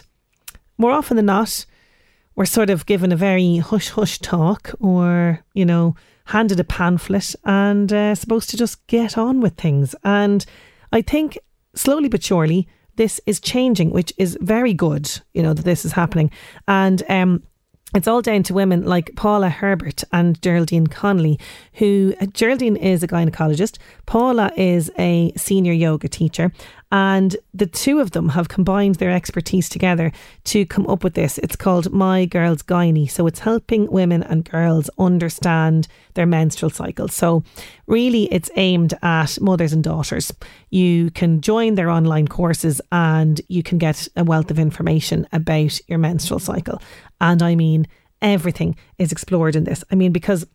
more 0.77 0.91
often 0.91 1.17
than 1.17 1.25
not, 1.25 1.65
we're 2.35 2.45
sort 2.45 2.69
of 2.69 2.85
given 2.85 3.11
a 3.11 3.15
very 3.15 3.57
hush 3.57 3.89
hush 3.89 4.19
talk 4.19 4.75
or, 4.79 5.43
you 5.55 5.65
know, 5.65 5.95
handed 6.25 6.59
a 6.59 6.63
pamphlet 6.63 7.33
and 7.45 7.91
uh, 7.91 8.13
supposed 8.13 8.51
to 8.51 8.57
just 8.57 8.85
get 8.85 9.17
on 9.17 9.41
with 9.41 9.55
things. 9.55 9.95
And 10.03 10.45
I 10.91 11.01
think 11.01 11.39
slowly 11.73 12.09
but 12.09 12.21
surely, 12.21 12.67
this 12.95 13.21
is 13.25 13.39
changing, 13.39 13.91
which 13.91 14.13
is 14.17 14.37
very 14.41 14.73
good, 14.73 15.09
you 15.33 15.43
know, 15.43 15.53
that 15.53 15.65
this 15.65 15.85
is 15.85 15.91
happening. 15.91 16.31
And 16.67 17.03
um, 17.09 17.43
it's 17.93 18.07
all 18.07 18.21
down 18.21 18.43
to 18.43 18.53
women 18.53 18.85
like 18.85 19.15
Paula 19.15 19.49
Herbert 19.49 20.03
and 20.11 20.41
Geraldine 20.41 20.87
Connolly, 20.87 21.39
who 21.73 22.13
Geraldine 22.33 22.75
is 22.75 23.03
a 23.03 23.07
gynecologist, 23.07 23.77
Paula 24.05 24.51
is 24.57 24.91
a 24.97 25.31
senior 25.37 25.73
yoga 25.73 26.09
teacher, 26.09 26.51
and 26.91 27.35
the 27.53 27.65
two 27.65 27.99
of 27.99 28.11
them 28.11 28.29
have 28.29 28.47
combined 28.47 28.95
their 28.95 29.11
expertise 29.11 29.67
together 29.67 30.11
to 30.45 30.65
come 30.65 30.87
up 30.87 31.03
with 31.03 31.15
this. 31.15 31.37
It's 31.39 31.55
called 31.55 31.91
My 31.91 32.25
Girls 32.25 32.61
Gynae. 32.61 33.09
So 33.09 33.25
it's 33.27 33.39
helping 33.39 33.91
women 33.91 34.21
and 34.23 34.49
girls 34.49 34.89
understand 34.99 35.87
their 36.13 36.25
menstrual 36.25 36.69
cycle. 36.69 37.07
So 37.07 37.43
really 37.87 38.25
it's 38.25 38.51
aimed 38.55 38.93
at 39.01 39.41
mothers 39.41 39.73
and 39.73 39.83
daughters. 39.83 40.31
You 40.69 41.11
can 41.11 41.41
join 41.41 41.75
their 41.75 41.89
online 41.89 42.27
courses 42.27 42.79
and 42.91 43.41
you 43.47 43.63
can 43.63 43.77
get 43.77 44.07
a 44.15 44.23
wealth 44.23 44.51
of 44.51 44.59
information 44.59 45.27
about 45.33 45.79
your 45.87 45.97
menstrual 45.97 46.39
cycle. 46.39 46.81
And 47.19 47.41
I 47.41 47.55
mean 47.55 47.87
everything 48.21 48.75
is 48.99 49.11
explored 49.11 49.55
in 49.55 49.63
this. 49.63 49.83
I 49.91 49.95
mean 49.95 50.11
because 50.11 50.45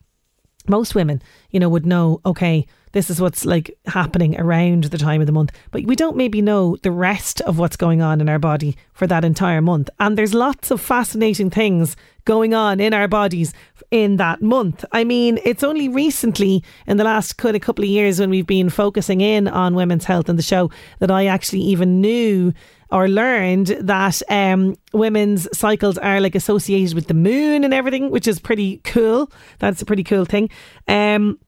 most 0.69 0.95
women, 0.95 1.23
you 1.51 1.61
know, 1.61 1.69
would 1.69 1.87
know, 1.87 2.21
okay, 2.25 2.67
this 2.93 3.09
is 3.09 3.21
what's 3.21 3.45
like 3.45 3.77
happening 3.87 4.39
around 4.41 4.85
the 4.85 4.99
time 4.99 5.21
of 5.21 5.27
the 5.27 5.33
month. 5.33 5.53
But 5.71 5.85
we 5.85 5.95
don't 5.95 6.17
maybe 6.17 6.43
know 6.43 6.77
the 6.83 6.91
rest 6.91 7.41
of 7.43 7.59
what's 7.59 7.77
going 7.77 8.03
on 8.03 8.21
in 8.21 8.29
our 8.29 8.39
body 8.39 8.77
for 8.93 9.07
that 9.07 9.25
entire 9.25 9.61
month. 9.61 9.91
And 9.99 10.19
there's 10.19 10.35
lots 10.35 10.71
of 10.71 10.81
fascinating 10.81 11.51
things 11.51 11.97
going 12.25 12.53
on 12.53 12.81
in 12.81 12.93
our 12.93 13.09
bodies 13.09 13.55
in 13.91 14.17
that 14.17 14.43
month. 14.43 14.85
I 14.93 15.05
mean, 15.05 15.39
it's 15.45 15.65
only 15.65 15.89
recently 15.89 16.63
in 16.87 16.97
the 16.97 17.05
last 17.05 17.37
kind 17.37 17.57
of 17.57 17.63
couple 17.63 17.85
of 17.85 17.91
years 17.91 18.21
when 18.21 18.31
we've 18.31 18.47
been 18.47 18.71
focusing 18.71 19.21
in 19.21 19.49
on 19.49 19.75
women's 19.75 20.05
health 20.05 20.29
in 20.29 20.37
the 20.37 20.43
show 20.43 20.71
that 20.99 21.11
I 21.11 21.27
actually 21.27 21.63
even 21.63 22.01
knew 22.01 22.53
or 22.93 23.09
learned 23.09 23.69
that 23.81 24.23
um, 24.29 24.77
women's 24.93 25.49
cycles 25.57 25.99
are 25.99 26.21
like 26.21 26.35
associated 26.35 26.95
with 26.95 27.07
the 27.07 27.15
moon 27.15 27.65
and 27.65 27.73
everything, 27.73 28.11
which 28.11 28.27
is 28.27 28.39
pretty 28.39 28.79
cool. 28.85 29.31
That's 29.59 29.83
a 29.83 29.87
pretty 29.87 30.05
cool 30.05 30.25
thing. 30.25 30.51
Um, 30.89 31.39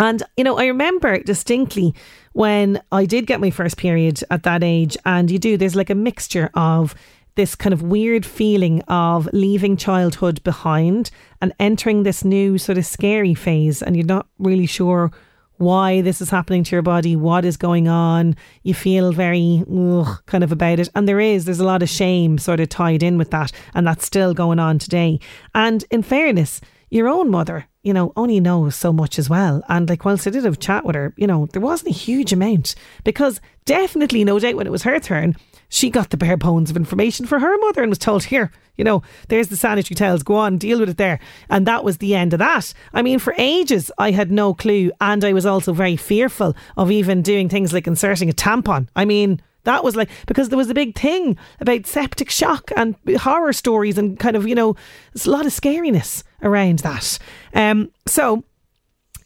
and, 0.00 0.22
you 0.36 0.44
know, 0.44 0.58
I 0.58 0.66
remember 0.66 1.20
distinctly 1.22 1.94
when 2.32 2.80
I 2.92 3.04
did 3.04 3.26
get 3.26 3.40
my 3.40 3.50
first 3.50 3.76
period 3.76 4.22
at 4.30 4.44
that 4.44 4.62
age, 4.62 4.96
and 5.04 5.30
you 5.30 5.38
do, 5.38 5.56
there's 5.56 5.74
like 5.74 5.90
a 5.90 5.94
mixture 5.94 6.50
of 6.54 6.94
this 7.34 7.54
kind 7.54 7.72
of 7.72 7.82
weird 7.82 8.26
feeling 8.26 8.82
of 8.82 9.28
leaving 9.32 9.76
childhood 9.76 10.42
behind 10.42 11.10
and 11.40 11.52
entering 11.60 12.02
this 12.02 12.24
new 12.24 12.58
sort 12.58 12.78
of 12.78 12.86
scary 12.86 13.34
phase, 13.34 13.82
and 13.82 13.96
you're 13.96 14.06
not 14.06 14.26
really 14.38 14.66
sure 14.66 15.12
why 15.58 16.00
this 16.00 16.20
is 16.20 16.30
happening 16.30 16.64
to 16.64 16.74
your 16.74 16.82
body, 16.82 17.14
what 17.14 17.44
is 17.44 17.56
going 17.56 17.88
on. 17.88 18.34
You 18.62 18.74
feel 18.74 19.12
very 19.12 19.64
ugh, 19.72 20.22
kind 20.26 20.42
of 20.42 20.52
about 20.52 20.78
it. 20.78 20.88
And 20.94 21.06
there 21.06 21.20
is, 21.20 21.44
there's 21.44 21.60
a 21.60 21.64
lot 21.64 21.82
of 21.82 21.88
shame 21.88 22.38
sort 22.38 22.60
of 22.60 22.68
tied 22.68 23.02
in 23.02 23.18
with 23.18 23.30
that. 23.30 23.52
And 23.74 23.86
that's 23.86 24.06
still 24.06 24.34
going 24.34 24.58
on 24.58 24.78
today. 24.78 25.20
And 25.54 25.84
in 25.90 26.02
fairness, 26.02 26.60
your 26.90 27.08
own 27.08 27.30
mother, 27.30 27.66
you 27.82 27.92
know, 27.92 28.12
only 28.16 28.40
knows 28.40 28.74
so 28.74 28.92
much 28.92 29.18
as 29.18 29.28
well. 29.28 29.62
And 29.68 29.88
like, 29.88 30.04
whilst 30.04 30.26
I 30.26 30.30
did 30.30 30.44
have 30.44 30.54
a 30.54 30.56
chat 30.56 30.84
with 30.84 30.96
her, 30.96 31.12
you 31.16 31.26
know, 31.26 31.46
there 31.52 31.62
wasn't 31.62 31.90
a 31.90 31.98
huge 31.98 32.32
amount 32.32 32.74
because 33.04 33.40
definitely, 33.66 34.24
no 34.24 34.38
doubt, 34.38 34.56
when 34.56 34.66
it 34.66 34.72
was 34.72 34.82
her 34.84 34.98
turn, 34.98 35.36
she 35.68 35.90
got 35.90 36.10
the 36.10 36.16
bare 36.16 36.36
bones 36.36 36.70
of 36.70 36.76
information 36.76 37.26
for 37.26 37.38
her 37.38 37.58
mother 37.58 37.82
and 37.82 37.90
was 37.90 37.98
told, 37.98 38.24
here, 38.24 38.50
you 38.76 38.84
know, 38.84 39.02
there's 39.28 39.48
the 39.48 39.56
sanitary 39.56 39.94
towels, 39.94 40.22
go 40.22 40.36
on, 40.36 40.56
deal 40.56 40.80
with 40.80 40.88
it 40.88 40.96
there. 40.96 41.18
And 41.50 41.66
that 41.66 41.84
was 41.84 41.98
the 41.98 42.14
end 42.14 42.32
of 42.32 42.38
that. 42.38 42.72
I 42.94 43.02
mean, 43.02 43.18
for 43.18 43.34
ages, 43.36 43.90
I 43.98 44.12
had 44.12 44.30
no 44.30 44.54
clue. 44.54 44.90
And 45.00 45.24
I 45.24 45.32
was 45.32 45.44
also 45.46 45.72
very 45.72 45.96
fearful 45.96 46.54
of 46.76 46.90
even 46.90 47.22
doing 47.22 47.48
things 47.48 47.72
like 47.72 47.86
inserting 47.86 48.30
a 48.30 48.32
tampon. 48.32 48.88
I 48.96 49.04
mean, 49.04 49.40
That 49.64 49.84
was 49.84 49.96
like 49.96 50.08
because 50.26 50.48
there 50.48 50.56
was 50.56 50.70
a 50.70 50.74
big 50.74 50.96
thing 50.96 51.36
about 51.60 51.86
septic 51.86 52.30
shock 52.30 52.70
and 52.74 52.94
horror 53.18 53.52
stories 53.52 53.98
and 53.98 54.18
kind 54.18 54.36
of 54.36 54.46
you 54.46 54.54
know 54.54 54.76
there's 55.12 55.26
a 55.26 55.30
lot 55.30 55.44
of 55.44 55.52
scariness 55.52 56.22
around 56.42 56.78
that. 56.78 57.18
Um, 57.52 57.90
so 58.06 58.44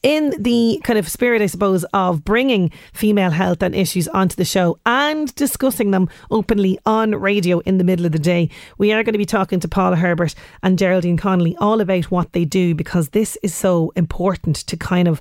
in 0.02 0.34
the 0.42 0.80
kind 0.84 0.98
of 0.98 1.08
spirit, 1.08 1.42
I 1.42 1.46
suppose, 1.46 1.84
of 1.92 2.24
bringing 2.24 2.70
female 2.92 3.30
health 3.30 3.62
and 3.62 3.74
issues 3.74 4.08
onto 4.08 4.36
the 4.36 4.44
show 4.44 4.78
and 4.84 5.32
discussing 5.34 5.92
them 5.92 6.08
openly 6.30 6.78
on 6.84 7.14
radio 7.14 7.60
in 7.60 7.78
the 7.78 7.84
middle 7.84 8.06
of 8.06 8.12
the 8.12 8.18
day, 8.18 8.50
we 8.78 8.92
are 8.92 9.02
going 9.04 9.12
to 9.12 9.18
be 9.18 9.26
talking 9.26 9.60
to 9.60 9.68
Paula 9.68 9.96
Herbert 9.96 10.34
and 10.62 10.78
Geraldine 10.78 11.16
Connolly 11.16 11.56
all 11.58 11.80
about 11.80 12.10
what 12.10 12.32
they 12.32 12.44
do 12.44 12.74
because 12.74 13.10
this 13.10 13.38
is 13.42 13.54
so 13.54 13.92
important 13.94 14.56
to 14.56 14.76
kind 14.76 15.06
of 15.08 15.20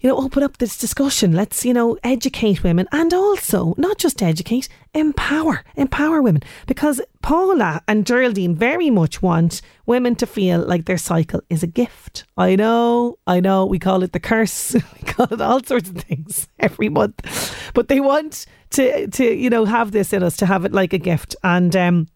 you 0.00 0.08
know, 0.08 0.16
open 0.18 0.42
up 0.42 0.58
this 0.58 0.76
discussion. 0.76 1.32
Let's, 1.32 1.64
you 1.64 1.72
know, 1.72 1.96
educate 2.04 2.62
women 2.62 2.86
and 2.92 3.12
also 3.14 3.74
not 3.78 3.98
just 3.98 4.22
educate, 4.22 4.68
empower, 4.94 5.64
empower 5.74 6.20
women. 6.20 6.42
Because 6.66 7.00
Paula 7.22 7.82
and 7.88 8.06
Geraldine 8.06 8.54
very 8.54 8.90
much 8.90 9.22
want 9.22 9.62
women 9.86 10.14
to 10.16 10.26
feel 10.26 10.60
like 10.60 10.84
their 10.84 10.98
cycle 10.98 11.40
is 11.48 11.62
a 11.62 11.66
gift. 11.66 12.24
I 12.36 12.56
know, 12.56 13.18
I 13.26 13.40
know, 13.40 13.64
we 13.64 13.78
call 13.78 14.02
it 14.02 14.12
the 14.12 14.20
curse, 14.20 14.74
we 14.74 15.06
call 15.06 15.32
it 15.32 15.40
all 15.40 15.62
sorts 15.62 15.88
of 15.88 15.96
things 15.96 16.48
every 16.58 16.88
month. 16.88 17.72
But 17.74 17.88
they 17.88 18.00
want 18.00 18.46
to 18.70 19.06
to, 19.08 19.34
you 19.34 19.50
know, 19.50 19.64
have 19.64 19.92
this 19.92 20.12
in 20.12 20.22
us, 20.22 20.36
to 20.38 20.46
have 20.46 20.64
it 20.64 20.72
like 20.72 20.92
a 20.92 20.98
gift. 20.98 21.36
And 21.42 21.74
um 21.74 22.08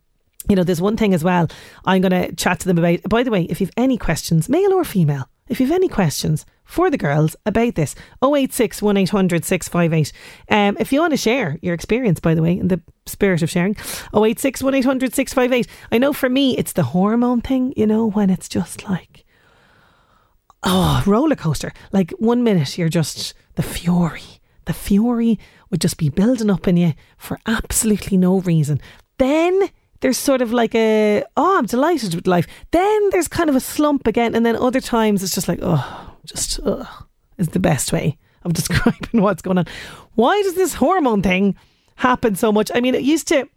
you 0.48 0.56
know, 0.56 0.64
there's 0.64 0.80
one 0.80 0.96
thing 0.96 1.14
as 1.14 1.22
well 1.22 1.48
I'm 1.84 2.00
going 2.00 2.12
to 2.12 2.34
chat 2.34 2.60
to 2.60 2.66
them 2.66 2.78
about. 2.78 3.02
By 3.08 3.22
the 3.22 3.30
way, 3.30 3.42
if 3.44 3.60
you've 3.60 3.70
any 3.76 3.98
questions, 3.98 4.48
male 4.48 4.72
or 4.72 4.84
female, 4.84 5.28
if 5.50 5.60
you've 5.60 5.72
any 5.72 5.88
questions 5.88 6.46
for 6.64 6.88
the 6.90 6.96
girls 6.96 7.34
about 7.44 7.74
this, 7.74 7.96
086 8.22 8.80
1800 8.80 9.44
658. 9.44 10.12
Um, 10.48 10.76
if 10.78 10.92
you 10.92 11.00
want 11.00 11.12
to 11.12 11.16
share 11.16 11.58
your 11.60 11.74
experience, 11.74 12.20
by 12.20 12.34
the 12.34 12.42
way, 12.42 12.52
in 12.56 12.68
the 12.68 12.80
spirit 13.06 13.42
of 13.42 13.50
sharing, 13.50 13.74
086 14.14 14.62
1800 14.62 15.12
658. 15.12 15.66
I 15.90 15.98
know 15.98 16.12
for 16.12 16.28
me, 16.28 16.56
it's 16.56 16.72
the 16.72 16.84
hormone 16.84 17.40
thing, 17.40 17.74
you 17.76 17.86
know, 17.86 18.08
when 18.08 18.30
it's 18.30 18.48
just 18.48 18.88
like, 18.88 19.24
oh, 20.62 21.02
roller 21.04 21.36
coaster. 21.36 21.72
Like 21.92 22.12
one 22.12 22.44
minute 22.44 22.78
you're 22.78 22.88
just 22.88 23.34
the 23.56 23.62
fury. 23.64 24.22
The 24.66 24.72
fury 24.72 25.36
would 25.70 25.80
just 25.80 25.96
be 25.96 26.08
building 26.10 26.50
up 26.50 26.68
in 26.68 26.76
you 26.76 26.94
for 27.18 27.40
absolutely 27.46 28.16
no 28.16 28.38
reason. 28.38 28.80
Then 29.18 29.70
there's 30.00 30.18
sort 30.18 30.42
of 30.42 30.52
like 30.52 30.74
a 30.74 31.24
oh 31.36 31.58
I'm 31.58 31.66
delighted 31.66 32.14
with 32.14 32.26
life. 32.26 32.46
Then 32.70 33.10
there's 33.10 33.28
kind 33.28 33.50
of 33.50 33.56
a 33.56 33.60
slump 33.60 34.06
again, 34.06 34.34
and 34.34 34.44
then 34.44 34.56
other 34.56 34.80
times 34.80 35.22
it's 35.22 35.34
just 35.34 35.48
like 35.48 35.60
oh 35.62 36.14
just 36.24 36.60
oh, 36.64 37.06
is 37.38 37.48
the 37.48 37.58
best 37.58 37.92
way 37.92 38.18
of 38.42 38.52
describing 38.54 39.22
what's 39.22 39.42
going 39.42 39.58
on. 39.58 39.66
Why 40.14 40.40
does 40.42 40.54
this 40.54 40.74
hormone 40.74 41.22
thing 41.22 41.56
happen 41.96 42.34
so 42.34 42.52
much? 42.52 42.70
I 42.74 42.80
mean, 42.80 42.94
it 42.94 43.02
used 43.02 43.28
to 43.28 43.48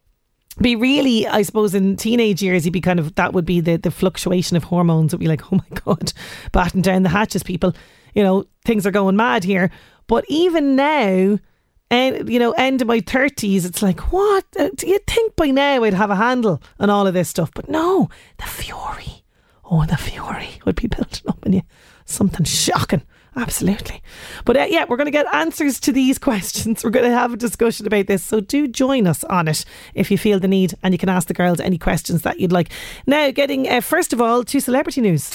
be 0.62 0.76
really, 0.76 1.26
I 1.26 1.42
suppose, 1.42 1.74
in 1.74 1.96
teenage 1.96 2.44
years, 2.44 2.66
you'd 2.66 2.74
be 2.74 2.82
kind 2.82 3.00
of 3.00 3.16
that 3.16 3.34
would 3.34 3.46
be 3.46 3.60
the 3.60 3.78
the 3.78 3.92
fluctuation 3.92 4.58
of 4.58 4.66
hormones. 4.66 5.14
It'd 5.14 5.20
be 5.20 5.28
like, 5.28 5.52
oh 5.52 5.58
my 5.58 5.78
god, 5.86 6.14
batten 6.52 6.82
down 6.82 7.04
the 7.04 7.10
hatches, 7.10 7.44
people. 7.44 7.74
You 8.14 8.24
know, 8.24 8.46
things 8.64 8.86
are 8.86 8.92
going 8.92 9.16
mad 9.16 9.44
here. 9.44 9.72
But 10.08 10.26
even 10.28 10.76
now, 10.76 11.40
and 11.90 12.30
you 12.30 12.40
know, 12.40 12.52
end 12.54 12.82
of 12.82 12.88
my 12.88 13.00
thirties, 13.02 13.66
it's 13.66 13.82
like, 13.82 14.12
what? 14.12 14.46
Uh, 14.60 14.70
Do 14.76 14.88
you 14.88 15.00
think 15.08 15.36
by 15.36 15.48
now 15.48 15.84
I'd 15.84 15.94
have 15.94 16.10
a 16.10 16.16
handle 16.16 16.62
on 16.80 16.90
all 16.90 17.08
of 17.08 17.14
this 17.14 17.30
stuff? 17.30 17.52
But 17.54 17.70
no, 17.70 18.10
the 18.38 18.46
fury, 18.46 19.24
oh, 19.66 19.86
the 19.86 19.98
fury 19.98 20.50
would 20.66 20.76
be 20.76 20.88
building 20.96 21.22
up 21.28 21.46
in 21.46 21.54
you. 21.54 21.62
Something 22.06 22.46
shocking. 22.46 23.04
Absolutely. 23.36 24.02
But 24.46 24.58
uh, 24.58 24.66
yeah, 24.70 24.86
we're 24.88 24.98
going 24.98 25.06
to 25.06 25.12
get 25.12 25.34
answers 25.34 25.80
to 25.82 25.92
these 25.92 26.20
questions. 26.20 26.84
We're 26.84 26.92
going 26.92 27.10
to 27.10 27.18
have 27.18 27.34
a 27.34 27.38
discussion 27.38 27.88
about 27.88 28.08
this. 28.08 28.24
So 28.24 28.40
do 28.40 28.68
join 28.68 29.08
us 29.08 29.24
on 29.26 29.48
it 29.48 29.66
if 29.94 30.12
you 30.12 30.18
feel 30.18 30.40
the 30.40 30.48
need 30.48 30.76
and 30.84 30.94
you 30.94 30.98
can 30.98 31.10
ask 31.10 31.28
the 31.28 31.34
girls 31.34 31.60
any 31.60 31.78
questions 31.78 32.22
that 32.22 32.40
you'd 32.40 32.52
like. 32.52 32.70
Now, 33.08 33.32
getting 33.32 33.68
uh, 33.68 33.82
first 33.82 34.14
of 34.14 34.22
all 34.22 34.44
to 34.44 34.60
celebrity 34.60 35.02
news. 35.02 35.30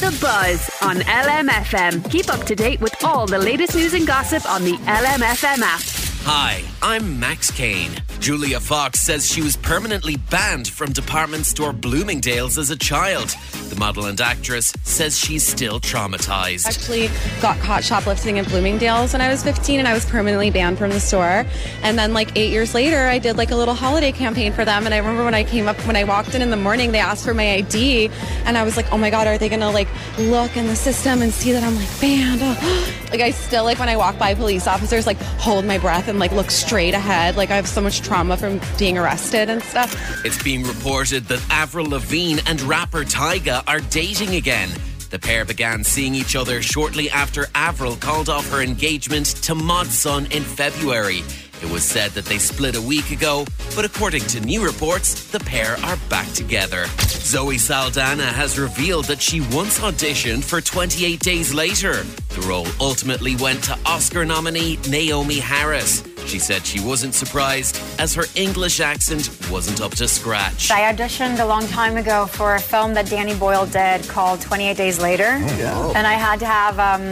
The 0.00 0.16
Buzz 0.20 0.70
on 0.82 0.96
LMFM. 0.96 2.10
Keep 2.10 2.32
up 2.32 2.44
to 2.46 2.54
date 2.54 2.80
with 2.80 3.04
all 3.04 3.26
the 3.26 3.38
latest 3.38 3.74
news 3.74 3.94
and 3.94 4.06
gossip 4.06 4.48
on 4.48 4.64
the 4.64 4.76
LMFM 4.86 5.60
app. 5.62 6.09
Hi, 6.24 6.62
I'm 6.82 7.18
Max 7.18 7.50
Kane. 7.50 7.90
Julia 8.20 8.60
Fox 8.60 9.00
says 9.00 9.26
she 9.26 9.40
was 9.40 9.56
permanently 9.56 10.18
banned 10.18 10.68
from 10.68 10.92
department 10.92 11.46
store 11.46 11.72
Bloomingdale's 11.72 12.58
as 12.58 12.68
a 12.68 12.76
child. 12.76 13.34
The 13.70 13.76
model 13.76 14.04
and 14.04 14.20
actress 14.20 14.74
says 14.82 15.18
she's 15.18 15.46
still 15.46 15.80
traumatized. 15.80 16.66
actually 16.66 17.08
got 17.40 17.58
caught 17.60 17.82
shoplifting 17.82 18.38
at 18.38 18.46
Bloomingdale's 18.48 19.14
when 19.14 19.22
I 19.22 19.30
was 19.30 19.42
15 19.42 19.78
and 19.78 19.88
I 19.88 19.94
was 19.94 20.04
permanently 20.04 20.50
banned 20.50 20.76
from 20.76 20.90
the 20.90 21.00
store. 21.00 21.46
And 21.82 21.98
then 21.98 22.12
like 22.12 22.36
eight 22.36 22.50
years 22.50 22.74
later, 22.74 23.08
I 23.08 23.18
did 23.18 23.38
like 23.38 23.50
a 23.50 23.56
little 23.56 23.74
holiday 23.74 24.12
campaign 24.12 24.52
for 24.52 24.66
them. 24.66 24.84
And 24.84 24.94
I 24.94 24.98
remember 24.98 25.24
when 25.24 25.34
I 25.34 25.44
came 25.44 25.66
up, 25.66 25.78
when 25.86 25.96
I 25.96 26.04
walked 26.04 26.34
in 26.34 26.42
in 26.42 26.50
the 26.50 26.56
morning, 26.58 26.92
they 26.92 26.98
asked 26.98 27.24
for 27.24 27.32
my 27.32 27.54
ID. 27.54 28.10
And 28.44 28.58
I 28.58 28.64
was 28.64 28.76
like, 28.76 28.92
oh 28.92 28.98
my 28.98 29.08
God, 29.08 29.26
are 29.26 29.38
they 29.38 29.48
to 29.48 29.70
like 29.70 29.88
look 30.18 30.54
in 30.58 30.66
the 30.66 30.76
system 30.76 31.22
and 31.22 31.32
see 31.32 31.52
that 31.52 31.64
I'm 31.64 31.74
like 31.76 32.00
banned? 32.00 32.42
Like 33.10 33.22
I 33.22 33.32
still 33.32 33.64
like 33.64 33.80
when 33.80 33.88
I 33.88 33.96
walk 33.96 34.20
by 34.20 34.34
police 34.34 34.68
officers, 34.68 35.04
like 35.04 35.16
hold 35.16 35.64
my 35.64 35.78
breath 35.78 36.06
and 36.10 36.18
like 36.18 36.32
look 36.32 36.50
straight 36.50 36.92
ahead. 36.92 37.36
Like 37.36 37.50
I 37.50 37.56
have 37.56 37.66
so 37.66 37.80
much 37.80 38.02
trauma 38.02 38.36
from 38.36 38.60
being 38.78 38.98
arrested 38.98 39.48
and 39.48 39.62
stuff. 39.62 39.96
It's 40.24 40.42
being 40.42 40.64
reported 40.64 41.24
that 41.28 41.42
Avril 41.50 41.86
Lavigne 41.86 42.40
and 42.46 42.60
rapper 42.62 43.04
Tyga 43.04 43.62
are 43.66 43.80
dating 43.80 44.34
again. 44.34 44.68
The 45.08 45.18
pair 45.18 45.44
began 45.44 45.82
seeing 45.82 46.14
each 46.14 46.36
other 46.36 46.60
shortly 46.62 47.10
after 47.10 47.46
Avril 47.54 47.96
called 47.96 48.28
off 48.28 48.48
her 48.50 48.62
engagement 48.62 49.26
to 49.44 49.54
Mod 49.54 49.86
Sun 49.86 50.26
in 50.26 50.42
February. 50.42 51.22
It 51.62 51.70
was 51.70 51.84
said 51.84 52.12
that 52.12 52.24
they 52.24 52.38
split 52.38 52.76
a 52.76 52.80
week 52.82 53.10
ago, 53.10 53.46
but 53.76 53.84
according 53.84 54.22
to 54.28 54.40
new 54.40 54.64
reports, 54.64 55.30
the 55.30 55.40
pair 55.40 55.76
are 55.84 55.96
back 56.08 56.26
together. 56.32 56.86
Zoe 57.08 57.58
Saldana 57.58 58.24
has 58.24 58.58
revealed 58.58 59.04
that 59.06 59.20
she 59.20 59.40
once 59.52 59.78
auditioned 59.78 60.42
for 60.42 60.60
28 60.60 61.20
Days 61.20 61.52
Later. 61.52 62.02
The 62.30 62.46
role 62.48 62.66
ultimately 62.80 63.36
went 63.36 63.62
to 63.64 63.78
Oscar 63.84 64.24
nominee 64.24 64.78
Naomie 64.78 65.40
Harris. 65.40 66.09
She 66.26 66.38
said 66.38 66.64
she 66.64 66.80
wasn't 66.80 67.14
surprised 67.14 67.80
as 67.98 68.14
her 68.14 68.24
English 68.36 68.78
accent 68.80 69.28
wasn't 69.50 69.80
up 69.80 69.92
to 69.96 70.06
scratch. 70.06 70.70
I 70.70 70.92
auditioned 70.92 71.40
a 71.40 71.44
long 71.44 71.66
time 71.68 71.96
ago 71.96 72.26
for 72.26 72.54
a 72.54 72.60
film 72.60 72.94
that 72.94 73.06
Danny 73.10 73.34
Boyle 73.34 73.66
did 73.66 74.06
called 74.08 74.40
28 74.40 74.76
Days 74.76 75.00
Later. 75.00 75.38
Oh, 75.40 75.56
yeah. 75.58 75.92
And 75.96 76.06
I 76.06 76.12
had 76.14 76.38
to 76.40 76.46
have 76.46 76.78
um, 76.78 77.02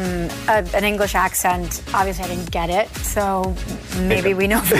a, 0.49 0.64
an 0.77 0.85
English 0.85 1.14
accent. 1.16 1.83
Obviously, 1.92 2.25
I 2.25 2.29
didn't 2.29 2.51
get 2.51 2.71
it, 2.71 2.88
so 2.99 3.55
maybe 4.03 4.35
we 4.35 4.47
know. 4.47 4.61
the 4.68 4.79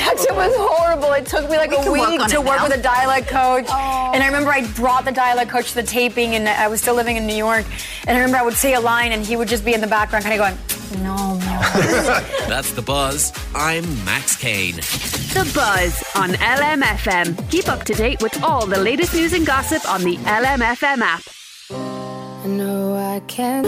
accent 0.00 0.34
was 0.36 0.52
horrible. 0.56 1.12
It 1.12 1.26
took 1.26 1.48
me 1.50 1.56
like 1.58 1.70
We 1.70 1.76
a 1.76 1.82
can 1.82 1.92
work 1.92 2.08
week 2.10 2.26
to 2.28 2.40
work 2.40 2.58
now. 2.58 2.64
with 2.68 2.76
a 2.78 2.82
dialect 2.82 3.28
coach. 3.28 3.66
And 3.68 4.22
I 4.22 4.26
remember 4.26 4.50
I 4.50 4.66
brought 4.72 5.04
the 5.04 5.12
dialect 5.12 5.50
coach 5.50 5.70
to 5.70 5.74
the 5.76 5.82
taping, 5.82 6.34
and 6.34 6.48
I 6.48 6.68
was 6.68 6.80
still 6.80 6.94
living 6.94 7.16
in 7.16 7.26
New 7.26 7.36
York. 7.36 7.64
And 8.06 8.16
I 8.16 8.20
remember 8.20 8.38
I 8.38 8.42
would 8.42 8.54
say 8.54 8.74
a 8.74 8.80
line, 8.80 9.12
and 9.12 9.24
he 9.24 9.36
would 9.36 9.48
just 9.48 9.64
be 9.64 9.74
in 9.74 9.80
the 9.80 9.86
background, 9.86 10.24
kind 10.24 10.40
of 10.40 10.46
going, 10.46 10.56
"No, 10.98 11.34
no." 11.34 11.38
That's 12.48 12.72
the 12.72 12.82
buzz. 12.82 13.32
I'm 13.54 13.84
Max 14.04 14.36
Kane. 14.36 14.76
The 14.76 15.50
Buzz 15.54 16.02
on 16.16 16.30
LMFM. 16.30 17.50
Keep 17.50 17.68
up 17.68 17.84
to 17.84 17.94
date 17.94 18.22
with 18.22 18.42
all 18.42 18.66
the 18.66 18.78
latest 18.78 19.14
news 19.14 19.32
and 19.32 19.46
gossip 19.46 19.88
on 19.88 20.02
the 20.02 20.16
LMFM 20.18 21.00
app. 21.00 21.22
I 21.70 22.48
know 22.48 22.94
I 22.96 23.20
can't 23.26 23.66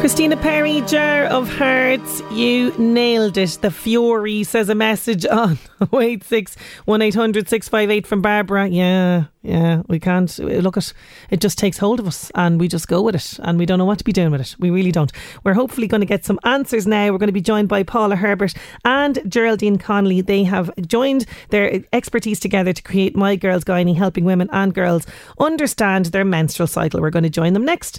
Christina 0.00 0.36
Perri, 0.36 0.80
Jar 0.82 1.24
of 1.24 1.48
Hearts, 1.48 2.22
you 2.30 2.72
nailed 2.78 3.36
it. 3.36 3.58
The 3.60 3.70
Fury 3.72 4.44
says 4.44 4.68
a 4.68 4.74
message 4.74 5.26
on 5.30 5.58
086 5.92 6.56
1800 6.84 7.48
658 7.48 8.06
from 8.06 8.22
Barbara. 8.22 8.68
Yeah, 8.68 9.24
yeah, 9.42 9.82
we 9.88 9.98
can't 9.98 10.38
look 10.38 10.76
at 10.76 10.92
it, 11.30 11.40
just 11.40 11.58
takes 11.58 11.78
hold 11.78 11.98
of 11.98 12.06
us 12.06 12.30
and 12.36 12.60
we 12.60 12.68
just 12.68 12.86
go 12.86 13.02
with 13.02 13.16
it 13.16 13.40
and 13.42 13.58
we 13.58 13.66
don't 13.66 13.78
know 13.78 13.84
what 13.84 13.98
to 13.98 14.04
be 14.04 14.12
doing 14.12 14.30
with 14.30 14.40
it. 14.40 14.54
We 14.60 14.70
really 14.70 14.92
don't. 14.92 15.10
We're 15.42 15.54
hopefully 15.54 15.88
going 15.88 16.00
to 16.00 16.06
get 16.06 16.24
some 16.24 16.38
answers 16.44 16.86
now. 16.86 17.10
We're 17.10 17.18
going 17.18 17.26
to 17.26 17.32
be 17.32 17.40
joined 17.40 17.68
by 17.68 17.82
Paula 17.82 18.14
Herbert 18.14 18.54
and 18.84 19.18
Geraldine 19.28 19.78
Connolly. 19.78 20.20
They 20.20 20.44
have 20.44 20.70
joined 20.86 21.26
their 21.50 21.82
expertise 21.92 22.38
together 22.38 22.72
to 22.72 22.82
create 22.82 23.16
My 23.16 23.34
Girls 23.34 23.64
Gynae, 23.64 23.96
helping 23.96 24.24
women 24.24 24.48
and 24.52 24.72
girls 24.72 25.08
understand 25.40 26.06
their 26.06 26.24
menstrual 26.24 26.68
cycle. 26.68 27.00
We're 27.00 27.10
going 27.10 27.24
to 27.24 27.30
join 27.30 27.52
them 27.52 27.64
next. 27.64 27.98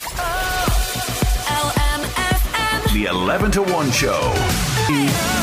The 2.93 3.06
11 3.06 3.52
to 3.52 3.62
1 3.62 3.91
show. 3.91 5.38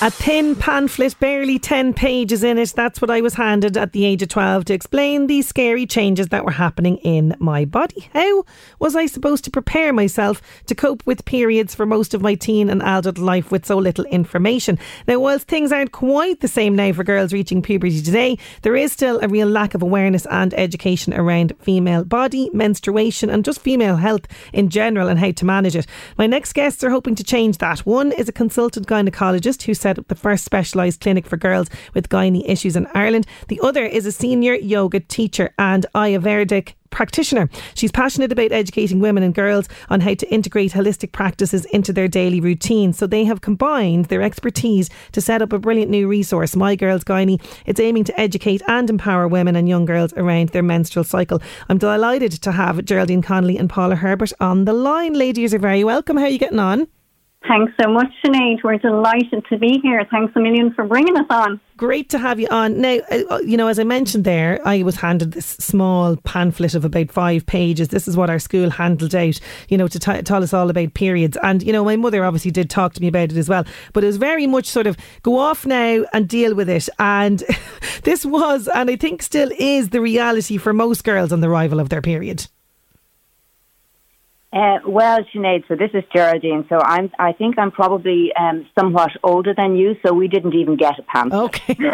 A 0.00 0.10
thin 0.10 0.54
pamphlet, 0.54 1.18
barely 1.18 1.58
10 1.58 1.94
pages 1.94 2.44
in 2.44 2.56
it. 2.56 2.72
That's 2.76 3.00
what 3.00 3.10
I 3.10 3.20
was 3.20 3.34
handed 3.34 3.76
at 3.76 3.92
the 3.92 4.04
age 4.04 4.22
of 4.22 4.28
12 4.28 4.66
to 4.66 4.74
explain 4.74 5.26
these 5.26 5.48
scary 5.48 5.86
changes 5.86 6.28
that 6.28 6.44
were 6.44 6.52
happening 6.52 6.98
in 6.98 7.34
my 7.40 7.64
body. 7.64 8.08
How 8.12 8.44
was 8.78 8.94
I 8.94 9.06
supposed 9.06 9.42
to 9.44 9.50
prepare 9.50 9.92
myself 9.92 10.40
to 10.66 10.74
cope 10.76 11.04
with 11.04 11.24
periods 11.24 11.74
for 11.74 11.84
most 11.84 12.14
of 12.14 12.22
my 12.22 12.34
teen 12.34 12.70
and 12.70 12.80
adult 12.82 13.18
life 13.18 13.50
with 13.50 13.66
so 13.66 13.76
little 13.76 14.04
information? 14.04 14.78
Now, 15.08 15.18
whilst 15.18 15.48
things 15.48 15.72
aren't 15.72 15.90
quite 15.90 16.40
the 16.40 16.48
same 16.48 16.76
now 16.76 16.92
for 16.92 17.02
girls 17.02 17.32
reaching 17.32 17.60
puberty 17.60 18.00
today, 18.02 18.38
there 18.62 18.76
is 18.76 18.92
still 18.92 19.18
a 19.20 19.28
real 19.28 19.48
lack 19.48 19.74
of 19.74 19.82
awareness 19.82 20.26
and 20.26 20.54
education 20.54 21.12
around 21.12 21.54
female 21.60 22.04
body, 22.04 22.50
menstruation, 22.52 23.30
and 23.30 23.44
just 23.44 23.60
female 23.60 23.96
health 23.96 24.28
in 24.52 24.68
general 24.68 25.08
and 25.08 25.18
how 25.18 25.32
to 25.32 25.44
manage 25.44 25.74
it. 25.74 25.86
My 26.18 26.28
next 26.28 26.52
guests 26.52 26.84
are 26.84 26.90
hoping 26.90 27.16
to 27.16 27.24
change 27.24 27.58
that. 27.58 27.80
One 27.80 28.12
is 28.12 28.28
a 28.28 28.32
consultant 28.32 28.86
gynecologist 28.86 29.62
who 29.62 29.71
set 29.74 29.98
up 29.98 30.08
the 30.08 30.14
first 30.14 30.44
specialised 30.44 31.00
clinic 31.00 31.26
for 31.26 31.36
girls 31.36 31.68
with 31.94 32.08
gynae 32.08 32.48
issues 32.48 32.76
in 32.76 32.86
Ireland. 32.94 33.26
The 33.48 33.60
other 33.62 33.84
is 33.84 34.06
a 34.06 34.12
senior 34.12 34.54
yoga 34.54 35.00
teacher 35.00 35.54
and 35.58 35.86
Ayurvedic 35.94 36.74
practitioner. 36.92 37.48
She's 37.74 37.90
passionate 37.90 38.30
about 38.30 38.52
educating 38.52 39.00
women 39.00 39.24
and 39.24 39.34
girls 39.34 39.68
on 39.90 40.00
how 40.00 40.14
to 40.14 40.32
integrate 40.32 40.72
holistic 40.72 41.10
practices 41.10 41.64
into 41.66 41.92
their 41.92 42.06
daily 42.06 42.40
routine. 42.40 42.92
So 42.92 43.06
they 43.06 43.24
have 43.24 43.40
combined 43.40 44.04
their 44.06 44.22
expertise 44.22 44.88
to 45.12 45.20
set 45.20 45.42
up 45.42 45.52
a 45.52 45.58
brilliant 45.58 45.90
new 45.90 46.06
resource, 46.06 46.54
My 46.54 46.76
Girls 46.76 47.02
Gynae. 47.02 47.42
It's 47.66 47.80
aiming 47.80 48.04
to 48.04 48.20
educate 48.20 48.62
and 48.68 48.88
empower 48.88 49.26
women 49.26 49.56
and 49.56 49.68
young 49.68 49.86
girls 49.86 50.12
around 50.12 50.50
their 50.50 50.62
menstrual 50.62 51.04
cycle. 51.04 51.42
I'm 51.68 51.78
delighted 51.78 52.32
to 52.32 52.52
have 52.52 52.84
Geraldine 52.84 53.22
Connolly 53.22 53.58
and 53.58 53.68
Paula 53.68 53.96
Herbert 53.96 54.32
on 54.38 54.66
the 54.66 54.72
line. 54.72 55.14
Ladies 55.14 55.54
are 55.54 55.58
very 55.58 55.82
welcome. 55.82 56.16
How 56.16 56.24
are 56.24 56.28
you 56.28 56.38
getting 56.38 56.60
on? 56.60 56.86
Thanks 57.48 57.72
so 57.80 57.88
much, 57.90 58.12
Sinead. 58.24 58.62
We're 58.62 58.78
delighted 58.78 59.44
to 59.48 59.58
be 59.58 59.80
here. 59.82 60.06
Thanks 60.10 60.32
a 60.36 60.40
million 60.40 60.72
for 60.74 60.84
bringing 60.84 61.16
us 61.16 61.26
on. 61.28 61.60
Great 61.76 62.08
to 62.10 62.18
have 62.18 62.38
you 62.38 62.46
on. 62.50 62.80
Now, 62.80 62.98
uh, 63.10 63.40
you 63.44 63.56
know, 63.56 63.66
as 63.66 63.80
I 63.80 63.84
mentioned 63.84 64.24
there, 64.24 64.60
I 64.64 64.84
was 64.84 64.94
handed 64.94 65.32
this 65.32 65.46
small 65.46 66.16
pamphlet 66.18 66.74
of 66.74 66.84
about 66.84 67.10
five 67.10 67.44
pages. 67.44 67.88
This 67.88 68.06
is 68.06 68.16
what 68.16 68.30
our 68.30 68.38
school 68.38 68.70
handled 68.70 69.14
out, 69.16 69.40
you 69.68 69.76
know, 69.76 69.88
to 69.88 69.98
t- 69.98 70.22
tell 70.22 70.44
us 70.44 70.54
all 70.54 70.70
about 70.70 70.94
periods. 70.94 71.36
And, 71.42 71.62
you 71.64 71.72
know, 71.72 71.84
my 71.84 71.96
mother 71.96 72.24
obviously 72.24 72.52
did 72.52 72.70
talk 72.70 72.94
to 72.94 73.00
me 73.00 73.08
about 73.08 73.32
it 73.32 73.36
as 73.36 73.48
well. 73.48 73.64
But 73.92 74.04
it 74.04 74.08
was 74.08 74.18
very 74.18 74.46
much 74.46 74.66
sort 74.66 74.86
of 74.86 74.96
go 75.22 75.36
off 75.38 75.66
now 75.66 76.04
and 76.12 76.28
deal 76.28 76.54
with 76.54 76.68
it. 76.68 76.88
And 77.00 77.42
this 78.04 78.24
was, 78.24 78.68
and 78.68 78.88
I 78.88 78.94
think 78.94 79.20
still 79.20 79.50
is, 79.58 79.88
the 79.88 80.00
reality 80.00 80.58
for 80.58 80.72
most 80.72 81.02
girls 81.02 81.32
on 81.32 81.40
the 81.40 81.48
arrival 81.48 81.80
of 81.80 81.88
their 81.88 82.02
period. 82.02 82.46
Uh, 84.52 84.78
well, 84.86 85.20
Sinead, 85.34 85.66
so 85.66 85.74
this 85.76 85.90
is 85.94 86.04
Geraldine. 86.14 86.66
So 86.68 86.78
I'm, 86.78 87.10
I 87.18 87.32
think 87.32 87.58
I'm 87.58 87.70
probably 87.70 88.32
um, 88.38 88.68
somewhat 88.78 89.12
older 89.22 89.54
than 89.56 89.76
you. 89.76 89.96
So 90.04 90.12
we 90.12 90.28
didn't 90.28 90.54
even 90.54 90.76
get 90.76 90.98
a 90.98 91.02
pamphlet. 91.02 91.42
Okay. 91.42 91.76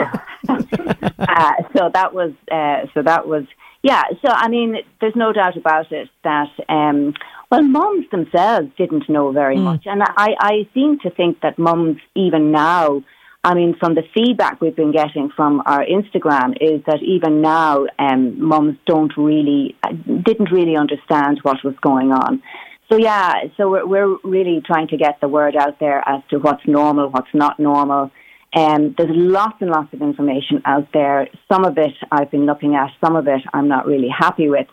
uh, 0.49 1.53
so 1.77 1.91
that 1.95 2.11
was, 2.13 2.33
uh, 2.51 2.87
so 2.95 3.03
that 3.03 3.29
was, 3.29 3.45
yeah. 3.83 4.03
So 4.25 4.33
I 4.33 4.49
mean, 4.49 4.77
there's 5.01 5.15
no 5.15 5.33
doubt 5.33 5.57
about 5.57 5.93
it 5.93 6.09
that, 6.25 6.51
um, 6.69 7.15
well, 7.51 7.63
mums 7.63 8.11
themselves 8.11 8.69
didn't 8.77 9.09
know 9.09 9.31
very. 9.31 9.57
Mm. 9.57 9.63
much, 9.63 9.87
and 9.87 10.03
I, 10.03 10.35
I 10.41 10.69
seem 10.75 10.99
to 11.01 11.11
think 11.11 11.41
that 11.43 11.59
mums 11.59 11.99
even 12.15 12.51
now. 12.51 13.03
I 13.49 13.55
mean, 13.55 13.75
from 13.81 13.95
the 13.95 14.03
feedback 14.13 14.61
we've 14.61 14.77
been 14.77 14.93
getting 14.93 15.31
from 15.35 15.63
our 15.65 15.83
Instagram 15.83 16.51
is 16.61 16.83
that 16.87 17.03
even 17.03 17.41
now, 17.41 17.87
um, 17.99 18.39
mums 18.47 18.77
don't 18.85 19.11
really, 19.17 19.75
uh, 19.83 19.93
didn't 20.29 20.53
really 20.53 20.77
understand 20.77 21.41
what 21.45 21.65
was 21.65 21.75
going 21.81 22.13
on. 22.13 22.43
So 22.91 22.99
yeah, 22.99 23.33
so 23.57 23.71
we're, 23.71 23.87
we're 23.87 24.19
really 24.23 24.61
trying 24.61 24.89
to 24.89 24.99
get 24.99 25.23
the 25.23 25.29
word 25.29 25.57
out 25.57 25.81
there 25.81 26.07
as 26.07 26.21
to 26.29 26.39
what's 26.39 26.67
normal, 26.67 27.09
what's 27.09 27.33
not 27.33 27.59
normal. 27.59 28.11
Um, 28.55 28.95
there's 28.99 29.17
lots 29.17 29.57
and 29.63 29.71
lots 29.71 29.95
of 29.95 30.03
information 30.03 30.61
out 30.67 30.89
there. 30.93 31.29
Some 31.51 31.65
of 31.65 31.79
it 31.79 31.95
I've 32.13 32.31
been 32.31 32.45
looking 32.45 32.75
at, 32.75 32.91
some 33.03 33.17
of 33.17 33.27
it 33.29 33.41
I'm 33.55 33.69
not 33.69 33.87
really 33.87 34.11
happy 34.11 34.51
with. 34.51 34.67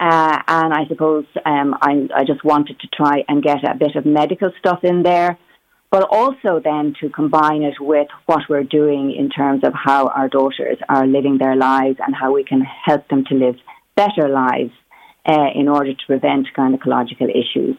Uh, 0.00 0.42
and 0.48 0.74
I 0.74 0.86
suppose 0.88 1.24
um, 1.46 1.76
I, 1.80 2.08
I 2.12 2.24
just 2.24 2.42
wanted 2.42 2.80
to 2.80 2.88
try 2.88 3.22
and 3.28 3.44
get 3.44 3.62
a 3.62 3.76
bit 3.76 3.94
of 3.94 4.04
medical 4.04 4.50
stuff 4.58 4.82
in 4.82 5.04
there, 5.04 5.38
but 5.90 6.06
also 6.10 6.60
then 6.62 6.94
to 7.00 7.08
combine 7.08 7.62
it 7.62 7.74
with 7.80 8.08
what 8.26 8.42
we're 8.48 8.64
doing 8.64 9.14
in 9.16 9.30
terms 9.30 9.62
of 9.64 9.72
how 9.72 10.08
our 10.08 10.28
daughters 10.28 10.78
are 10.88 11.06
living 11.06 11.38
their 11.38 11.56
lives 11.56 11.98
and 12.04 12.14
how 12.14 12.32
we 12.32 12.44
can 12.44 12.60
help 12.60 13.08
them 13.08 13.24
to 13.24 13.34
live 13.34 13.56
better 13.96 14.28
lives 14.28 14.72
uh, 15.26 15.46
in 15.54 15.68
order 15.68 15.92
to 15.94 16.06
prevent 16.06 16.46
gynecological 16.56 17.30
issues. 17.30 17.76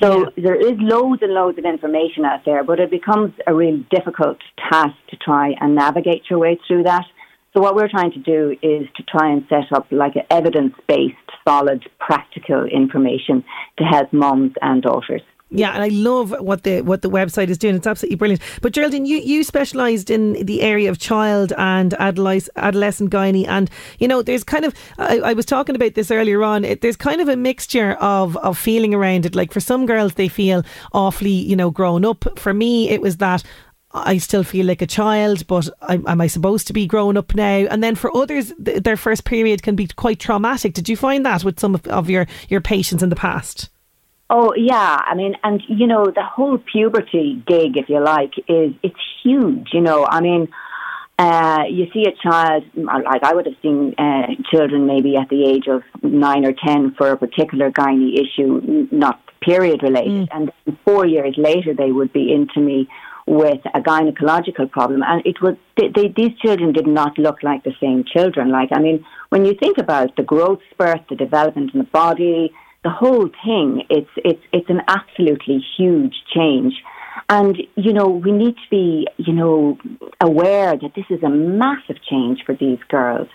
So 0.00 0.26
there 0.36 0.54
is 0.54 0.74
loads 0.78 1.22
and 1.22 1.32
loads 1.34 1.58
of 1.58 1.64
information 1.64 2.24
out 2.24 2.44
there, 2.44 2.62
but 2.62 2.78
it 2.78 2.88
becomes 2.88 3.32
a 3.48 3.52
really 3.52 3.84
difficult 3.90 4.38
task 4.70 4.94
to 5.10 5.16
try 5.16 5.54
and 5.60 5.74
navigate 5.74 6.22
your 6.30 6.38
way 6.38 6.58
through 6.68 6.84
that. 6.84 7.04
So 7.52 7.60
what 7.60 7.74
we're 7.74 7.88
trying 7.88 8.12
to 8.12 8.20
do 8.20 8.52
is 8.62 8.86
to 8.96 9.02
try 9.02 9.32
and 9.32 9.44
set 9.48 9.72
up 9.72 9.88
like 9.90 10.14
an 10.14 10.22
evidence-based, 10.30 11.16
solid, 11.46 11.84
practical 11.98 12.64
information 12.64 13.42
to 13.78 13.84
help 13.84 14.12
moms 14.12 14.52
and 14.62 14.80
daughters. 14.82 15.22
Yeah, 15.50 15.72
and 15.72 15.82
I 15.82 15.88
love 15.88 16.34
what 16.40 16.64
the 16.64 16.82
what 16.82 17.00
the 17.00 17.08
website 17.08 17.48
is 17.48 17.56
doing. 17.56 17.74
It's 17.76 17.86
absolutely 17.86 18.16
brilliant. 18.16 18.42
But 18.60 18.72
Geraldine, 18.72 19.06
you, 19.06 19.16
you 19.16 19.42
specialised 19.42 20.10
in 20.10 20.34
the 20.44 20.60
area 20.60 20.90
of 20.90 20.98
child 20.98 21.54
and 21.56 21.94
adolescent, 21.94 23.10
gynae, 23.10 23.48
and 23.48 23.70
you 23.98 24.08
know, 24.08 24.20
there's 24.20 24.44
kind 24.44 24.66
of 24.66 24.74
I, 24.98 25.20
I 25.20 25.32
was 25.32 25.46
talking 25.46 25.74
about 25.74 25.94
this 25.94 26.10
earlier 26.10 26.42
on. 26.42 26.66
It, 26.66 26.82
there's 26.82 26.96
kind 26.96 27.22
of 27.22 27.28
a 27.28 27.36
mixture 27.36 27.92
of 27.94 28.36
of 28.38 28.58
feeling 28.58 28.92
around 28.92 29.24
it. 29.24 29.34
Like 29.34 29.50
for 29.52 29.60
some 29.60 29.86
girls, 29.86 30.14
they 30.14 30.28
feel 30.28 30.64
awfully, 30.92 31.30
you 31.30 31.56
know, 31.56 31.70
grown 31.70 32.04
up. 32.04 32.38
For 32.38 32.52
me, 32.52 32.90
it 32.90 33.00
was 33.00 33.16
that. 33.16 33.42
I 33.92 34.18
still 34.18 34.44
feel 34.44 34.66
like 34.66 34.82
a 34.82 34.86
child, 34.86 35.46
but 35.46 35.70
am, 35.88 36.06
am 36.06 36.20
I 36.20 36.26
supposed 36.26 36.66
to 36.66 36.74
be 36.74 36.86
grown 36.86 37.16
up 37.16 37.34
now? 37.34 37.66
And 37.70 37.82
then 37.82 37.94
for 37.94 38.14
others, 38.14 38.52
th- 38.62 38.82
their 38.82 38.98
first 38.98 39.24
period 39.24 39.62
can 39.62 39.76
be 39.76 39.86
quite 39.86 40.20
traumatic. 40.20 40.74
Did 40.74 40.90
you 40.90 40.96
find 40.96 41.24
that 41.24 41.42
with 41.42 41.58
some 41.58 41.74
of, 41.74 41.86
of 41.86 42.10
your, 42.10 42.26
your 42.50 42.60
patients 42.60 43.02
in 43.02 43.08
the 43.08 43.16
past? 43.16 43.70
Oh 44.30 44.52
yeah, 44.54 45.00
I 45.06 45.14
mean, 45.14 45.36
and 45.42 45.62
you 45.68 45.86
know, 45.86 46.04
the 46.04 46.22
whole 46.22 46.58
puberty 46.58 47.42
gig, 47.46 47.76
if 47.76 47.88
you 47.88 48.00
like, 48.00 48.36
is 48.46 48.74
it's 48.82 49.00
huge. 49.22 49.68
You 49.72 49.80
know, 49.80 50.06
I 50.08 50.20
mean, 50.20 50.48
uh, 51.18 51.64
you 51.70 51.86
see 51.94 52.04
a 52.04 52.12
child 52.22 52.64
like 52.76 53.22
I 53.22 53.34
would 53.34 53.46
have 53.46 53.56
seen 53.62 53.94
uh, 53.96 54.26
children 54.50 54.86
maybe 54.86 55.16
at 55.16 55.30
the 55.30 55.44
age 55.48 55.66
of 55.66 55.82
nine 56.02 56.44
or 56.44 56.52
ten 56.52 56.94
for 56.96 57.10
a 57.10 57.16
particular 57.16 57.70
gynae 57.70 58.20
issue, 58.20 58.86
not 58.92 59.20
period 59.40 59.82
related, 59.82 60.28
and 60.30 60.52
then 60.66 60.78
four 60.84 61.06
years 61.06 61.34
later 61.38 61.72
they 61.72 61.90
would 61.90 62.12
be 62.12 62.32
into 62.32 62.60
me 62.60 62.86
with 63.26 63.60
a 63.74 63.80
gynecological 63.80 64.70
problem, 64.70 65.02
and 65.02 65.24
it 65.24 65.40
was 65.40 65.56
they, 65.76 65.88
they, 65.88 66.08
these 66.16 66.36
children 66.38 66.72
did 66.72 66.86
not 66.86 67.18
look 67.18 67.42
like 67.42 67.64
the 67.64 67.74
same 67.80 68.04
children. 68.04 68.50
Like 68.50 68.68
I 68.72 68.80
mean, 68.80 69.06
when 69.30 69.46
you 69.46 69.54
think 69.54 69.78
about 69.78 70.16
the 70.16 70.22
growth 70.22 70.60
spurt, 70.70 71.00
the 71.08 71.16
development 71.16 71.72
in 71.72 71.78
the 71.78 71.86
body, 71.86 72.52
the 72.84 72.90
whole 72.90 73.28
thing, 73.44 73.84
it's 73.90 74.10
it's 74.16 74.42
it's 74.52 74.70
an 74.70 74.82
absolutely 74.88 75.64
huge 75.76 76.14
change. 76.34 76.74
And, 77.30 77.58
you 77.74 77.92
know, 77.92 78.06
we 78.06 78.30
need 78.30 78.54
to 78.54 78.70
be, 78.70 79.06
you 79.18 79.34
know, 79.34 79.76
aware 80.20 80.76
that 80.76 80.92
this 80.94 81.04
is 81.10 81.22
a 81.22 81.28
massive 81.28 81.96
change 82.08 82.38
for 82.46 82.54
these 82.54 82.78
girls. 82.88 83.28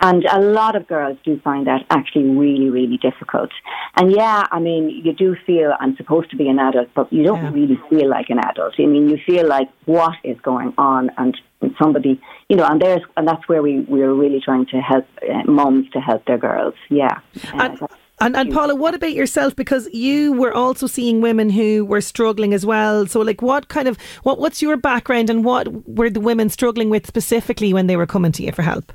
And 0.00 0.24
a 0.26 0.40
lot 0.40 0.76
of 0.76 0.86
girls 0.86 1.16
do 1.24 1.40
find 1.40 1.66
that 1.66 1.86
actually 1.88 2.24
really, 2.24 2.68
really 2.68 2.98
difficult. 2.98 3.50
And 3.96 4.12
yeah, 4.12 4.42
I 4.50 4.58
mean, 4.58 4.90
you 5.04 5.12
do 5.14 5.36
feel 5.46 5.72
I'm 5.80 5.96
supposed 5.96 6.30
to 6.32 6.36
be 6.36 6.48
an 6.48 6.58
adult, 6.58 6.88
but 6.94 7.10
you 7.12 7.22
don't 7.22 7.52
really 7.54 7.80
feel 7.88 8.10
like 8.10 8.28
an 8.28 8.38
adult. 8.38 8.74
I 8.78 8.86
mean, 8.86 9.08
you 9.08 9.18
feel 9.24 9.46
like 9.46 9.68
what 9.86 10.14
is 10.24 10.38
going 10.40 10.74
on 10.76 11.10
and 11.16 11.34
somebody, 11.80 12.20
you 12.48 12.56
know, 12.56 12.66
and 12.66 12.82
there's, 12.82 13.02
and 13.16 13.26
that's 13.26 13.48
where 13.48 13.62
we, 13.62 13.80
we're 13.80 14.12
really 14.12 14.40
trying 14.44 14.66
to 14.66 14.78
help 14.80 15.06
uh, 15.22 15.50
mums 15.50 15.88
to 15.92 16.00
help 16.00 16.26
their 16.26 16.38
girls. 16.38 16.74
Yeah. 16.90 17.20
And, 17.54 17.78
and, 18.20 18.36
and 18.36 18.52
Paula, 18.52 18.74
what 18.74 18.94
about 18.94 19.12
yourself? 19.12 19.54
Because 19.54 19.88
you 19.92 20.32
were 20.32 20.52
also 20.52 20.86
seeing 20.86 21.20
women 21.20 21.50
who 21.50 21.84
were 21.84 22.00
struggling 22.00 22.52
as 22.52 22.66
well. 22.66 23.06
So, 23.06 23.20
like, 23.20 23.42
what 23.42 23.68
kind 23.68 23.88
of 23.88 23.98
what 24.22 24.38
what's 24.38 24.62
your 24.62 24.76
background, 24.76 25.30
and 25.30 25.44
what 25.44 25.88
were 25.88 26.10
the 26.10 26.20
women 26.20 26.48
struggling 26.48 26.90
with 26.90 27.06
specifically 27.06 27.72
when 27.72 27.86
they 27.86 27.96
were 27.96 28.06
coming 28.06 28.32
to 28.32 28.42
you 28.42 28.52
for 28.52 28.62
help? 28.62 28.92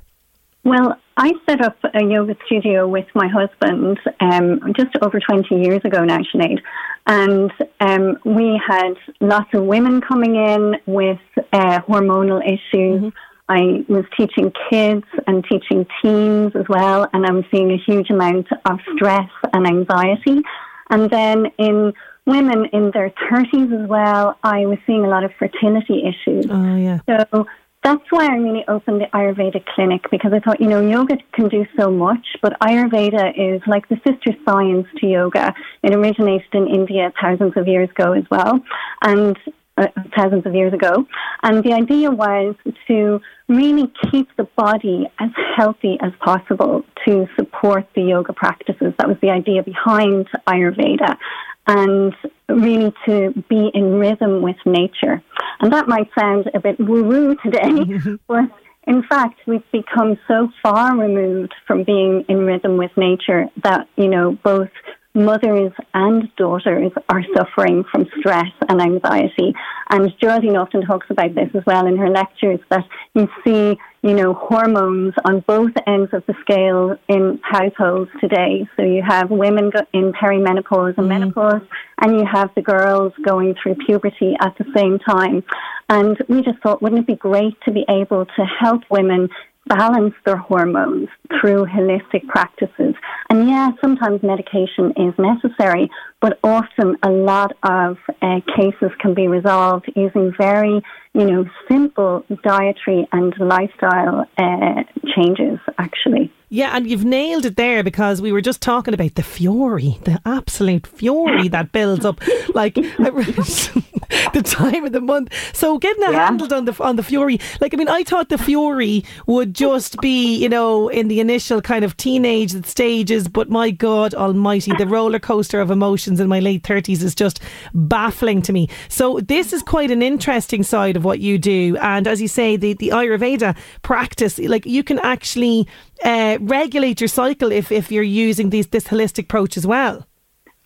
Well, 0.66 0.98
I 1.18 1.32
set 1.48 1.62
up 1.62 1.78
a 1.84 2.04
yoga 2.04 2.36
studio 2.46 2.88
with 2.88 3.06
my 3.14 3.28
husband 3.28 4.00
um, 4.22 4.62
just 4.78 4.96
over 5.02 5.20
20 5.20 5.56
years 5.62 5.82
ago 5.84 6.06
now, 6.06 6.20
Sinead. 6.34 6.60
And 7.06 7.52
um, 7.82 8.18
we 8.24 8.62
had 8.66 8.94
lots 9.20 9.54
of 9.54 9.64
women 9.64 10.00
coming 10.00 10.36
in 10.36 10.76
with 10.86 11.20
uh, 11.52 11.82
hormonal 11.82 12.42
issues. 12.42 13.12
I 13.50 13.86
was 13.88 14.06
teaching 14.18 14.52
kids 14.70 15.06
and 15.28 15.44
teaching 15.44 15.86
teens 16.02 16.54
as 16.56 16.66
well, 16.70 17.08
and 17.14 17.26
I'm 17.26 17.46
seeing 17.52 17.72
a 17.72 17.78
huge 17.78 18.10
amount 18.10 18.48
of 18.66 18.80
stress 18.96 19.30
and 19.54 19.68
anxiety. 19.68 20.42
And 20.90 21.10
then 21.10 21.48
in 21.58 21.94
women 22.26 22.66
in 22.72 22.92
their 22.92 23.10
30s 23.30 23.84
as 23.84 23.90
well, 23.90 24.38
I 24.44 24.66
was 24.66 24.78
seeing 24.88 25.04
a 25.04 25.10
lot 25.10 25.24
of 25.24 25.32
fertility 25.38 26.04
issues. 26.06 26.46
Oh, 26.50 26.76
yeah. 26.76 27.00
So 27.08 27.48
that's 27.84 28.04
why 28.12 28.28
I 28.28 28.36
really 28.36 28.64
opened 28.68 29.02
the 29.02 29.08
Ayurveda 29.08 29.66
clinic 29.76 30.10
because 30.10 30.32
I 30.32 30.40
thought, 30.40 30.62
you 30.62 30.68
know, 30.68 30.80
yoga 30.80 31.18
can 31.34 31.50
do 31.50 31.66
so 31.78 31.92
much, 31.92 32.26
but 32.42 32.58
Ayurveda 32.62 33.34
is 33.36 33.62
like 33.68 33.90
the 33.90 34.00
sister 34.08 34.32
science 34.46 34.88
to 35.00 35.06
yoga. 35.06 35.54
It 35.84 35.94
originated 35.94 36.48
in 36.54 36.68
India 36.68 37.12
thousands 37.22 37.58
of 37.58 37.68
years 37.68 37.90
ago 37.90 38.14
as 38.14 38.24
well. 38.32 38.62
And 39.02 39.38
uh, 39.78 39.88
thousands 40.16 40.46
of 40.46 40.54
years 40.54 40.74
ago. 40.74 41.06
And 41.42 41.64
the 41.64 41.74
idea 41.74 42.12
was 42.12 42.56
to 42.88 43.22
really 43.48 43.92
keep 44.12 44.28
the 44.38 44.48
body 44.56 45.10
as 45.20 45.30
healthy 45.56 45.98
as 46.02 46.12
possible 46.20 46.84
to 47.06 47.28
support 47.36 47.88
the 47.96 48.02
yoga 48.02 48.34
practices. 48.34 48.94
That 48.98 49.08
was 49.08 49.18
the 49.22 49.30
idea 49.30 49.64
behind 49.64 50.28
Ayurveda. 50.48 51.18
And 51.66 52.14
really 52.50 52.94
to 53.06 53.32
be 53.50 53.72
in 53.74 53.94
rhythm 53.94 54.42
with 54.42 54.58
nature. 54.66 55.22
And 55.62 55.72
that 55.72 55.88
might 55.88 56.10
sound 56.18 56.52
a 56.54 56.60
bit 56.60 56.80
woo 56.80 57.04
woo 57.04 57.36
today, 57.36 58.18
but 58.28 58.50
in 58.86 59.04
fact, 59.04 59.40
we've 59.48 59.64
become 59.72 60.18
so 60.28 60.50
far 60.62 60.98
removed 60.98 61.54
from 61.66 61.84
being 61.84 62.26
in 62.28 62.40
rhythm 62.40 62.78
with 62.78 62.92
nature 62.98 63.46
that, 63.64 63.88
you 63.96 64.10
know, 64.10 64.38
both 64.44 64.70
mothers 65.16 65.72
and 65.94 66.36
daughters 66.36 66.92
are 67.10 67.24
suffering 67.36 67.84
from 67.92 68.08
stress 68.20 68.52
and 68.68 68.82
anxiety. 68.82 69.54
And 69.90 70.12
Geraldine 70.20 70.56
often 70.56 70.82
talks 70.86 71.08
about 71.10 71.36
this 71.36 71.50
as 71.54 71.64
well 71.66 71.86
in 71.86 71.98
her 71.98 72.10
lectures 72.10 72.60
that 72.70 72.84
you 73.14 73.30
see, 73.44 73.78
you 74.02 74.14
know, 74.14 74.34
hormones 74.34 75.14
on 75.26 75.42
both 75.42 75.72
ends 75.86 76.12
of 76.14 76.26
the 76.26 76.34
scale 76.42 76.98
in 77.08 77.40
households 77.44 78.10
today. 78.20 78.68
So 78.76 78.84
you 78.84 79.04
have 79.08 79.30
women 79.30 79.72
in 79.94 80.14
perimenopause 80.14 80.98
and 80.98 81.06
mm. 81.06 81.10
menopause, 81.10 81.62
and 82.00 82.20
you 82.20 82.26
have 82.26 82.50
the 82.56 82.62
girls 82.62 83.14
going 83.24 83.56
through 83.62 83.76
puberty 83.86 84.36
at 84.42 84.58
the 84.58 84.66
same 84.76 84.98
time. 85.00 85.44
And 85.90 86.18
we 86.28 86.42
just 86.42 86.60
thought, 86.64 86.82
wouldn't 86.82 87.02
it 87.02 87.08
be 87.08 87.16
great 87.16 87.60
to 87.66 87.72
be 87.72 87.86
able 87.88 88.26
to 88.26 88.46
help 88.46 88.82
women 88.90 89.30
balance 89.68 90.14
their 90.26 90.38
hormones 90.38 91.08
through 91.40 91.66
holistic 91.66 92.28
practices. 92.28 92.96
And 93.30 93.48
yeah, 93.48 93.70
sometimes 93.82 94.22
medication 94.22 94.92
is 94.98 95.14
necessary, 95.18 95.90
but 96.22 96.40
often 96.44 96.98
a 97.04 97.10
lot 97.10 97.56
of 97.64 97.98
uh, 98.22 98.42
cases 98.56 98.92
can 99.00 99.14
be 99.14 99.28
resolved 99.28 99.92
using 99.96 100.34
very, 100.38 100.82
you 101.14 101.26
know, 101.26 101.46
simple 101.70 102.26
dietary 102.44 103.08
and 103.12 103.34
lifestyle 103.40 104.26
uh, 104.38 104.84
changes, 105.16 105.60
actually. 105.78 106.32
Yeah, 106.54 106.78
and 106.78 106.88
you've 106.88 107.04
nailed 107.04 107.46
it 107.46 107.56
there 107.56 107.84
because 107.84 108.22
we 108.22 108.32
were 108.32 108.40
just 108.40 108.62
talking 108.62 108.94
about 108.94 109.16
the 109.16 109.24
fury, 109.24 109.98
the 110.04 110.22
absolute 110.24 110.86
fury 110.86 111.48
that 111.48 111.72
builds 111.72 112.06
up, 112.06 112.22
like 112.54 112.76
the 114.34 114.44
time 114.46 114.86
of 114.86 114.92
the 114.92 115.02
month. 115.02 115.34
So 115.56 115.80
getting 115.80 116.04
a 116.04 116.12
yeah. 116.12 116.26
handle 116.26 116.54
on 116.54 116.66
the 116.66 116.84
on 116.84 116.96
the 116.96 117.02
fury, 117.02 117.40
like 117.60 117.74
I 117.74 117.78
mean, 117.78 117.90
I 117.90 118.04
thought 118.04 118.30
the 118.30 118.38
fury 118.38 119.04
would 119.26 119.56
just 119.56 120.00
be, 120.00 120.36
you 120.36 120.48
know, 120.48 120.90
in 120.90 121.08
the 121.08 121.20
initial 121.20 121.60
kind 121.60 121.84
of 121.84 121.98
teenage 121.98 122.52
stages, 122.68 123.28
but 123.28 123.50
my 123.50 123.72
God 123.72 124.14
Almighty, 124.14 124.74
the 124.78 124.86
roller 124.86 125.18
coaster 125.18 125.60
of 125.60 125.72
emotions 125.72 126.20
in 126.20 126.28
my 126.28 126.40
late 126.40 126.62
thirties 126.62 127.02
is 127.02 127.16
just 127.16 127.40
baffling 127.74 128.44
to 128.44 128.54
me. 128.54 128.70
So 128.90 129.20
this 129.22 129.54
is 129.54 129.64
quite 129.64 129.90
an 129.90 130.04
interesting 130.04 130.62
side 130.62 130.98
of 130.98 131.03
what 131.04 131.20
you 131.20 131.38
do, 131.38 131.78
and 131.82 132.08
as 132.08 132.22
you 132.22 132.28
say, 132.28 132.56
the 132.58 132.74
the 132.74 132.90
Ayurveda 132.90 133.56
practice, 133.82 134.40
like 134.40 134.66
you 134.66 134.84
can 134.84 135.00
actually 135.00 135.68
uh, 136.04 136.38
regulate 136.42 137.02
your 137.02 137.08
cycle 137.08 137.52
if, 137.52 137.72
if 137.72 137.92
you're 137.92 138.04
using 138.04 138.50
these, 138.50 138.68
this 138.68 138.88
holistic 138.88 139.26
approach 139.26 139.58
as 139.58 139.66
well. 139.66 140.06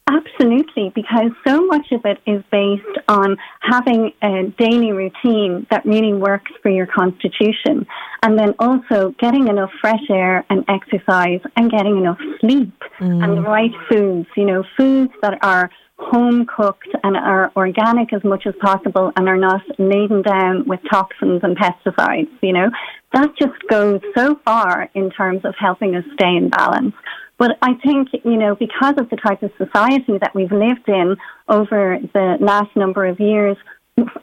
Absolutely, 0.10 0.92
because 0.96 1.32
so 1.46 1.66
much 1.66 1.92
of 1.92 2.02
it 2.06 2.20
is 2.26 2.42
based 2.50 2.98
on 3.10 3.36
having 3.60 4.14
a 4.22 4.44
daily 4.58 4.94
routine 4.94 5.68
that 5.70 5.86
really 5.86 6.14
works 6.14 6.52
for 6.62 6.72
your 6.72 6.88
constitution. 6.88 7.86
And 8.24 8.40
then 8.40 8.54
also 8.58 9.14
getting 9.20 9.50
enough 9.50 9.70
fresh 9.82 10.10
air 10.10 10.46
and 10.50 10.64
exercise 10.70 11.42
and 11.58 11.70
getting 11.70 11.98
enough 11.98 12.20
sleep 12.40 12.74
mm. 13.00 13.22
and 13.22 13.38
the 13.38 13.42
right 13.42 13.72
foods, 13.90 14.28
you 14.38 14.46
know, 14.46 14.64
foods 14.78 15.12
that 15.22 15.40
are 15.44 15.70
home 16.00 16.46
cooked 16.46 16.88
and 17.04 17.18
are 17.18 17.52
organic 17.56 18.14
as 18.14 18.24
much 18.24 18.46
as 18.46 18.54
possible 18.62 19.12
and 19.16 19.28
are 19.28 19.38
not 19.38 19.62
laden 19.80 20.22
down 20.22 20.68
with 20.68 20.80
toxins 20.90 21.42
and 21.44 21.58
pesticides, 21.58 22.30
you 22.42 22.54
know, 22.54 22.70
that 23.14 23.30
just 23.38 23.58
goes 23.70 24.00
so 24.16 24.40
far 24.46 24.90
in 24.94 25.10
terms 25.10 25.44
of 25.44 25.56
helping 25.60 25.96
us 25.96 26.04
stay 26.14 26.36
in 26.36 26.50
balance. 26.50 26.94
But 27.38 27.58
I 27.62 27.74
think, 27.86 28.10
you 28.24 28.38
know, 28.38 28.56
because 28.56 28.96
of 28.98 29.10
the 29.10 29.18
type 29.18 29.44
of 29.44 29.52
society 29.58 30.18
that 30.20 30.34
we've 30.34 30.52
lived 30.52 30.88
in 30.88 31.18
over 31.48 32.00
the 32.14 32.38
last 32.40 32.76
number 32.76 33.06
of 33.06 33.20
years, 33.20 33.58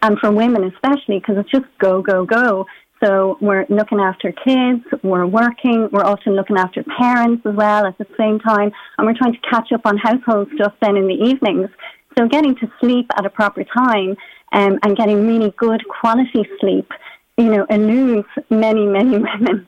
and 0.03 0.19
for 0.21 0.31
women 0.31 0.65
especially, 0.65 1.19
because 1.19 1.37
it's 1.39 1.51
just 1.51 1.65
go, 1.79 2.03
go, 2.03 2.25
go, 2.25 2.67
so 3.03 3.37
we're 3.41 3.67
looking 3.69 4.01
after 4.01 4.33
kids, 4.33 4.83
we're 5.03 5.27
working, 5.27 5.89
we're 5.93 6.05
often 6.05 6.35
looking 6.35 6.57
after 6.57 6.83
parents 6.85 7.45
as 7.47 7.55
well 7.55 7.87
at 7.87 7.99
the 7.99 8.07
same 8.19 8.39
time, 8.39 8.73
and 8.97 9.07
we're 9.07 9.17
trying 9.17 9.35
to 9.35 9.41
catch 9.51 9.73
up 9.73 9.83
on 9.85 9.99
household 9.99 10.49
stuff 10.55 10.75
then 10.81 10.97
in 10.97 11.07
the 11.07 11.15
evenings. 11.15 11.69
So 12.17 12.29
getting 12.29 12.55
to 12.57 12.71
sleep 12.81 13.07
at 13.19 13.27
a 13.27 13.31
proper 13.31 13.65
time 13.65 14.17
um, 14.53 14.79
and 14.83 14.97
getting 14.97 15.27
really 15.27 15.53
good 15.57 15.83
quality 15.89 16.49
sleep, 16.61 16.91
you 17.37 17.51
know, 17.51 17.67
eludes 17.69 18.29
many, 18.51 18.87
many 18.87 19.19
women. 19.19 19.67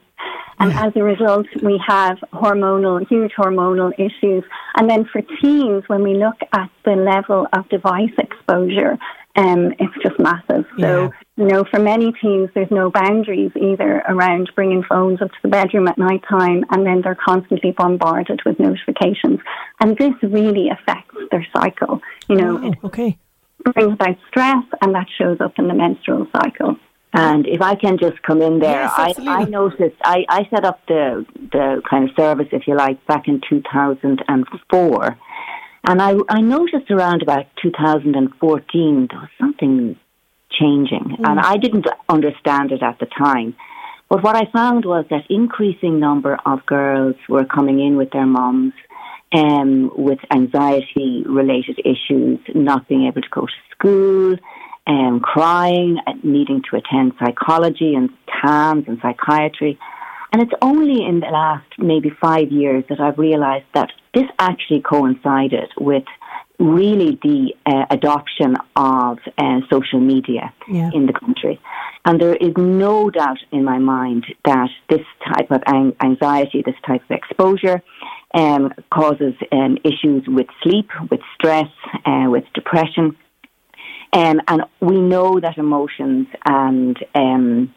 And 0.59 0.73
as 0.73 0.93
a 0.95 1.03
result, 1.03 1.45
we 1.61 1.79
have 1.87 2.17
hormonal, 2.33 3.07
huge 3.07 3.31
hormonal 3.37 3.93
issues. 3.99 4.43
And 4.75 4.89
then 4.89 5.05
for 5.11 5.21
teens, 5.39 5.83
when 5.85 6.01
we 6.01 6.15
look 6.15 6.37
at 6.51 6.69
the 6.83 6.93
level 6.93 7.47
of 7.53 7.69
device 7.69 8.13
exposure, 8.17 8.97
um, 9.37 9.71
it's 9.77 9.93
just 10.01 10.19
massive. 10.19 10.65
So, 10.79 11.03
yeah. 11.03 11.09
you 11.37 11.45
know, 11.45 11.63
for 11.69 11.79
many 11.79 12.11
teens, 12.13 12.49
there's 12.55 12.71
no 12.71 12.89
boundaries 12.89 13.51
either 13.55 14.01
around 14.09 14.49
bringing 14.55 14.83
phones 14.83 15.21
up 15.21 15.29
to 15.29 15.37
the 15.43 15.49
bedroom 15.49 15.87
at 15.87 15.97
night 15.97 16.23
time, 16.27 16.65
and 16.71 16.85
then 16.85 17.01
they're 17.03 17.17
constantly 17.23 17.71
bombarded 17.71 18.41
with 18.45 18.59
notifications. 18.59 19.39
And 19.79 19.95
this 19.97 20.13
really 20.23 20.69
affects 20.69 21.15
their 21.31 21.45
cycle. 21.55 22.01
You 22.27 22.35
know, 22.37 22.73
oh, 22.83 22.87
okay. 22.87 23.17
brings 23.63 23.93
about 23.93 24.17
stress, 24.27 24.63
and 24.81 24.95
that 24.95 25.07
shows 25.17 25.39
up 25.39 25.53
in 25.59 25.67
the 25.67 25.75
menstrual 25.75 26.27
cycle. 26.35 26.75
And 27.13 27.47
if 27.47 27.61
I 27.61 27.75
can 27.75 27.97
just 27.97 28.21
come 28.23 28.41
in 28.41 28.59
there, 28.59 28.83
yes, 28.83 28.93
I, 28.95 29.41
I 29.41 29.43
noticed 29.45 29.95
I, 30.03 30.25
I 30.29 30.47
set 30.49 30.65
up 30.65 30.85
the 30.87 31.25
the 31.51 31.81
kind 31.89 32.09
of 32.09 32.15
service, 32.15 32.47
if 32.51 32.67
you 32.67 32.75
like, 32.75 33.05
back 33.07 33.27
in 33.27 33.41
2004 33.49 35.17
and 35.87 36.01
I, 36.01 36.15
I 36.29 36.41
noticed 36.41 36.91
around 36.91 37.21
about 37.21 37.45
2014 37.63 39.07
there 39.09 39.19
was 39.19 39.29
something 39.39 39.97
changing, 40.51 41.17
mm. 41.17 41.29
and 41.29 41.39
I 41.39 41.55
didn't 41.57 41.87
understand 42.09 42.71
it 42.71 42.83
at 42.83 42.99
the 42.99 43.05
time. 43.05 43.55
But 44.09 44.23
what 44.23 44.35
I 44.35 44.49
found 44.51 44.85
was 44.85 45.05
that 45.09 45.23
increasing 45.29 45.99
number 45.99 46.37
of 46.45 46.65
girls 46.65 47.15
were 47.27 47.45
coming 47.45 47.79
in 47.79 47.97
with 47.97 48.11
their 48.11 48.25
moms 48.25 48.73
um, 49.33 49.91
with 49.95 50.19
anxiety 50.31 51.23
related 51.25 51.79
issues, 51.79 52.39
not 52.53 52.87
being 52.87 53.07
able 53.07 53.21
to 53.21 53.29
go 53.29 53.41
to 53.45 53.53
school, 53.71 54.37
um, 54.87 55.19
crying, 55.19 55.97
needing 56.23 56.63
to 56.69 56.77
attend 56.77 57.13
psychology 57.19 57.95
and 57.95 58.09
CAMHS 58.27 58.87
and 58.87 58.99
psychiatry. 59.01 59.77
And 60.31 60.41
it's 60.41 60.53
only 60.61 61.05
in 61.05 61.21
the 61.21 61.27
last 61.27 61.67
maybe 61.77 62.09
five 62.09 62.51
years 62.51 62.83
that 62.89 62.99
I've 62.99 63.17
realized 63.17 63.65
that 63.73 63.91
this 64.13 64.25
actually 64.39 64.81
coincided 64.81 65.69
with 65.79 66.03
really 66.59 67.19
the 67.21 67.53
uh, 67.65 67.85
adoption 67.89 68.55
of 68.75 69.19
uh, 69.37 69.59
social 69.69 69.99
media 69.99 70.53
yeah. 70.67 70.89
in 70.93 71.05
the 71.05 71.13
country. 71.13 71.59
And 72.03 72.19
there 72.19 72.35
is 72.35 72.53
no 72.57 73.09
doubt 73.09 73.37
in 73.51 73.63
my 73.63 73.77
mind 73.77 74.25
that 74.43 74.69
this 74.89 75.05
type 75.33 75.51
of 75.51 75.61
anxiety, 76.01 76.63
this 76.65 76.75
type 76.85 77.03
of 77.09 77.11
exposure, 77.11 77.83
um, 78.33 78.73
causes 78.91 79.33
um, 79.51 79.77
issues 79.83 80.23
with 80.27 80.47
sleep, 80.63 80.89
with 81.11 81.21
stress, 81.35 81.69
uh, 82.05 82.25
with 82.27 82.43
depression. 82.53 83.15
Um, 84.13 84.41
and 84.47 84.63
we 84.79 84.99
know 84.99 85.39
that 85.39 85.57
emotions 85.57 86.27
and 86.45 86.97
um, 87.13 87.73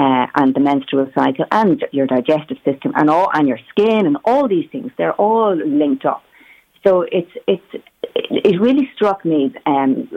uh, 0.00 0.26
and 0.34 0.54
the 0.54 0.60
menstrual 0.60 1.08
cycle 1.14 1.44
and 1.52 1.84
your 1.92 2.06
digestive 2.06 2.56
system 2.64 2.92
and 2.96 3.10
all 3.10 3.28
and 3.34 3.46
your 3.46 3.60
skin 3.70 4.06
and 4.06 4.16
all 4.24 4.48
these 4.48 4.68
things 4.72 4.90
they're 4.96 5.18
all 5.26 5.54
linked 5.54 6.06
up 6.06 6.22
so 6.86 7.02
it's 7.18 7.30
it's 7.46 7.70
it 8.14 8.58
really 8.58 8.88
struck 8.94 9.22
me 9.24 9.52
um 9.66 10.08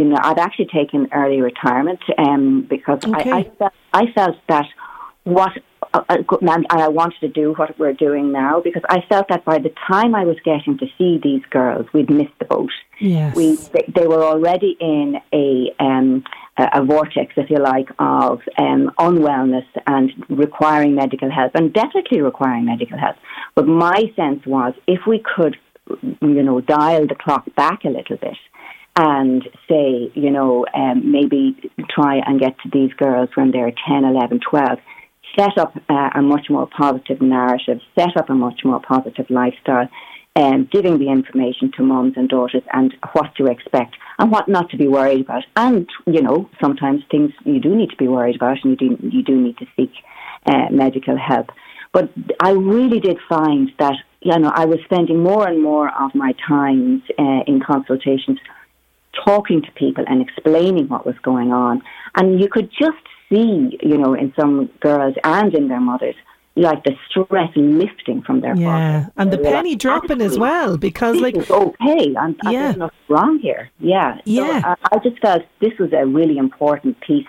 you 0.00 0.04
know 0.10 0.16
I'd 0.28 0.38
actually 0.38 0.70
taken 0.80 1.08
early 1.12 1.40
retirement 1.42 2.00
um 2.16 2.66
because 2.68 3.00
okay. 3.04 3.30
I, 3.30 3.38
I 3.38 3.42
felt, 3.58 3.72
I 3.92 4.12
felt 4.12 4.36
that 4.48 4.66
what 5.24 5.52
and 5.94 6.66
I 6.70 6.88
wanted 6.88 7.20
to 7.20 7.28
do 7.28 7.54
what 7.54 7.78
we're 7.78 7.92
doing 7.92 8.32
now 8.32 8.60
because 8.60 8.82
I 8.88 9.00
felt 9.08 9.28
that 9.28 9.44
by 9.44 9.58
the 9.58 9.72
time 9.86 10.14
I 10.14 10.24
was 10.24 10.36
getting 10.44 10.78
to 10.78 10.86
see 10.96 11.18
these 11.22 11.42
girls, 11.50 11.86
we'd 11.92 12.10
missed 12.10 12.38
the 12.38 12.44
boat. 12.44 12.70
Yes. 13.00 13.34
We, 13.34 13.56
they, 13.56 13.84
they 13.94 14.06
were 14.06 14.22
already 14.22 14.76
in 14.80 15.16
a 15.32 15.74
um, 15.78 16.24
a, 16.58 16.84
vortex, 16.84 17.32
if 17.36 17.50
you 17.50 17.58
like, 17.58 17.88
of 17.98 18.40
um, 18.58 18.90
unwellness 18.98 19.66
and 19.86 20.12
requiring 20.28 20.94
medical 20.94 21.30
help, 21.30 21.52
and 21.54 21.72
definitely 21.72 22.20
requiring 22.20 22.64
medical 22.64 22.98
help. 22.98 23.16
But 23.54 23.66
my 23.66 24.12
sense 24.16 24.44
was 24.46 24.74
if 24.86 25.06
we 25.06 25.22
could, 25.36 25.56
you 26.20 26.42
know, 26.42 26.60
dial 26.60 27.06
the 27.06 27.14
clock 27.14 27.44
back 27.54 27.84
a 27.84 27.88
little 27.88 28.16
bit 28.16 28.36
and 28.96 29.44
say, 29.68 30.10
you 30.14 30.30
know, 30.30 30.66
um, 30.74 31.12
maybe 31.12 31.70
try 31.88 32.20
and 32.26 32.40
get 32.40 32.58
to 32.60 32.70
these 32.72 32.92
girls 32.94 33.28
when 33.36 33.52
they're 33.52 33.72
10, 33.86 34.04
11, 34.04 34.40
12, 34.50 34.78
set 35.36 35.58
up 35.58 35.74
uh, 35.88 36.10
a 36.14 36.22
much 36.22 36.46
more 36.50 36.66
positive 36.66 37.20
narrative, 37.20 37.80
set 37.98 38.16
up 38.16 38.30
a 38.30 38.34
much 38.34 38.60
more 38.64 38.80
positive 38.80 39.26
lifestyle, 39.30 39.88
um, 40.36 40.68
giving 40.70 40.98
the 40.98 41.08
information 41.08 41.72
to 41.76 41.82
mums 41.82 42.14
and 42.16 42.28
daughters 42.28 42.62
and 42.72 42.94
what 43.12 43.34
to 43.36 43.46
expect 43.46 43.96
and 44.18 44.30
what 44.30 44.48
not 44.48 44.70
to 44.70 44.76
be 44.76 44.86
worried 44.86 45.22
about. 45.22 45.44
And, 45.56 45.88
you 46.06 46.22
know, 46.22 46.48
sometimes 46.60 47.02
things 47.10 47.32
you 47.44 47.60
do 47.60 47.74
need 47.74 47.90
to 47.90 47.96
be 47.96 48.08
worried 48.08 48.36
about 48.36 48.58
and 48.62 48.80
you 48.80 48.88
do, 48.88 49.08
you 49.08 49.22
do 49.22 49.36
need 49.36 49.58
to 49.58 49.66
seek 49.76 49.92
uh, 50.46 50.66
medical 50.70 51.16
help. 51.16 51.50
But 51.92 52.10
I 52.40 52.50
really 52.50 53.00
did 53.00 53.18
find 53.28 53.72
that, 53.78 53.94
you 54.20 54.38
know, 54.38 54.52
I 54.54 54.66
was 54.66 54.78
spending 54.84 55.22
more 55.22 55.48
and 55.48 55.62
more 55.62 55.88
of 55.88 56.14
my 56.14 56.34
times 56.46 57.02
uh, 57.18 57.42
in 57.46 57.60
consultations 57.60 58.38
talking 59.24 59.62
to 59.62 59.72
people 59.72 60.04
and 60.06 60.22
explaining 60.22 60.88
what 60.88 61.06
was 61.06 61.16
going 61.22 61.52
on. 61.52 61.82
And 62.14 62.40
you 62.40 62.48
could 62.48 62.70
just 62.70 62.96
see, 63.28 63.78
you 63.82 63.98
know, 63.98 64.14
in 64.14 64.32
some 64.38 64.66
girls 64.80 65.14
and 65.24 65.54
in 65.54 65.68
their 65.68 65.80
mothers, 65.80 66.14
like 66.56 66.82
the 66.84 66.92
stress 67.08 67.50
lifting 67.56 68.22
from 68.22 68.40
their 68.40 68.56
Yeah, 68.56 69.00
body. 69.00 69.12
and 69.16 69.32
the 69.32 69.38
penny 69.38 69.70
like, 69.70 69.78
dropping 69.78 70.20
as 70.20 70.38
well 70.38 70.76
because 70.76 71.20
like 71.20 71.36
is 71.36 71.50
okay. 71.50 72.14
I'm, 72.16 72.36
I'm- 72.42 72.52
Yeah. 72.52 72.62
There's 72.62 72.76
nothing 72.76 72.98
wrong 73.08 73.38
here. 73.38 73.70
Yeah. 73.78 74.16
So 74.16 74.20
Yeah. 74.24 74.62
I, 74.64 74.74
I 74.92 74.98
just 74.98 75.20
felt 75.20 75.42
this 75.60 75.72
was 75.78 75.92
a 75.92 76.04
really 76.06 76.36
important 76.36 76.98
piece 77.00 77.26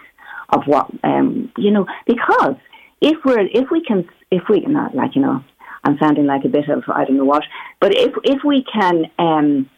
of 0.50 0.64
what 0.66 0.88
um, 1.04 1.52
you 1.58 1.70
know 1.70 1.86
because 2.08 2.56
if 3.02 3.18
we're 3.24 3.46
if 3.62 3.70
we 3.70 3.82
can 3.84 4.08
if 4.32 4.44
we 4.50 4.62
not 4.62 4.96
like 4.96 5.16
you 5.16 5.22
know 5.22 5.44
I'm 5.84 5.98
sounding 6.00 6.26
like 6.26 6.44
a 6.44 6.50
bit 6.50 6.68
of 6.70 6.84
I 6.88 7.06
don't 7.06 7.18
know 7.18 7.26
what, 7.26 7.44
but 7.80 7.94
if 7.96 8.12
if 8.24 8.44
we 8.44 8.64
can. 8.64 9.06
Um, 9.20 9.70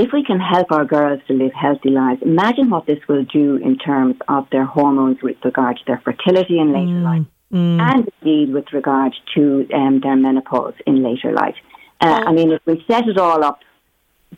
if 0.00 0.12
we 0.12 0.24
can 0.24 0.40
help 0.40 0.72
our 0.72 0.84
girls 0.84 1.20
to 1.28 1.34
live 1.34 1.52
healthy 1.52 1.90
lives, 1.90 2.22
imagine 2.22 2.70
what 2.70 2.86
this 2.86 2.98
will 3.06 3.24
do 3.24 3.56
in 3.56 3.76
terms 3.76 4.16
of 4.28 4.46
their 4.50 4.64
hormones 4.64 5.18
with 5.22 5.36
regard 5.44 5.76
to 5.76 5.82
their 5.86 6.00
fertility 6.02 6.58
in 6.58 6.72
later 6.72 7.00
life, 7.00 7.26
and 7.52 8.10
indeed 8.22 8.54
with 8.54 8.72
regard 8.72 9.12
to 9.34 9.68
um, 9.74 10.00
their 10.00 10.16
menopause 10.16 10.74
in 10.86 11.02
later 11.02 11.32
life. 11.32 11.56
Uh, 12.00 12.22
I 12.28 12.32
mean, 12.32 12.50
if 12.50 12.62
we 12.64 12.82
set 12.90 13.08
it 13.08 13.18
all 13.18 13.44
up, 13.44 13.58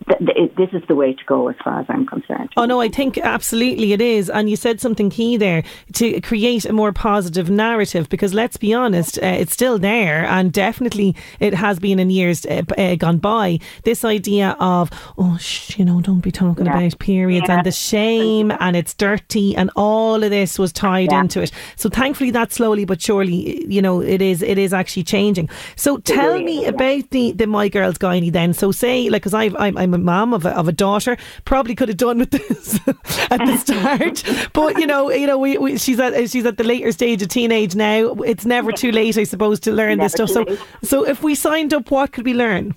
th- 0.08 0.18
th- 0.26 0.52
this 0.56 0.70
is 0.72 0.82
the 0.88 0.94
way 0.94 1.12
to 1.12 1.24
go 1.26 1.48
as 1.48 1.56
far 1.64 1.80
as 1.80 1.86
I'm 1.88 2.06
concerned. 2.06 2.50
Oh 2.56 2.64
no, 2.64 2.80
I 2.80 2.88
think 2.88 3.18
absolutely 3.18 3.92
it 3.92 4.00
is. 4.00 4.30
And 4.30 4.48
you 4.50 4.56
said 4.56 4.80
something 4.80 5.10
key 5.10 5.36
there 5.36 5.62
to 5.94 6.20
create 6.20 6.64
a 6.64 6.72
more 6.72 6.92
positive 6.92 7.50
narrative 7.50 8.08
because 8.08 8.34
let's 8.34 8.56
be 8.56 8.72
honest, 8.74 9.18
uh, 9.18 9.26
it's 9.26 9.52
still 9.52 9.78
there 9.78 10.24
and 10.24 10.52
definitely 10.52 11.14
it 11.40 11.54
has 11.54 11.78
been 11.78 11.98
in 11.98 12.10
years 12.10 12.44
uh, 12.46 12.62
uh, 12.78 12.94
gone 12.96 13.18
by. 13.18 13.58
This 13.84 14.04
idea 14.04 14.56
of 14.60 14.90
oh, 15.18 15.36
sh- 15.38 15.78
you 15.78 15.84
know, 15.84 16.00
don't 16.00 16.20
be 16.20 16.30
talking 16.32 16.66
Yeah. 16.66 16.78
about 16.78 16.98
periods 16.98 17.46
Yeah. 17.48 17.56
and 17.58 17.66
the 17.66 17.72
shame 17.72 18.52
and 18.60 18.76
it's 18.76 18.94
dirty 18.94 19.56
and 19.56 19.70
all 19.76 20.22
of 20.22 20.30
this 20.30 20.58
was 20.58 20.72
tied 20.72 21.10
Yeah. 21.12 21.20
into 21.20 21.40
it. 21.42 21.52
So 21.76 21.88
thankfully 21.88 22.30
that 22.32 22.52
slowly 22.52 22.84
but 22.84 23.00
surely, 23.00 23.64
you 23.66 23.80
know, 23.82 24.00
it 24.00 24.20
is 24.22 24.42
it 24.42 24.58
is 24.58 24.72
actually 24.72 25.04
changing. 25.04 25.48
So 25.76 25.98
tell 25.98 26.38
me 26.38 26.66
about 26.66 27.10
the 27.10 27.32
the 27.32 27.46
My 27.46 27.68
Girls 27.68 27.98
Gynae 27.98 28.32
then. 28.32 28.52
So 28.52 28.72
say 28.72 29.08
like 29.10 29.22
because 29.22 29.34
I've, 29.34 29.54
I'm 29.56 29.76
I'm 29.82 29.94
a 29.94 29.98
mum 29.98 30.32
of 30.32 30.46
a, 30.46 30.56
of 30.56 30.68
a 30.68 30.72
daughter, 30.72 31.16
probably 31.44 31.74
could 31.74 31.88
have 31.88 31.96
done 31.96 32.18
with 32.18 32.30
this 32.30 32.76
at 33.30 33.38
the 33.38 33.56
start, 33.64 34.22
but 34.52 34.78
you 34.78 34.86
know 34.86 35.10
you 35.10 35.26
know 35.26 35.38
we, 35.38 35.58
we 35.58 35.78
she's 35.78 35.98
at 35.98 36.30
she's 36.30 36.46
at 36.46 36.56
the 36.56 36.64
later 36.64 36.92
stage 36.92 37.20
of 37.22 37.28
teenage 37.28 37.74
now. 37.74 38.12
It's 38.24 38.46
never 38.46 38.72
too 38.72 38.92
late, 38.92 39.18
I 39.18 39.24
suppose, 39.24 39.60
to 39.60 39.72
learn 39.72 39.98
this 39.98 40.12
stuff. 40.12 40.30
So 40.30 40.44
so 40.82 41.06
if 41.06 41.22
we 41.22 41.34
signed 41.34 41.74
up, 41.74 41.90
what 41.90 42.12
could 42.12 42.24
we 42.24 42.34
learn? 42.34 42.74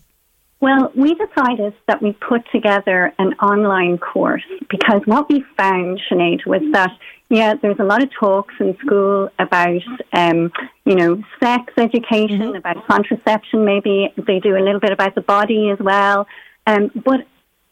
Well, 0.61 0.91
we 0.95 1.13
decided 1.13 1.73
that 1.87 2.01
we 2.01 2.13
put 2.13 2.41
together 2.51 3.13
an 3.19 3.33
online 3.33 3.99
course 3.99 4.45
because 4.69 5.01
what 5.05 5.29
we 5.29 5.45
found, 5.57 6.01
Sinead, 6.09 6.45
was 6.47 6.61
that 6.71 6.91
yeah, 7.29 7.55
there's 7.59 7.79
a 7.79 7.83
lot 7.83 8.03
of 8.03 8.09
talks 8.19 8.53
in 8.59 8.77
school 8.85 9.29
about 9.39 9.81
um, 10.13 10.51
you 10.85 10.95
know 10.95 11.23
sex 11.39 11.73
education, 11.77 12.55
about 12.55 12.85
contraception. 12.87 13.65
Maybe 13.65 14.13
they 14.15 14.39
do 14.39 14.55
a 14.55 14.63
little 14.63 14.79
bit 14.79 14.91
about 14.91 15.15
the 15.15 15.21
body 15.21 15.69
as 15.69 15.79
well, 15.79 16.27
um, 16.65 16.91
but 17.03 17.21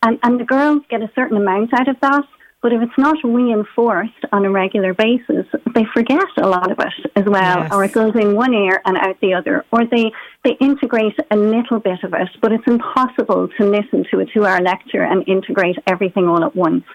and 0.02 0.20
and 0.24 0.40
the 0.40 0.46
girls 0.46 0.82
get 0.90 1.02
a 1.02 1.12
certain 1.16 1.38
amount 1.38 1.74
out 1.74 1.88
of 1.88 2.00
that. 2.02 2.24
But 2.62 2.72
if 2.72 2.82
it's 2.82 2.98
not 2.98 3.18
reinforced 3.26 4.24
on 4.32 4.46
a 4.46 4.50
regular 4.50 4.94
basis, 4.94 5.46
they 5.76 5.84
forget 5.94 6.24
a 6.38 6.48
lot 6.48 6.72
of 6.72 6.80
it 6.80 7.12
as 7.18 7.26
well, 7.26 7.60
Yes. 7.60 7.74
or 7.74 7.84
it 7.84 7.92
goes 7.92 8.16
in 8.16 8.36
one 8.38 8.54
ear 8.54 8.82
and 8.86 8.96
out 8.96 9.20
the 9.20 9.34
other, 9.34 9.66
or 9.74 9.84
they, 9.86 10.14
they 10.46 10.52
integrate 10.62 11.18
a 11.30 11.36
little 11.36 11.80
bit 11.80 12.02
of 12.06 12.14
it, 12.14 12.30
but 12.42 12.54
it's 12.54 12.64
impossible 12.66 13.50
to 13.58 13.66
listen 13.66 14.06
to 14.12 14.20
a 14.22 14.26
two 14.26 14.46
hour 14.46 14.62
lecture 14.62 15.04
and 15.04 15.28
integrate 15.28 15.76
everything 15.88 16.30
all 16.30 16.42
at 16.46 16.56
once. 16.56 16.86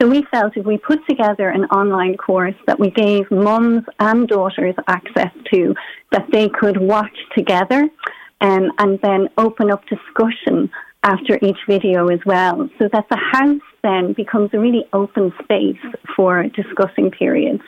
So 0.00 0.08
we 0.08 0.22
felt 0.30 0.56
if 0.56 0.64
we 0.64 0.78
put 0.78 1.06
together 1.06 1.50
an 1.50 1.66
online 1.66 2.16
course 2.16 2.54
that 2.66 2.80
we 2.80 2.90
gave 2.90 3.30
mums 3.30 3.84
and 3.98 4.26
daughters 4.26 4.74
access 4.88 5.32
to, 5.52 5.74
that 6.12 6.26
they 6.32 6.48
could 6.48 6.78
watch 6.78 7.18
together 7.36 7.90
um, 8.40 8.72
and 8.78 8.98
then 9.02 9.28
open 9.36 9.70
up 9.70 9.84
discussion 9.86 10.70
after 11.02 11.38
each 11.42 11.58
video 11.66 12.08
as 12.08 12.20
well, 12.26 12.68
so 12.78 12.88
that 12.92 13.06
the 13.10 13.16
house 13.16 13.60
then 13.82 14.12
becomes 14.12 14.50
a 14.52 14.58
really 14.58 14.84
open 14.92 15.32
space 15.42 15.78
for 16.14 16.44
discussing 16.44 17.10
periods. 17.10 17.62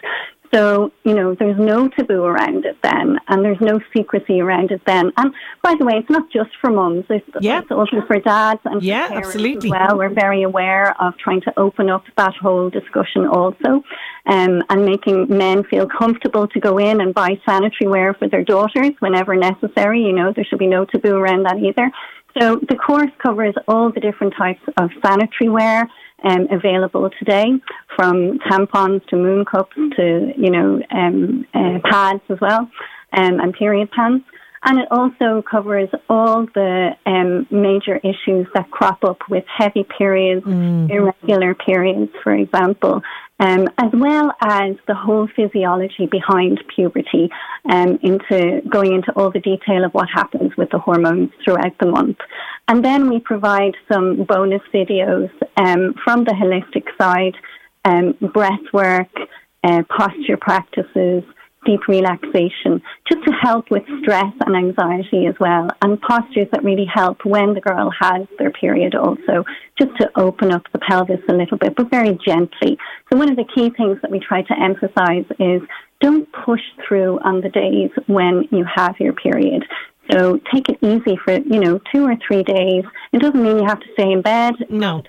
So, 0.55 0.93
you 1.05 1.15
know, 1.15 1.35
there's 1.35 1.59
no 1.59 1.89
taboo 1.89 2.25
around 2.25 2.67
it 2.67 2.77
then, 2.83 3.19
and 3.29 3.43
there's 3.43 3.61
no 3.63 3.81
secrecy 3.97 4.39
around 4.39 4.71
it 4.71 4.83
then. 4.85 5.11
And 5.17 5.33
by 5.63 5.75
the 5.79 5.87
way, 5.87 5.95
it's 5.95 6.11
not 6.11 6.31
just 6.31 6.51
for 6.61 6.71
mums, 6.71 7.07
it's, 7.09 7.27
it's 7.61 7.71
also 7.71 8.03
for 8.07 8.19
dads 8.19 8.61
and 8.67 8.83
Yeah, 8.83 9.09
parents 9.09 9.29
absolutely. 9.29 9.71
as 9.71 9.71
well. 9.71 9.97
We're 9.97 10.13
very 10.13 10.43
aware 10.43 10.95
of 11.01 11.17
trying 11.17 11.41
to 11.43 11.59
open 11.59 11.89
up 11.89 12.05
that 12.19 12.35
whole 12.35 12.69
discussion 12.69 13.27
also, 13.27 13.83
um, 14.27 14.63
and 14.69 14.85
making 14.85 15.29
men 15.31 15.65
feel 15.65 15.89
comfortable 15.89 16.47
to 16.49 16.61
go 16.61 16.77
in 16.77 17.01
and 17.01 17.15
buy 17.15 17.41
sanitary 17.47 17.89
wear 17.89 18.13
for 18.13 18.29
their 18.29 18.45
daughters 18.45 18.91
whenever 18.99 19.35
necessary. 19.35 20.03
You 20.03 20.13
know, 20.13 20.35
there 20.37 20.45
should 20.45 20.59
be 20.59 20.67
no 20.67 20.85
taboo 20.85 21.17
around 21.17 21.45
that 21.45 21.57
either. 21.57 21.91
So 22.39 22.57
the 22.69 22.77
course 22.77 23.11
covers 23.23 23.55
all 23.69 23.91
the 23.93 24.01
different 24.01 24.35
types 24.37 24.61
of 24.77 24.91
sanitary 25.05 25.51
wear 25.51 25.89
um, 26.25 26.47
available 26.51 27.11
today, 27.19 27.47
from 27.97 28.39
tampons 28.51 29.05
to 29.09 29.17
moon 29.17 29.45
cups 29.45 29.77
to 29.97 30.33
you 30.37 30.51
know 30.51 30.81
um, 30.91 31.47
uh, 31.53 31.79
pads 31.85 32.23
as 32.29 32.41
well, 32.41 32.71
um, 33.13 33.41
and 33.41 33.53
period 33.53 33.91
pants. 33.91 34.25
And 34.65 34.79
it 34.79 34.87
also 34.93 35.43
covers 35.43 35.89
all 36.09 36.47
the 36.55 36.91
um, 37.05 37.49
major 37.51 37.97
issues 37.97 38.47
that 38.55 38.71
crop 38.71 39.03
up 39.03 39.19
with 39.29 39.45
heavy 39.49 39.85
periods, 39.99 40.47
irregular 40.47 41.57
periods, 41.57 42.13
for 42.23 42.33
example, 42.33 43.03
um, 43.43 43.67
as 43.79 43.91
well 43.93 44.31
as 44.41 44.77
the 44.87 44.95
whole 44.95 45.27
physiology 45.35 46.07
behind 46.07 46.63
puberty, 46.75 47.29
um, 47.69 47.99
into 48.03 48.63
going 48.69 48.95
into 48.95 49.11
all 49.17 49.33
the 49.33 49.41
detail 49.41 49.85
of 49.85 49.93
what 49.93 50.09
happens 50.09 50.53
with 50.57 50.71
the 50.71 50.79
hormones 50.79 51.31
throughout 51.45 51.77
the 51.81 51.87
month. 51.87 52.19
And 52.69 52.85
then 52.85 53.11
we 53.11 53.19
provide 53.19 53.75
some 53.93 54.25
bonus 54.25 54.63
videos 54.73 55.31
um, 55.57 55.95
from 56.05 56.23
the 56.23 56.37
holistic 56.43 56.87
side, 56.97 57.35
um, 57.85 58.15
breath 58.33 58.67
work, 58.73 59.11
uh, 59.65 59.83
posture 59.89 60.37
practices, 60.37 61.25
deep 61.65 61.87
relaxation, 61.89 62.83
just 63.09 63.25
to 63.25 63.33
help 63.41 63.71
with 63.71 63.83
stress 64.03 64.33
and 64.47 64.57
anxiety 64.57 65.27
as 65.27 65.35
well, 65.39 65.69
and 65.83 66.01
postures 66.01 66.49
that 66.53 66.65
really 66.65 66.87
help 66.93 67.25
when 67.25 67.55
the 67.55 67.61
girl 67.61 67.91
has 68.01 68.27
their 68.39 68.51
period 68.51 68.95
also, 68.95 69.45
just 69.79 69.91
to 70.01 70.11
open 70.17 70.53
up 70.53 70.63
the 70.73 70.79
pelvis 70.79 71.21
a 71.29 71.35
little 71.35 71.59
bit, 71.59 71.75
but 71.77 71.91
very 71.91 72.19
gently. 72.27 72.77
So 73.11 73.19
one 73.19 73.31
of 73.31 73.37
the 73.37 73.49
key 73.55 73.71
things 73.71 73.99
that 74.03 74.11
we 74.11 74.21
try 74.21 74.43
to 74.43 74.61
emphasize 74.61 75.25
is 75.39 75.63
don't 76.01 76.29
push 76.33 76.63
through 76.87 77.21
on 77.21 77.41
the 77.41 77.49
days 77.49 77.91
when 78.07 78.49
you 78.51 78.65
have 78.75 78.97
your 78.99 79.13
period. 79.13 79.65
So 80.11 80.41
take 80.53 80.69
it 80.69 80.79
easy 80.83 81.17
for, 81.25 81.33
you 81.33 81.61
know, 81.61 81.81
two 81.95 82.05
or 82.05 82.17
three 82.27 82.43
days. 82.43 82.83
It 83.13 83.21
doesn't 83.21 83.41
mean 83.41 83.59
you 83.59 83.67
have 83.67 83.79
to 83.79 83.87
stay 83.93 84.11
in 84.11 84.21
bed. 84.21 84.55
No. 84.69 85.03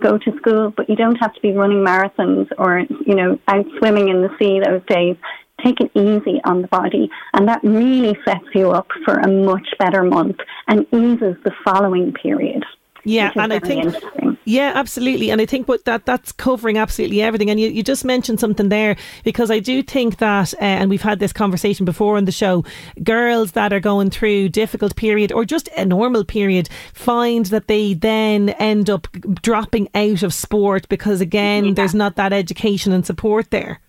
Go 0.00 0.18
to 0.18 0.36
school, 0.36 0.70
but 0.76 0.88
you 0.90 0.96
don't 0.96 1.16
have 1.16 1.32
to 1.32 1.40
be 1.40 1.52
running 1.52 1.78
marathons 1.78 2.48
or, 2.58 2.80
you 3.06 3.14
know, 3.14 3.38
out 3.48 3.64
swimming 3.78 4.10
in 4.10 4.20
the 4.20 4.28
sea 4.38 4.60
those 4.62 4.82
days. 4.86 5.16
Take 5.64 5.80
it 5.80 5.90
easy 5.94 6.40
on 6.44 6.62
the 6.62 6.68
body. 6.68 7.10
And 7.32 7.48
that 7.48 7.60
really 7.64 8.16
sets 8.24 8.44
you 8.54 8.70
up 8.70 8.88
for 9.04 9.14
a 9.14 9.28
much 9.28 9.68
better 9.78 10.02
month 10.02 10.36
and 10.68 10.86
eases 10.92 11.36
the 11.44 11.52
following 11.64 12.12
period. 12.12 12.64
Yeah, 13.04 13.32
and 13.36 13.52
I 13.52 13.58
think 13.58 13.94
yeah, 14.46 14.72
absolutely, 14.74 15.30
and 15.30 15.40
I 15.40 15.46
think 15.46 15.68
what 15.68 15.84
that 15.84 16.06
that's 16.06 16.32
covering 16.32 16.78
absolutely 16.78 17.20
everything. 17.20 17.50
And 17.50 17.60
you, 17.60 17.68
you 17.68 17.82
just 17.82 18.04
mentioned 18.04 18.40
something 18.40 18.70
there 18.70 18.96
because 19.24 19.50
I 19.50 19.58
do 19.58 19.82
think 19.82 20.18
that, 20.18 20.54
uh, 20.54 20.58
and 20.60 20.90
we've 20.90 21.02
had 21.02 21.18
this 21.18 21.32
conversation 21.32 21.84
before 21.84 22.16
on 22.16 22.24
the 22.24 22.32
show. 22.32 22.64
Girls 23.02 23.52
that 23.52 23.72
are 23.72 23.80
going 23.80 24.10
through 24.10 24.48
difficult 24.50 24.96
period 24.96 25.32
or 25.32 25.44
just 25.44 25.68
a 25.76 25.84
normal 25.84 26.24
period 26.24 26.68
find 26.94 27.46
that 27.46 27.68
they 27.68 27.94
then 27.94 28.50
end 28.50 28.88
up 28.88 29.06
dropping 29.42 29.88
out 29.94 30.22
of 30.22 30.32
sport 30.32 30.88
because 30.88 31.20
again, 31.20 31.74
there's 31.74 31.94
not 31.94 32.16
that 32.16 32.32
education 32.32 32.92
and 32.92 33.04
support 33.04 33.50
there. 33.50 33.80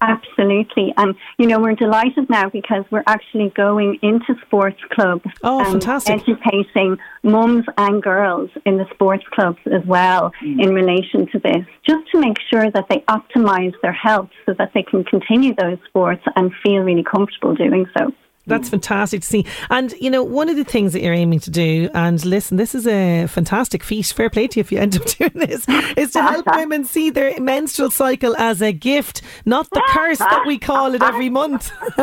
Absolutely. 0.00 0.92
And, 0.98 1.14
you 1.38 1.46
know, 1.46 1.58
we're 1.58 1.74
delighted 1.74 2.28
now 2.28 2.50
because 2.50 2.84
we're 2.90 3.04
actually 3.06 3.50
going 3.56 3.98
into 4.02 4.34
sports 4.46 4.80
clubs. 4.90 5.24
Oh, 5.42 5.60
and 5.60 5.82
fantastic. 5.82 6.20
Educating 6.20 6.98
mums 7.22 7.64
and 7.78 8.02
girls 8.02 8.50
in 8.66 8.76
the 8.76 8.86
sports 8.92 9.24
clubs 9.32 9.58
as 9.66 9.84
well 9.86 10.32
mm. 10.42 10.62
in 10.62 10.74
relation 10.74 11.26
to 11.32 11.38
this, 11.38 11.64
just 11.88 12.10
to 12.12 12.20
make 12.20 12.36
sure 12.50 12.70
that 12.70 12.86
they 12.90 13.04
optimize 13.08 13.72
their 13.80 13.92
health 13.92 14.28
so 14.44 14.54
that 14.58 14.72
they 14.74 14.82
can 14.82 15.02
continue 15.04 15.54
those 15.54 15.78
sports 15.88 16.22
and 16.36 16.52
feel 16.62 16.82
really 16.82 17.04
comfortable 17.04 17.54
doing 17.54 17.86
so. 17.96 18.12
That's 18.46 18.68
mm. 18.68 18.72
fantastic 18.72 19.22
to 19.22 19.26
see. 19.26 19.46
And, 19.70 19.92
you 20.00 20.10
know, 20.10 20.22
one 20.22 20.48
of 20.48 20.56
the 20.56 20.64
things 20.64 20.92
that 20.92 21.02
you're 21.02 21.14
aiming 21.14 21.40
to 21.40 21.50
do, 21.50 21.90
and 21.94 22.24
listen, 22.24 22.56
this 22.56 22.74
is 22.74 22.86
a 22.86 23.26
fantastic 23.26 23.82
feat, 23.82 24.06
fair 24.06 24.30
play 24.30 24.46
to 24.48 24.58
you 24.58 24.60
if 24.60 24.72
you 24.72 24.78
end 24.78 24.96
up 24.96 25.04
doing 25.18 25.32
this, 25.34 25.66
is 25.96 26.12
to 26.12 26.22
help 26.22 26.46
women 26.54 26.84
see 26.84 27.10
their 27.10 27.38
menstrual 27.40 27.90
cycle 27.90 28.36
as 28.36 28.62
a 28.62 28.72
gift, 28.72 29.22
not 29.44 29.68
the 29.70 29.82
curse 29.88 30.18
that 30.18 30.44
we 30.46 30.58
call 30.58 30.94
it 30.94 31.02
every 31.02 31.30
month. 31.30 31.70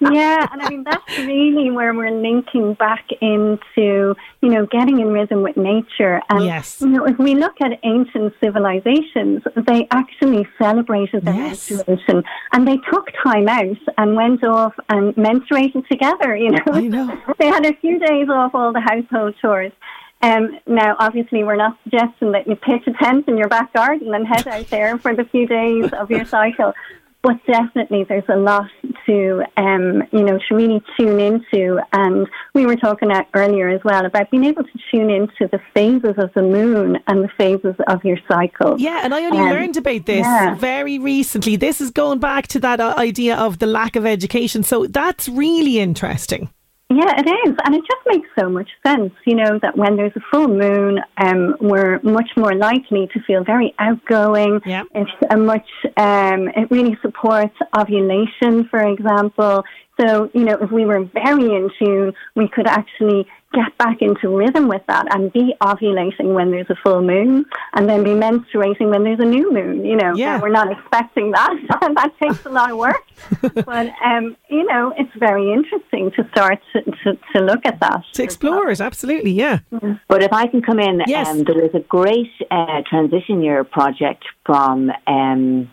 yeah, 0.00 0.46
and 0.52 0.62
I 0.62 0.68
mean 0.68 0.84
that's 0.84 1.18
really 1.18 1.70
where 1.70 1.92
we're 1.94 2.10
linking 2.20 2.74
back 2.74 3.04
into 3.20 4.14
you 4.40 4.48
know 4.48 4.66
getting 4.66 5.00
in 5.00 5.08
rhythm 5.08 5.42
with 5.42 5.56
nature. 5.56 6.20
And 6.30 6.44
Yes. 6.44 6.80
you 6.80 6.88
know, 6.88 7.04
if 7.04 7.18
we 7.18 7.34
look 7.34 7.60
at 7.60 7.72
ancient 7.82 8.32
civilizations, 8.42 9.42
they 9.66 9.86
actually 9.90 10.46
celebrated 10.60 11.24
their 11.24 11.34
Yes. 11.34 11.70
menstruation 11.70 12.22
and 12.52 12.66
they 12.66 12.78
took 12.90 13.06
time 13.22 13.48
out 13.48 13.82
and 13.96 14.16
went 14.16 14.44
off 14.44 14.74
and 14.88 14.97
menstruated 15.14 15.86
together. 15.88 16.36
You 16.36 16.50
know, 16.50 16.62
I 16.66 16.80
know. 16.82 17.20
they 17.38 17.46
had 17.46 17.66
a 17.66 17.74
few 17.74 17.98
days 17.98 18.28
off 18.28 18.54
all 18.54 18.72
the 18.72 18.80
household 18.80 19.34
chores. 19.40 19.72
Um, 20.20 20.58
now, 20.66 20.96
obviously, 20.98 21.44
we're 21.44 21.56
not 21.56 21.78
suggesting 21.84 22.32
that 22.32 22.48
you 22.48 22.56
pitch 22.56 22.86
a 22.86 22.92
tent 22.92 23.28
in 23.28 23.36
your 23.36 23.48
back 23.48 23.72
garden 23.72 24.12
and 24.14 24.26
head 24.26 24.48
out 24.48 24.68
there 24.68 24.98
for 24.98 25.14
the 25.14 25.24
few 25.24 25.46
days 25.46 25.92
of 25.92 26.10
your 26.10 26.24
cycle. 26.24 26.72
But 27.20 27.44
definitely, 27.46 28.04
there's 28.04 28.28
a 28.28 28.36
lot 28.36 28.70
to, 29.06 29.42
um, 29.56 30.04
you 30.12 30.22
know, 30.22 30.38
to 30.48 30.54
really 30.54 30.80
tune 30.96 31.18
into. 31.18 31.80
And 31.92 32.28
we 32.54 32.64
were 32.64 32.76
talking 32.76 33.10
earlier 33.34 33.68
as 33.68 33.80
well 33.84 34.06
about 34.06 34.30
being 34.30 34.44
able 34.44 34.62
to 34.62 34.78
tune 34.90 35.10
into 35.10 35.48
the 35.50 35.60
phases 35.74 36.14
of 36.16 36.32
the 36.34 36.42
moon 36.42 36.98
and 37.08 37.24
the 37.24 37.28
phases 37.36 37.74
of 37.88 38.04
your 38.04 38.18
cycle. 38.28 38.78
Yeah, 38.78 39.00
and 39.02 39.12
I 39.12 39.24
only 39.24 39.38
Um, 39.38 39.50
learned 39.50 39.76
about 39.76 40.06
this 40.06 40.24
yeah. 40.24 40.54
very 40.54 40.98
recently. 40.98 41.56
This 41.56 41.80
is 41.80 41.90
going 41.90 42.20
back 42.20 42.46
to 42.48 42.60
that 42.60 42.78
uh, 42.80 42.94
idea 42.96 43.36
of 43.36 43.58
the 43.58 43.66
lack 43.66 43.96
of 43.96 44.06
education. 44.06 44.62
So 44.62 44.86
that's 44.86 45.28
really 45.28 45.80
interesting. 45.80 46.50
Yeah, 46.90 47.20
it 47.20 47.28
is. 47.46 47.54
And 47.64 47.74
it 47.74 47.82
just 47.86 48.06
makes 48.06 48.28
so 48.38 48.48
much 48.48 48.70
sense, 48.86 49.12
you 49.26 49.34
know, 49.34 49.58
that 49.60 49.76
when 49.76 49.96
there's 49.96 50.16
a 50.16 50.20
full 50.30 50.48
moon, 50.48 51.00
um, 51.18 51.54
we're 51.60 52.00
much 52.02 52.30
more 52.34 52.54
likely 52.54 53.06
to 53.12 53.20
feel 53.26 53.44
very 53.44 53.74
outgoing. 53.78 54.60
Yeah. 54.64 54.84
It's 54.94 55.10
a 55.30 55.36
much, 55.36 55.68
um, 55.98 56.48
it 56.56 56.70
really 56.70 56.96
supports 57.02 57.54
ovulation, 57.76 58.68
for 58.70 58.80
example. 58.80 59.64
So, 60.00 60.30
you 60.32 60.44
know, 60.44 60.56
if 60.62 60.70
we 60.70 60.86
were 60.86 61.04
very 61.12 61.54
in 61.56 61.70
tune, 61.78 62.14
we 62.34 62.48
could 62.48 62.66
actually 62.66 63.26
get 63.52 63.76
back 63.78 64.02
into 64.02 64.36
rhythm 64.36 64.68
with 64.68 64.82
that 64.88 65.06
and 65.14 65.32
be 65.32 65.54
ovulating 65.62 66.34
when 66.34 66.50
there's 66.50 66.68
a 66.68 66.76
full 66.82 67.00
moon 67.00 67.46
and 67.72 67.88
then 67.88 68.04
be 68.04 68.10
menstruating 68.10 68.90
when 68.90 69.04
there's 69.04 69.20
a 69.20 69.24
new 69.24 69.52
moon, 69.52 69.84
you 69.84 69.96
know. 69.96 70.14
Yeah. 70.14 70.40
We're 70.40 70.50
not 70.50 70.70
expecting 70.70 71.30
that. 71.30 71.54
that 71.80 72.12
takes 72.20 72.44
a 72.44 72.50
lot 72.50 72.70
of 72.70 72.76
work. 72.76 73.02
but, 73.64 73.90
um, 74.04 74.36
you 74.50 74.64
know, 74.64 74.92
it's 74.98 75.14
very 75.18 75.50
interesting 75.52 76.10
to 76.12 76.28
start 76.30 76.60
to, 76.72 76.82
to, 76.82 77.18
to 77.34 77.40
look 77.40 77.64
at 77.64 77.80
that. 77.80 78.02
To 78.14 78.22
explore 78.22 78.68
it, 78.68 78.80
absolutely, 78.80 79.32
yeah. 79.32 79.60
But 80.08 80.22
if 80.22 80.32
I 80.32 80.46
can 80.46 80.60
come 80.60 80.78
in, 80.78 81.02
Yes. 81.06 81.28
um, 81.28 81.44
there 81.44 81.62
was 81.62 81.74
a 81.74 81.80
great 81.80 82.30
uh, 82.50 82.82
transition 82.88 83.42
year 83.42 83.64
project 83.64 84.24
from 84.44 84.92
um, 85.06 85.70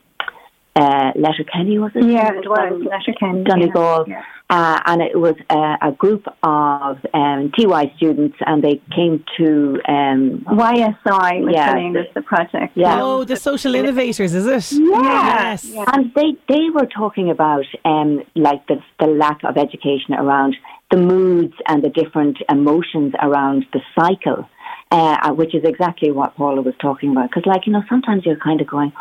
uh, 0.75 1.11
Letterkenny, 1.15 1.77
was 1.79 1.91
it? 1.95 2.05
Yeah, 2.05 2.31
it 2.33 2.47
was 2.47 2.81
Letterkenny. 2.89 3.43
Donegal. 3.43 4.05
Yeah. 4.07 4.23
Uh, 4.47 4.79
and 4.85 5.01
it 5.01 5.19
was 5.19 5.33
uh, 5.49 5.75
a 5.81 5.91
group 5.91 6.23
of 6.43 6.97
um, 7.15 7.51
TY 7.57 7.91
students, 7.97 8.37
and 8.45 8.63
they 8.63 8.79
came 8.95 9.23
to 9.37 9.79
um, 9.87 10.45
YSI 10.47 11.41
was 11.43 11.51
Yeah. 11.51 11.69
the 11.73 11.79
name 11.79 11.95
of 11.95 12.05
the 12.13 12.21
project. 12.21 12.73
Yeah. 12.75 13.01
Oh, 13.01 13.23
the 13.23 13.37
social 13.37 13.73
innovators, 13.73 14.35
is 14.35 14.45
it? 14.45 14.71
Yeah. 14.79 15.01
Yes. 15.49 15.71
And 15.93 16.13
they, 16.13 16.35
they 16.47 16.69
were 16.69 16.85
talking 16.85 17.31
about 17.31 17.65
um, 17.85 18.21
like 18.35 18.65
the, 18.67 18.77
the 18.99 19.07
lack 19.07 19.43
of 19.43 19.57
education 19.57 20.13
around 20.13 20.55
the 20.91 20.97
moods 20.97 21.55
and 21.67 21.83
the 21.83 21.89
different 21.89 22.37
emotions 22.47 23.13
around 23.19 23.65
the 23.73 23.81
cycle, 23.99 24.47
uh, 24.91 25.31
which 25.33 25.55
is 25.55 25.63
exactly 25.63 26.11
what 26.11 26.35
Paula 26.35 26.61
was 26.61 26.75
talking 26.79 27.09
about. 27.11 27.29
Because, 27.31 27.47
like, 27.47 27.65
you 27.65 27.73
know, 27.73 27.81
sometimes 27.89 28.23
you're 28.27 28.37
kind 28.37 28.61
of 28.61 28.67
going, 28.67 28.93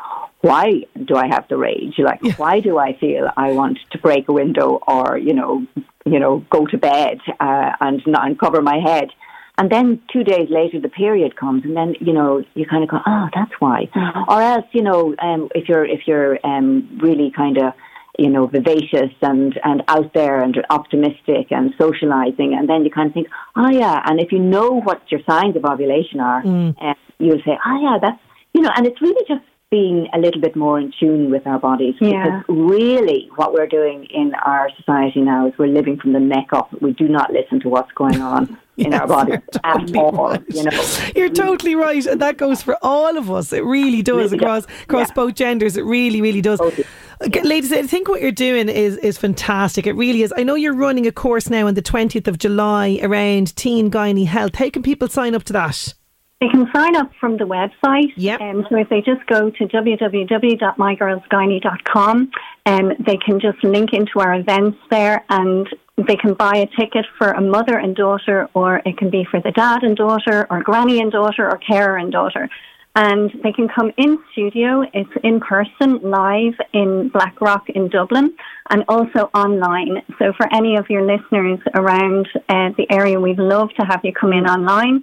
why 0.45 0.85
do 1.03 1.17
I 1.17 1.27
have 1.27 1.49
the 1.49 1.57
rage? 1.57 1.95
Like, 1.99 2.21
why 2.39 2.61
do 2.61 2.77
I 2.79 2.93
feel 2.99 3.31
I 3.35 3.53
want 3.53 3.79
to 3.93 3.99
break 3.99 4.29
a 4.29 4.33
window 4.33 4.79
or, 4.87 5.17
you 5.17 5.33
know, 5.33 5.67
you 6.05 6.19
know, 6.19 6.45
go 6.51 6.67
to 6.67 6.77
bed 6.77 7.19
uh, 7.41 7.71
and 7.81 8.03
not 8.07 8.27
and 8.27 8.39
cover 8.39 8.61
my 8.61 8.79
head? 8.79 9.09
And 9.57 9.71
then 9.71 10.03
two 10.13 10.23
days 10.23 10.49
later, 10.51 10.81
the 10.81 10.91
period 10.91 11.37
comes, 11.37 11.65
and 11.65 11.77
then 11.77 11.95
you 12.01 12.13
know 12.13 12.45
you 12.55 12.67
kind 12.67 12.83
of 12.83 12.91
go, 12.91 12.99
oh, 13.07 13.29
that's 13.33 13.53
why. 13.61 13.89
Or 14.29 14.43
else, 14.43 14.67
you 14.73 14.83
know, 14.83 15.15
um, 15.21 15.49
if 15.55 15.69
you're 15.69 15.87
if 15.87 16.09
you're 16.09 16.45
um, 16.45 16.99
really 17.01 17.31
kind 17.31 17.57
of 17.59 17.73
you 18.19 18.31
know 18.31 18.49
vivacious 18.49 19.13
and 19.23 19.59
and 19.63 19.85
out 19.87 20.13
there 20.13 20.41
and 20.43 20.61
optimistic 20.71 21.53
and 21.53 21.73
socializing, 21.79 22.55
and 22.59 22.69
then 22.69 22.85
you 22.85 22.91
kind 22.91 23.09
of 23.09 23.15
think, 23.15 23.29
oh 23.55 23.71
yeah. 23.71 24.03
And 24.05 24.21
if 24.21 24.33
you 24.33 24.41
know 24.41 24.81
what 24.81 25.01
your 25.13 25.21
signs 25.31 25.55
of 25.55 25.65
ovulation 25.65 26.19
are, 26.19 26.43
uh, 26.45 26.95
you'll 27.21 27.45
say, 27.47 27.57
oh 27.65 27.79
yeah, 27.81 27.99
that's 28.03 28.21
you 28.55 28.61
know. 28.61 28.73
And 28.77 28.89
it's 28.89 29.01
really 29.01 29.25
just 29.29 29.45
being 29.79 29.99
a 30.17 30.19
little 30.25 30.41
bit 30.47 30.55
more 30.65 30.77
in 30.83 30.93
tune 31.01 31.31
with 31.35 31.45
our 31.47 31.59
bodies 31.59 31.95
Yeah. 32.01 32.11
because 32.25 32.45
really 32.49 33.21
what 33.39 33.53
we're 33.55 33.67
doing 33.79 33.99
in 34.21 34.29
our 34.53 34.69
society 34.79 35.21
now 35.33 35.41
is 35.49 35.53
we're 35.59 35.75
living 35.81 35.97
from 36.03 36.13
the 36.13 36.21
neck 36.21 36.49
up. 36.53 36.69
We 36.81 36.93
do 36.93 37.09
not 37.09 37.33
listen 37.33 37.59
to 37.65 37.69
what's 37.75 37.91
going 37.93 38.21
on 38.21 38.43
in 38.77 38.93
our 38.95 39.01
Yes, 39.07 39.09
bodies 39.09 39.39
you're 39.53 39.61
at 39.65 39.79
totally 39.81 39.99
all. 39.99 40.13
right. 40.31 40.43
You 40.49 40.65
know, 40.65 40.81
You're 41.17 41.29
totally 41.47 41.75
right, 41.75 42.05
and 42.07 42.21
that 42.21 42.37
goes 42.37 42.63
for 42.63 42.77
all 42.83 43.17
of 43.19 43.31
us. 43.31 43.53
It 43.53 43.65
really 43.65 44.03
does 44.03 44.31
Really 44.33 44.39
across 44.39 44.67
does. 44.67 44.83
across 44.85 45.09
Yeah. 45.09 45.15
both 45.15 45.35
genders. 45.35 45.77
It 45.77 45.85
really, 45.85 46.21
really 46.21 46.41
does. 46.41 46.61
Okay, 46.61 47.43
Ladies, 47.43 47.73
I 47.73 47.83
think 47.83 48.09
what 48.09 48.21
you're 48.23 48.33
doing 48.49 48.69
is 48.69 48.97
is 48.99 49.17
fantastic. 49.19 49.87
It 49.87 49.95
really 49.95 50.23
is. 50.23 50.33
I 50.37 50.43
know 50.43 50.57
you're 50.57 50.75
running 50.87 51.07
a 51.07 51.13
course 51.13 51.49
now 51.51 51.67
on 51.69 51.75
the 51.75 51.83
20th 51.83 52.29
of 52.29 52.39
July 52.39 52.99
around 53.03 53.55
teen 53.57 53.91
gynae 53.91 54.27
health. 54.27 54.55
How 54.57 54.69
can 54.71 54.83
people 54.83 55.09
sign 55.09 55.35
up 55.35 55.45
to 55.45 55.53
that? 55.55 55.95
They 56.41 56.49
can 56.49 56.69
sign 56.75 56.97
up 56.97 57.13
from 57.21 57.37
the 57.37 57.45
website. 57.45 58.13
Yep. 58.17 58.41
Um, 58.41 58.67
so 58.69 58.75
if 58.77 58.89
they 58.89 59.01
just 59.01 59.25
go 59.27 59.51
to 59.51 59.67
www.mygirlsgynae.com, 59.67 62.31
um, 62.67 62.93
they 63.07 63.17
can 63.17 63.39
just 63.41 63.63
link 63.63 63.93
into 63.93 64.19
our 64.21 64.35
events 64.35 64.79
there 64.91 65.25
and 65.31 65.69
they 65.97 66.17
can 66.17 66.35
buy 66.35 66.57
a 66.57 66.67
ticket 66.79 67.07
for 67.17 67.31
a 67.31 67.41
mother 67.41 67.79
and 67.79 67.95
daughter 67.95 68.49
or 68.55 68.83
it 68.85 68.99
can 68.99 69.11
be 69.11 69.25
for 69.31 69.41
the 69.41 69.53
dad 69.53 69.85
and 69.85 69.97
daughter 69.97 70.49
or 70.51 70.61
granny 70.63 71.01
and 71.01 71.13
daughter 71.13 71.49
or 71.49 71.57
carer 71.59 71.97
and 71.97 72.11
daughter. 72.13 72.49
And 72.97 73.33
they 73.43 73.53
can 73.53 73.69
come 73.69 73.93
in 73.97 74.19
studio. 74.33 74.85
It's 74.93 75.11
in 75.25 75.41
person, 75.41 75.99
live 76.03 76.55
in 76.73 77.09
Blackrock 77.09 77.69
in 77.71 77.89
Dublin, 77.89 78.37
and 78.71 78.85
also 78.89 79.31
online. 79.35 80.03
So 80.21 80.33
for 80.37 80.47
any 80.55 80.77
of 80.77 80.89
your 80.89 81.03
listeners 81.03 81.59
around 81.75 82.29
uh, 82.49 82.71
the 82.77 82.87
area, 82.91 83.19
we'd 83.19 83.41
love 83.41 83.71
to 83.81 83.87
have 83.87 84.03
you 84.05 84.13
come 84.13 84.33
in 84.33 84.47
online. 84.47 85.03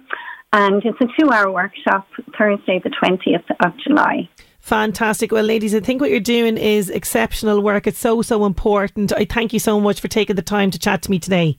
And 0.52 0.84
it's 0.84 1.00
a 1.00 1.06
two-hour 1.18 1.50
workshop, 1.50 2.06
Thursday, 2.36 2.80
the 2.82 2.90
twentieth 2.90 3.44
of 3.64 3.72
July. 3.78 4.28
Fantastic. 4.60 5.32
Well, 5.32 5.44
ladies, 5.44 5.74
I 5.74 5.80
think 5.80 6.00
what 6.00 6.10
you're 6.10 6.20
doing 6.20 6.56
is 6.56 6.88
exceptional 6.88 7.62
work. 7.62 7.88
It's 7.88 7.98
so, 7.98 8.22
so 8.22 8.44
important. 8.44 9.12
I 9.12 9.24
thank 9.24 9.52
you 9.52 9.58
so 9.58 9.80
much 9.80 10.00
for 10.00 10.06
taking 10.06 10.36
the 10.36 10.42
time 10.42 10.70
to 10.70 10.78
chat 10.78 11.02
to 11.02 11.10
me 11.10 11.18
today. 11.18 11.58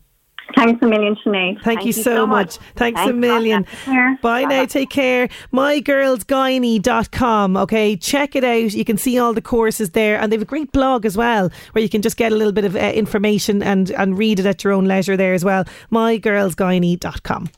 Thanks 0.56 0.82
a 0.82 0.88
million, 0.88 1.16
Sinead. 1.26 1.62
Thank, 1.64 1.86
you, 1.86 1.92
so, 1.92 2.28
much. 2.28 2.58
Thanks, 2.76 3.02
a 3.02 3.12
million. 3.12 3.64
Take 3.64 3.74
care. 3.86 4.20
Bye 4.22 4.46
now. 4.46 4.66
Take 4.66 4.90
care. 4.90 5.28
MyGirlsGynae.com. 5.52 7.58
Okay, 7.58 7.98
check 7.98 8.36
it 8.36 8.44
out. 8.44 8.74
You 8.74 8.86
can 8.86 8.98
see 8.98 9.18
all 9.18 9.34
the 9.34 9.42
courses 9.42 9.92
there, 9.92 10.20
and 10.20 10.32
they 10.32 10.36
have 10.36 10.44
a 10.44 10.46
great 10.46 10.72
blog 10.72 11.06
as 11.06 11.18
well, 11.18 11.50
where 11.72 11.82
you 11.82 11.90
can 11.90 12.02
just 12.02 12.18
get 12.18 12.32
a 12.32 12.36
little 12.36 12.54
bit 12.54 12.66
of 12.66 12.76
uh, 12.76 12.80
information 12.80 13.64
and 13.64 13.90
and 13.92 14.18
read 14.18 14.40
it 14.40 14.46
at 14.46 14.64
your 14.64 14.74
own 14.74 14.86
leisure 14.86 15.18
there 15.18 15.34
as 15.34 15.44
well. 15.44 15.66
MyGirlsGynae.com. 15.92 17.50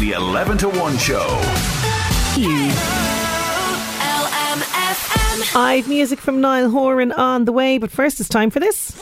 LMFM. 0.00 0.06
The 0.06 0.12
11 0.12 0.58
to 0.58 0.68
1 0.68 0.98
show. 0.98 1.26
LMFM. 4.00 5.56
I've 5.56 5.88
music 5.88 6.18
from 6.18 6.40
Niall 6.40 6.70
Horan 6.70 7.12
on 7.12 7.44
the 7.44 7.52
way, 7.52 7.78
but 7.78 7.90
first 7.90 8.20
it's 8.20 8.28
time 8.28 8.50
for 8.50 8.60
this. 8.60 8.92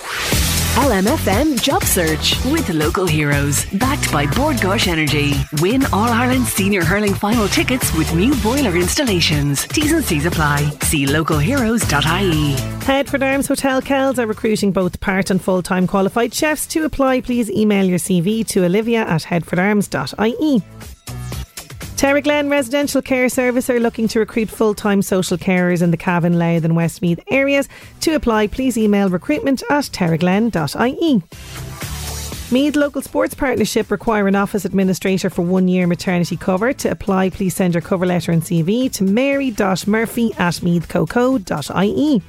LMFM 0.78 1.60
Job 1.60 1.82
Search 1.82 2.36
with 2.52 2.70
local 2.70 3.04
heroes. 3.04 3.64
Backed 3.66 4.12
by 4.12 4.26
Bord 4.26 4.58
Gáis 4.58 4.86
Energy. 4.86 5.32
Win 5.60 5.84
All 5.86 6.08
Ireland 6.08 6.46
Senior 6.46 6.84
Hurling 6.84 7.14
Final 7.14 7.48
tickets 7.48 7.92
with 7.94 8.14
new 8.14 8.32
boiler 8.44 8.76
installations. 8.76 9.66
T's 9.66 9.90
and 9.90 10.04
C's 10.04 10.24
apply. 10.24 10.70
See 10.82 11.04
localheroes.ie. 11.04 12.52
Headford 12.84 13.24
Arms 13.24 13.48
Hotel 13.48 13.82
Kells 13.82 14.20
are 14.20 14.26
recruiting 14.28 14.70
both 14.70 15.00
part 15.00 15.30
and 15.30 15.42
full 15.42 15.62
time 15.62 15.88
qualified 15.88 16.32
chefs. 16.32 16.64
To 16.68 16.84
apply, 16.84 17.22
please 17.22 17.50
email 17.50 17.84
your 17.84 17.98
CV 17.98 18.46
to 18.46 18.64
olivia 18.64 19.00
at 19.00 19.22
headfordarms.ie. 19.22 20.97
Terraglen 21.98 22.48
Residential 22.48 23.02
Care 23.02 23.28
Service 23.28 23.68
are 23.68 23.80
looking 23.80 24.06
to 24.06 24.20
recruit 24.20 24.48
full 24.48 24.72
time 24.72 25.02
social 25.02 25.36
carers 25.36 25.82
in 25.82 25.90
the 25.90 25.96
Cavan, 25.96 26.38
Louth, 26.38 26.64
and 26.64 26.76
Westmeath 26.76 27.18
areas. 27.28 27.68
To 28.02 28.14
apply, 28.14 28.46
please 28.46 28.78
email 28.78 29.10
recruitment 29.10 29.64
at 29.68 29.86
terraglen.ie. 29.86 31.22
Meath 32.52 32.76
Local 32.76 33.02
Sports 33.02 33.34
Partnership 33.34 33.90
require 33.90 34.28
an 34.28 34.36
office 34.36 34.64
administrator 34.64 35.28
for 35.28 35.42
one 35.42 35.66
year 35.66 35.88
maternity 35.88 36.36
cover. 36.36 36.72
To 36.72 36.88
apply, 36.88 37.30
please 37.30 37.56
send 37.56 37.74
your 37.74 37.80
cover 37.80 38.06
letter 38.06 38.30
and 38.30 38.42
CV 38.42 38.92
to 38.92 39.02
mary.murphy 39.02 40.34
at 40.34 40.54
meathcoco.ie. 40.54 42.22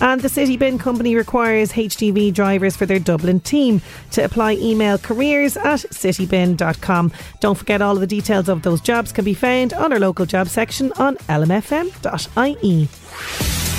And 0.00 0.20
the 0.20 0.28
City 0.28 0.56
Bin 0.56 0.78
Company 0.78 1.16
requires 1.16 1.72
HGV 1.72 2.32
drivers 2.34 2.76
for 2.76 2.86
their 2.86 2.98
Dublin 2.98 3.40
team. 3.40 3.80
To 4.12 4.24
apply, 4.24 4.54
email 4.54 4.98
careers 4.98 5.56
at 5.56 5.80
citybin.com. 5.80 7.12
Don't 7.40 7.54
forget 7.56 7.82
all 7.82 7.94
of 7.94 8.00
the 8.00 8.06
details 8.06 8.48
of 8.48 8.62
those 8.62 8.80
jobs 8.80 9.12
can 9.12 9.24
be 9.24 9.34
found 9.34 9.72
on 9.72 9.92
our 9.92 9.98
local 9.98 10.26
job 10.26 10.48
section 10.48 10.92
on 10.98 11.16
lmfm.ie. 11.16 12.88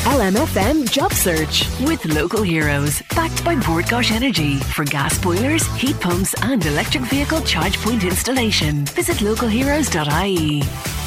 LMFM 0.07 0.89
Job 0.89 1.11
Search 1.11 1.67
with 1.81 2.05
local 2.05 2.41
heroes. 2.41 3.01
Backed 3.13 3.43
by 3.43 3.55
Bord 3.55 3.85
Gáis 3.85 4.09
Energy 4.11 4.55
for 4.55 4.85
gas 4.85 5.21
boilers, 5.21 5.67
heat 5.75 5.99
pumps, 5.99 6.33
and 6.43 6.65
electric 6.65 7.03
vehicle 7.03 7.41
charge 7.41 7.77
point 7.79 8.05
installation. 8.05 8.85
Visit 8.85 9.17
localheroes.ie. 9.17 11.06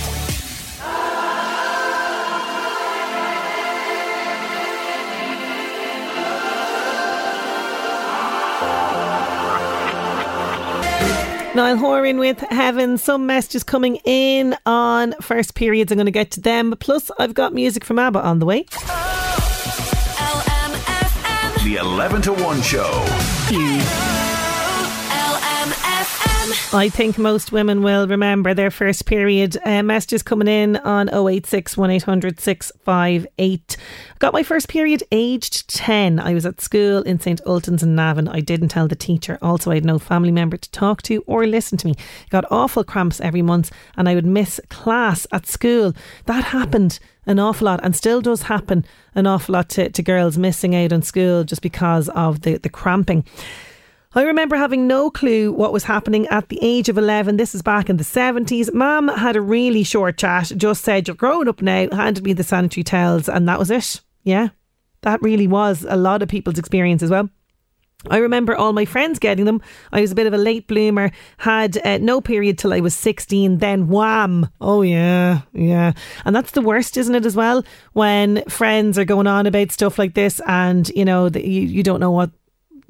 Niall 11.61 11.77
Horan 11.77 12.17
with 12.19 12.41
Heaven. 12.41 12.97
Some 12.97 13.27
messages 13.27 13.63
coming 13.63 13.97
in 14.07 14.57
on 14.65 15.13
first 15.21 15.55
periods. 15.55 15.93
I'm 15.93 15.97
going 15.97 16.07
to 16.07 16.11
get 16.11 16.31
to 16.31 16.41
them. 16.41 16.75
Plus, 16.81 17.11
I've 17.19 17.35
got 17.35 17.53
music 17.53 17.85
from 17.85 17.99
ABBA 17.99 18.19
on 18.19 18.39
the 18.39 18.47
way. 18.47 18.63
The 21.63 21.77
11 21.79 22.23
to 22.23 22.33
1 22.33 22.63
show. 22.63 23.05
I 26.73 26.89
think 26.89 27.19
most 27.19 27.53
women 27.53 27.83
will 27.83 28.07
remember 28.07 28.55
their 28.55 28.71
first 28.71 29.07
period. 29.07 29.57
Uh, 29.65 29.83
messages 29.83 30.23
coming 30.23 30.49
in 30.49 30.77
on 30.79 31.09
086 31.09 31.77
1800 31.77 32.41
658. 32.41 33.77
Got 34.19 34.33
my 34.33 34.43
first 34.43 34.69
period 34.69 35.03
aged 35.13 35.69
10. 35.75 36.19
I 36.19 36.35
was 36.35 36.47
at 36.47 36.61
school 36.61 37.03
in 37.03 37.21
St. 37.21 37.41
Ultan's 37.47 37.83
in 37.83 37.95
Navan. 37.95 38.29
I 38.29 38.41
didn't 38.41 38.69
tell 38.69 38.89
the 38.89 38.97
teacher. 38.97 39.39
Also, 39.43 39.71
I 39.71 39.75
had 39.75 39.85
no 39.85 39.99
family 39.99 40.33
member 40.33 40.57
to 40.57 40.71
talk 40.71 41.03
to 41.03 41.23
or 41.27 41.47
listen 41.47 41.79
to 41.79 41.87
me. 41.87 41.95
Got 42.31 42.51
awful 42.51 42.85
cramps 42.85 43.21
every 43.21 43.43
month 43.43 43.71
and 43.97 44.09
I 44.09 44.15
would 44.15 44.27
miss 44.27 44.61
class 44.69 45.27
at 45.33 45.47
school. 45.47 45.95
That 46.27 46.45
happened 46.45 46.99
an 47.27 47.39
awful 47.39 47.67
lot 47.67 47.81
and 47.83 47.95
still 47.95 48.21
does 48.21 48.43
happen 48.43 48.85
an 49.15 49.27
awful 49.27 49.53
lot 49.53 49.69
to, 49.71 49.91
to 49.91 50.03
girls 50.03 50.39
missing 50.39 50.75
out 50.75 50.93
on 50.93 51.03
school 51.03 51.45
just 51.45 51.63
because 51.63 52.09
of 52.11 52.43
the, 52.43 52.59
the 52.59 52.69
cramping. 52.69 53.25
I 54.13 54.25
remember 54.25 54.57
having 54.57 54.89
no 54.89 55.09
clue 55.09 55.53
what 55.53 55.73
was 55.73 55.85
happening 55.85 56.27
at 56.29 56.49
the 56.49 56.59
age 56.61 56.89
of 56.89 56.99
11. 56.99 57.37
This 57.37 57.55
is 57.55 57.63
back 57.63 57.89
in 57.89 57.97
the 57.97 58.03
70s. 58.03 58.75
Mum 58.75 59.07
had 59.07 59.37
a 59.37 59.41
really 59.41 59.85
short 59.85 60.19
chat, 60.19 60.51
just 60.57 60.83
said, 60.83 61.07
You're 61.07 61.15
growing 61.15 61.47
up 61.47 61.63
now, 61.63 61.89
handed 61.93 62.25
me 62.25 62.33
the 62.33 62.43
sanitary 62.43 62.83
towels, 62.83 63.29
and 63.29 63.49
that 63.49 63.61
was 63.61 63.71
it. 63.71 64.01
Yeah, 64.25 64.49
that 65.03 65.23
really 65.23 65.47
was 65.47 65.87
a 65.89 65.95
lot 65.95 66.23
of 66.23 66.29
people's 66.29 66.59
experience 66.59 67.05
as 67.05 67.11
well. 67.11 67.31
I 68.09 68.17
remember 68.17 68.57
all 68.57 68.73
my 68.73 68.85
friends 68.85 69.21
getting 69.21 69.45
them. 69.45 69.63
I 69.93 70.01
was 70.01 70.11
a 70.11 70.17
bit 70.17 70.27
of 70.27 70.33
a 70.33 70.39
late 70.39 70.67
bloomer, 70.67 71.13
had 71.39 71.79
uh, 71.87 71.99
no 71.99 72.21
period 72.21 72.59
till 72.59 72.73
I 72.73 72.81
was 72.81 72.97
16, 72.97 73.59
then 73.59 73.87
wham. 73.87 74.49
Oh, 74.61 74.83
yeah, 74.83 75.43
yeah. 75.53 75.93
And 76.25 76.35
that's 76.35 76.51
the 76.51 76.63
worst, 76.63 76.97
isn't 76.97 77.15
it, 77.15 77.27
as 77.27 77.37
well? 77.37 77.63
When 77.93 78.43
friends 78.49 78.99
are 78.99 79.05
going 79.05 79.29
on 79.29 79.47
about 79.47 79.71
stuff 79.71 80.01
like 80.01 80.15
this 80.15 80.41
and, 80.49 80.89
you 80.97 81.05
know, 81.05 81.29
the, 81.29 81.47
you, 81.47 81.61
you 81.61 81.83
don't 81.85 82.01
know 82.01 82.11
what 82.11 82.31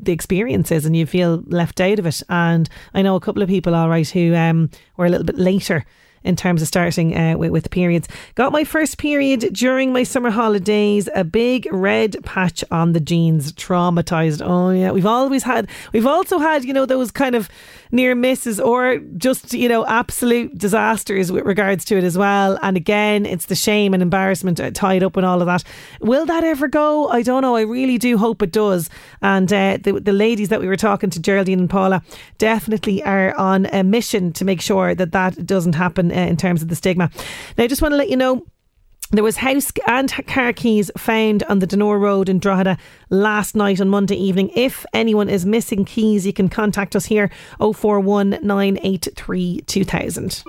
the 0.03 0.13
experiences 0.13 0.85
and 0.85 0.97
you 0.97 1.07
feel 1.07 1.43
left 1.47 1.81
out 1.81 1.99
of 1.99 2.07
it. 2.07 2.23
And 2.29 2.69
I 2.95 3.03
know 3.03 3.17
a 3.17 3.21
couple 3.21 3.43
of 3.43 3.49
people, 3.49 3.75
all 3.75 3.89
right, 3.89 4.09
who 4.09 4.35
um, 4.35 4.71
were 4.97 5.07
a 5.07 5.11
little 5.11 5.27
bit 5.27 5.39
later 5.39 5.85
in 6.23 6.37
terms 6.37 6.61
of 6.63 6.69
starting 6.69 7.17
uh, 7.17 7.37
with, 7.37 7.51
with 7.51 7.71
periods. 7.71 8.09
Got 8.35 8.53
my 8.53 8.65
first 8.65 8.99
period 8.99 9.41
during 9.53 9.93
my 9.93 10.03
summer 10.03 10.31
holidays. 10.31 11.09
A 11.15 11.25
big 11.25 11.67
red 11.73 12.17
patch 12.25 12.63
on 12.71 12.93
the 12.93 13.01
jeans. 13.01 13.53
Traumatized. 13.53 14.43
Oh 14.45 14.71
yeah, 14.71 14.91
we've 14.91 15.07
always 15.07 15.43
had. 15.43 15.69
We've 15.93 16.07
also 16.07 16.39
had 16.39 16.65
you 16.65 16.73
know 16.73 16.87
those 16.87 17.11
kind 17.11 17.35
of 17.35 17.49
near 17.93 18.15
misses 18.15 18.61
or 18.61 18.99
just 19.17 19.53
you 19.53 19.69
know 19.69 19.85
absolute 19.87 20.57
disasters 20.57 21.33
with 21.33 21.45
regards 21.45 21.85
to 21.87 21.97
it 21.97 22.05
as 22.05 22.17
well. 22.17 22.59
And 22.63 22.77
again, 22.77 23.27
it's 23.27 23.47
the 23.47 23.55
shame 23.55 23.95
and 23.95 24.03
embarrassment 24.03 24.61
uh, 24.61 24.71
tied 24.71 25.03
up 25.03 25.17
in 25.17 25.25
all 25.25 25.41
of 25.41 25.47
that. 25.47 25.65
Will 26.01 26.27
that 26.27 26.45
ever 26.45 26.69
go? 26.69 27.09
I 27.09 27.23
don't 27.23 27.43
know. 27.43 27.57
I 27.57 27.63
really 27.63 27.99
do 27.99 28.19
hope 28.19 28.43
it 28.43 28.53
does. 28.53 28.91
And 29.23 29.53
uh, 29.53 29.79
the 29.83 29.93
the 30.01 30.13
ladies 30.13 30.49
that 30.51 30.61
we 30.61 30.69
were 30.69 30.77
talking 30.77 31.11
to, 31.11 31.21
Geraldine 31.21 31.61
and 31.61 31.71
Paula, 31.71 32.03
definitely 32.39 33.03
are 33.03 33.35
on 33.37 33.67
a 33.67 33.83
mission 33.83 34.33
to 34.35 34.45
make 34.45 34.61
sure 34.61 34.95
that 34.95 35.13
that 35.13 35.47
doesn't 35.47 35.75
happen 35.75 36.10
uh, 36.11 36.15
in 36.15 36.37
terms 36.37 36.63
of 36.63 36.69
the 36.69 36.77
stigma. 36.77 37.11
Now, 37.57 37.65
I 37.65 37.67
just 37.67 37.83
want 37.83 37.93
to 37.93 37.97
let 37.97 38.11
you 38.11 38.17
know. 38.17 38.45
There 39.13 39.25
was 39.25 39.39
house 39.39 39.73
and 39.89 40.09
car 40.29 40.53
keys 40.53 40.89
found 40.97 41.43
on 41.45 41.59
the 41.59 41.67
Denore 41.67 41.99
Road 41.99 42.29
in 42.29 42.39
Drogheda 42.39 42.79
last 43.09 43.57
night 43.57 43.81
on 43.81 43.89
Monday 43.89 44.15
evening. 44.15 44.53
If 44.55 44.87
anyone 44.93 45.29
is 45.29 45.45
missing 45.45 45.85
keys, 45.85 46.25
you 46.25 46.33
can 46.33 46.49
contact 46.49 46.95
us 46.95 47.07
here 47.07 47.29
041 47.59 48.39
983 48.41 49.63
2000. 49.63 50.45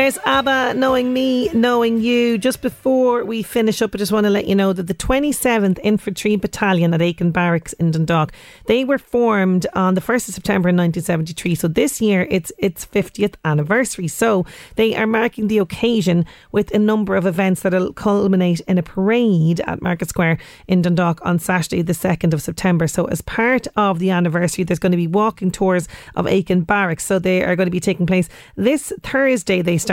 There's 0.00 0.16
ABBA, 0.24 0.72
Knowing 0.78 1.12
Me, 1.12 1.50
Knowing 1.50 2.00
You. 2.00 2.38
Just 2.38 2.62
before 2.62 3.22
we 3.22 3.42
finish 3.42 3.82
up, 3.82 3.90
I 3.94 3.98
just 3.98 4.12
want 4.12 4.24
to 4.24 4.30
let 4.30 4.46
you 4.46 4.54
know 4.54 4.72
that 4.72 4.86
the 4.86 4.94
27th 4.94 5.78
Infantry 5.82 6.36
Battalion 6.36 6.94
at 6.94 7.02
Aiken 7.02 7.32
Barracks 7.32 7.74
in 7.74 7.90
Dundalk, 7.90 8.32
they 8.64 8.82
were 8.82 8.96
formed 8.96 9.66
on 9.74 9.92
the 9.92 10.00
1st 10.00 10.28
of 10.28 10.34
September 10.36 10.68
1973. 10.68 11.54
So 11.54 11.68
this 11.68 12.00
year 12.00 12.26
it's 12.30 12.50
its 12.56 12.86
50th 12.86 13.34
anniversary. 13.44 14.08
So 14.08 14.46
they 14.76 14.96
are 14.96 15.06
marking 15.06 15.48
the 15.48 15.58
occasion 15.58 16.24
with 16.50 16.72
a 16.72 16.78
number 16.78 17.14
of 17.14 17.26
events 17.26 17.60
that'll 17.60 17.92
culminate 17.92 18.60
in 18.60 18.78
a 18.78 18.82
parade 18.82 19.60
at 19.66 19.82
Market 19.82 20.08
Square 20.08 20.38
in 20.66 20.80
Dundalk 20.80 21.20
on 21.26 21.38
Saturday, 21.38 21.82
the 21.82 21.92
2nd 21.92 22.32
of 22.32 22.40
September. 22.40 22.86
So 22.86 23.04
as 23.04 23.20
part 23.20 23.66
of 23.76 23.98
the 23.98 24.08
anniversary, 24.08 24.64
there's 24.64 24.78
going 24.78 24.92
to 24.92 24.96
be 24.96 25.06
walking 25.06 25.50
tours 25.50 25.88
of 26.16 26.26
Aiken 26.26 26.62
Barracks. 26.62 27.04
So 27.04 27.18
they 27.18 27.44
are 27.44 27.54
going 27.54 27.66
to 27.66 27.70
be 27.70 27.80
taking 27.80 28.06
place 28.06 28.30
this 28.56 28.94
Thursday. 29.02 29.60
They 29.60 29.76
start 29.76 29.89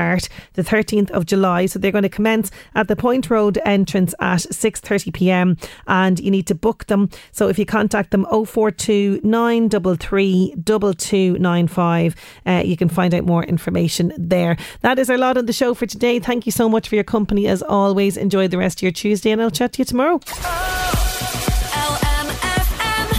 the 0.53 0.63
13th 0.63 1.11
of 1.11 1.25
July. 1.25 1.65
So 1.65 1.79
they're 1.79 1.91
going 1.91 2.03
to 2.03 2.09
commence 2.09 2.51
at 2.75 2.87
the 2.87 2.95
Point 2.95 3.29
Road 3.29 3.59
entrance 3.65 4.13
at 4.19 4.41
6:30 4.41 5.13
p.m. 5.13 5.57
and 5.87 6.19
you 6.19 6.31
need 6.31 6.47
to 6.47 6.55
book 6.55 6.85
them. 6.87 7.09
So 7.31 7.47
if 7.47 7.57
you 7.59 7.65
contact 7.65 8.11
them 8.11 8.25
042 8.25 9.21
933 9.23 10.55
2295, 10.65 12.15
uh, 12.45 12.61
you 12.65 12.77
can 12.77 12.89
find 12.89 13.13
out 13.13 13.23
more 13.25 13.43
information 13.43 14.13
there. 14.17 14.57
That 14.81 14.99
is 14.99 15.09
our 15.09 15.17
lot 15.17 15.37
on 15.37 15.45
the 15.45 15.53
show 15.53 15.73
for 15.73 15.85
today. 15.85 16.19
Thank 16.19 16.45
you 16.45 16.51
so 16.51 16.69
much 16.69 16.89
for 16.89 16.95
your 16.95 17.03
company 17.03 17.47
as 17.47 17.61
always. 17.61 18.17
Enjoy 18.17 18.47
the 18.47 18.57
rest 18.57 18.79
of 18.79 18.83
your 18.83 18.91
Tuesday 18.91 19.31
and 19.31 19.41
I'll 19.41 19.51
chat 19.51 19.73
to 19.73 19.79
you 19.79 19.85
tomorrow. 19.85 20.19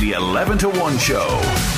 The 0.01 0.13
11 0.13 0.59
to 0.59 0.69
1 0.69 0.99
show. 0.99 1.78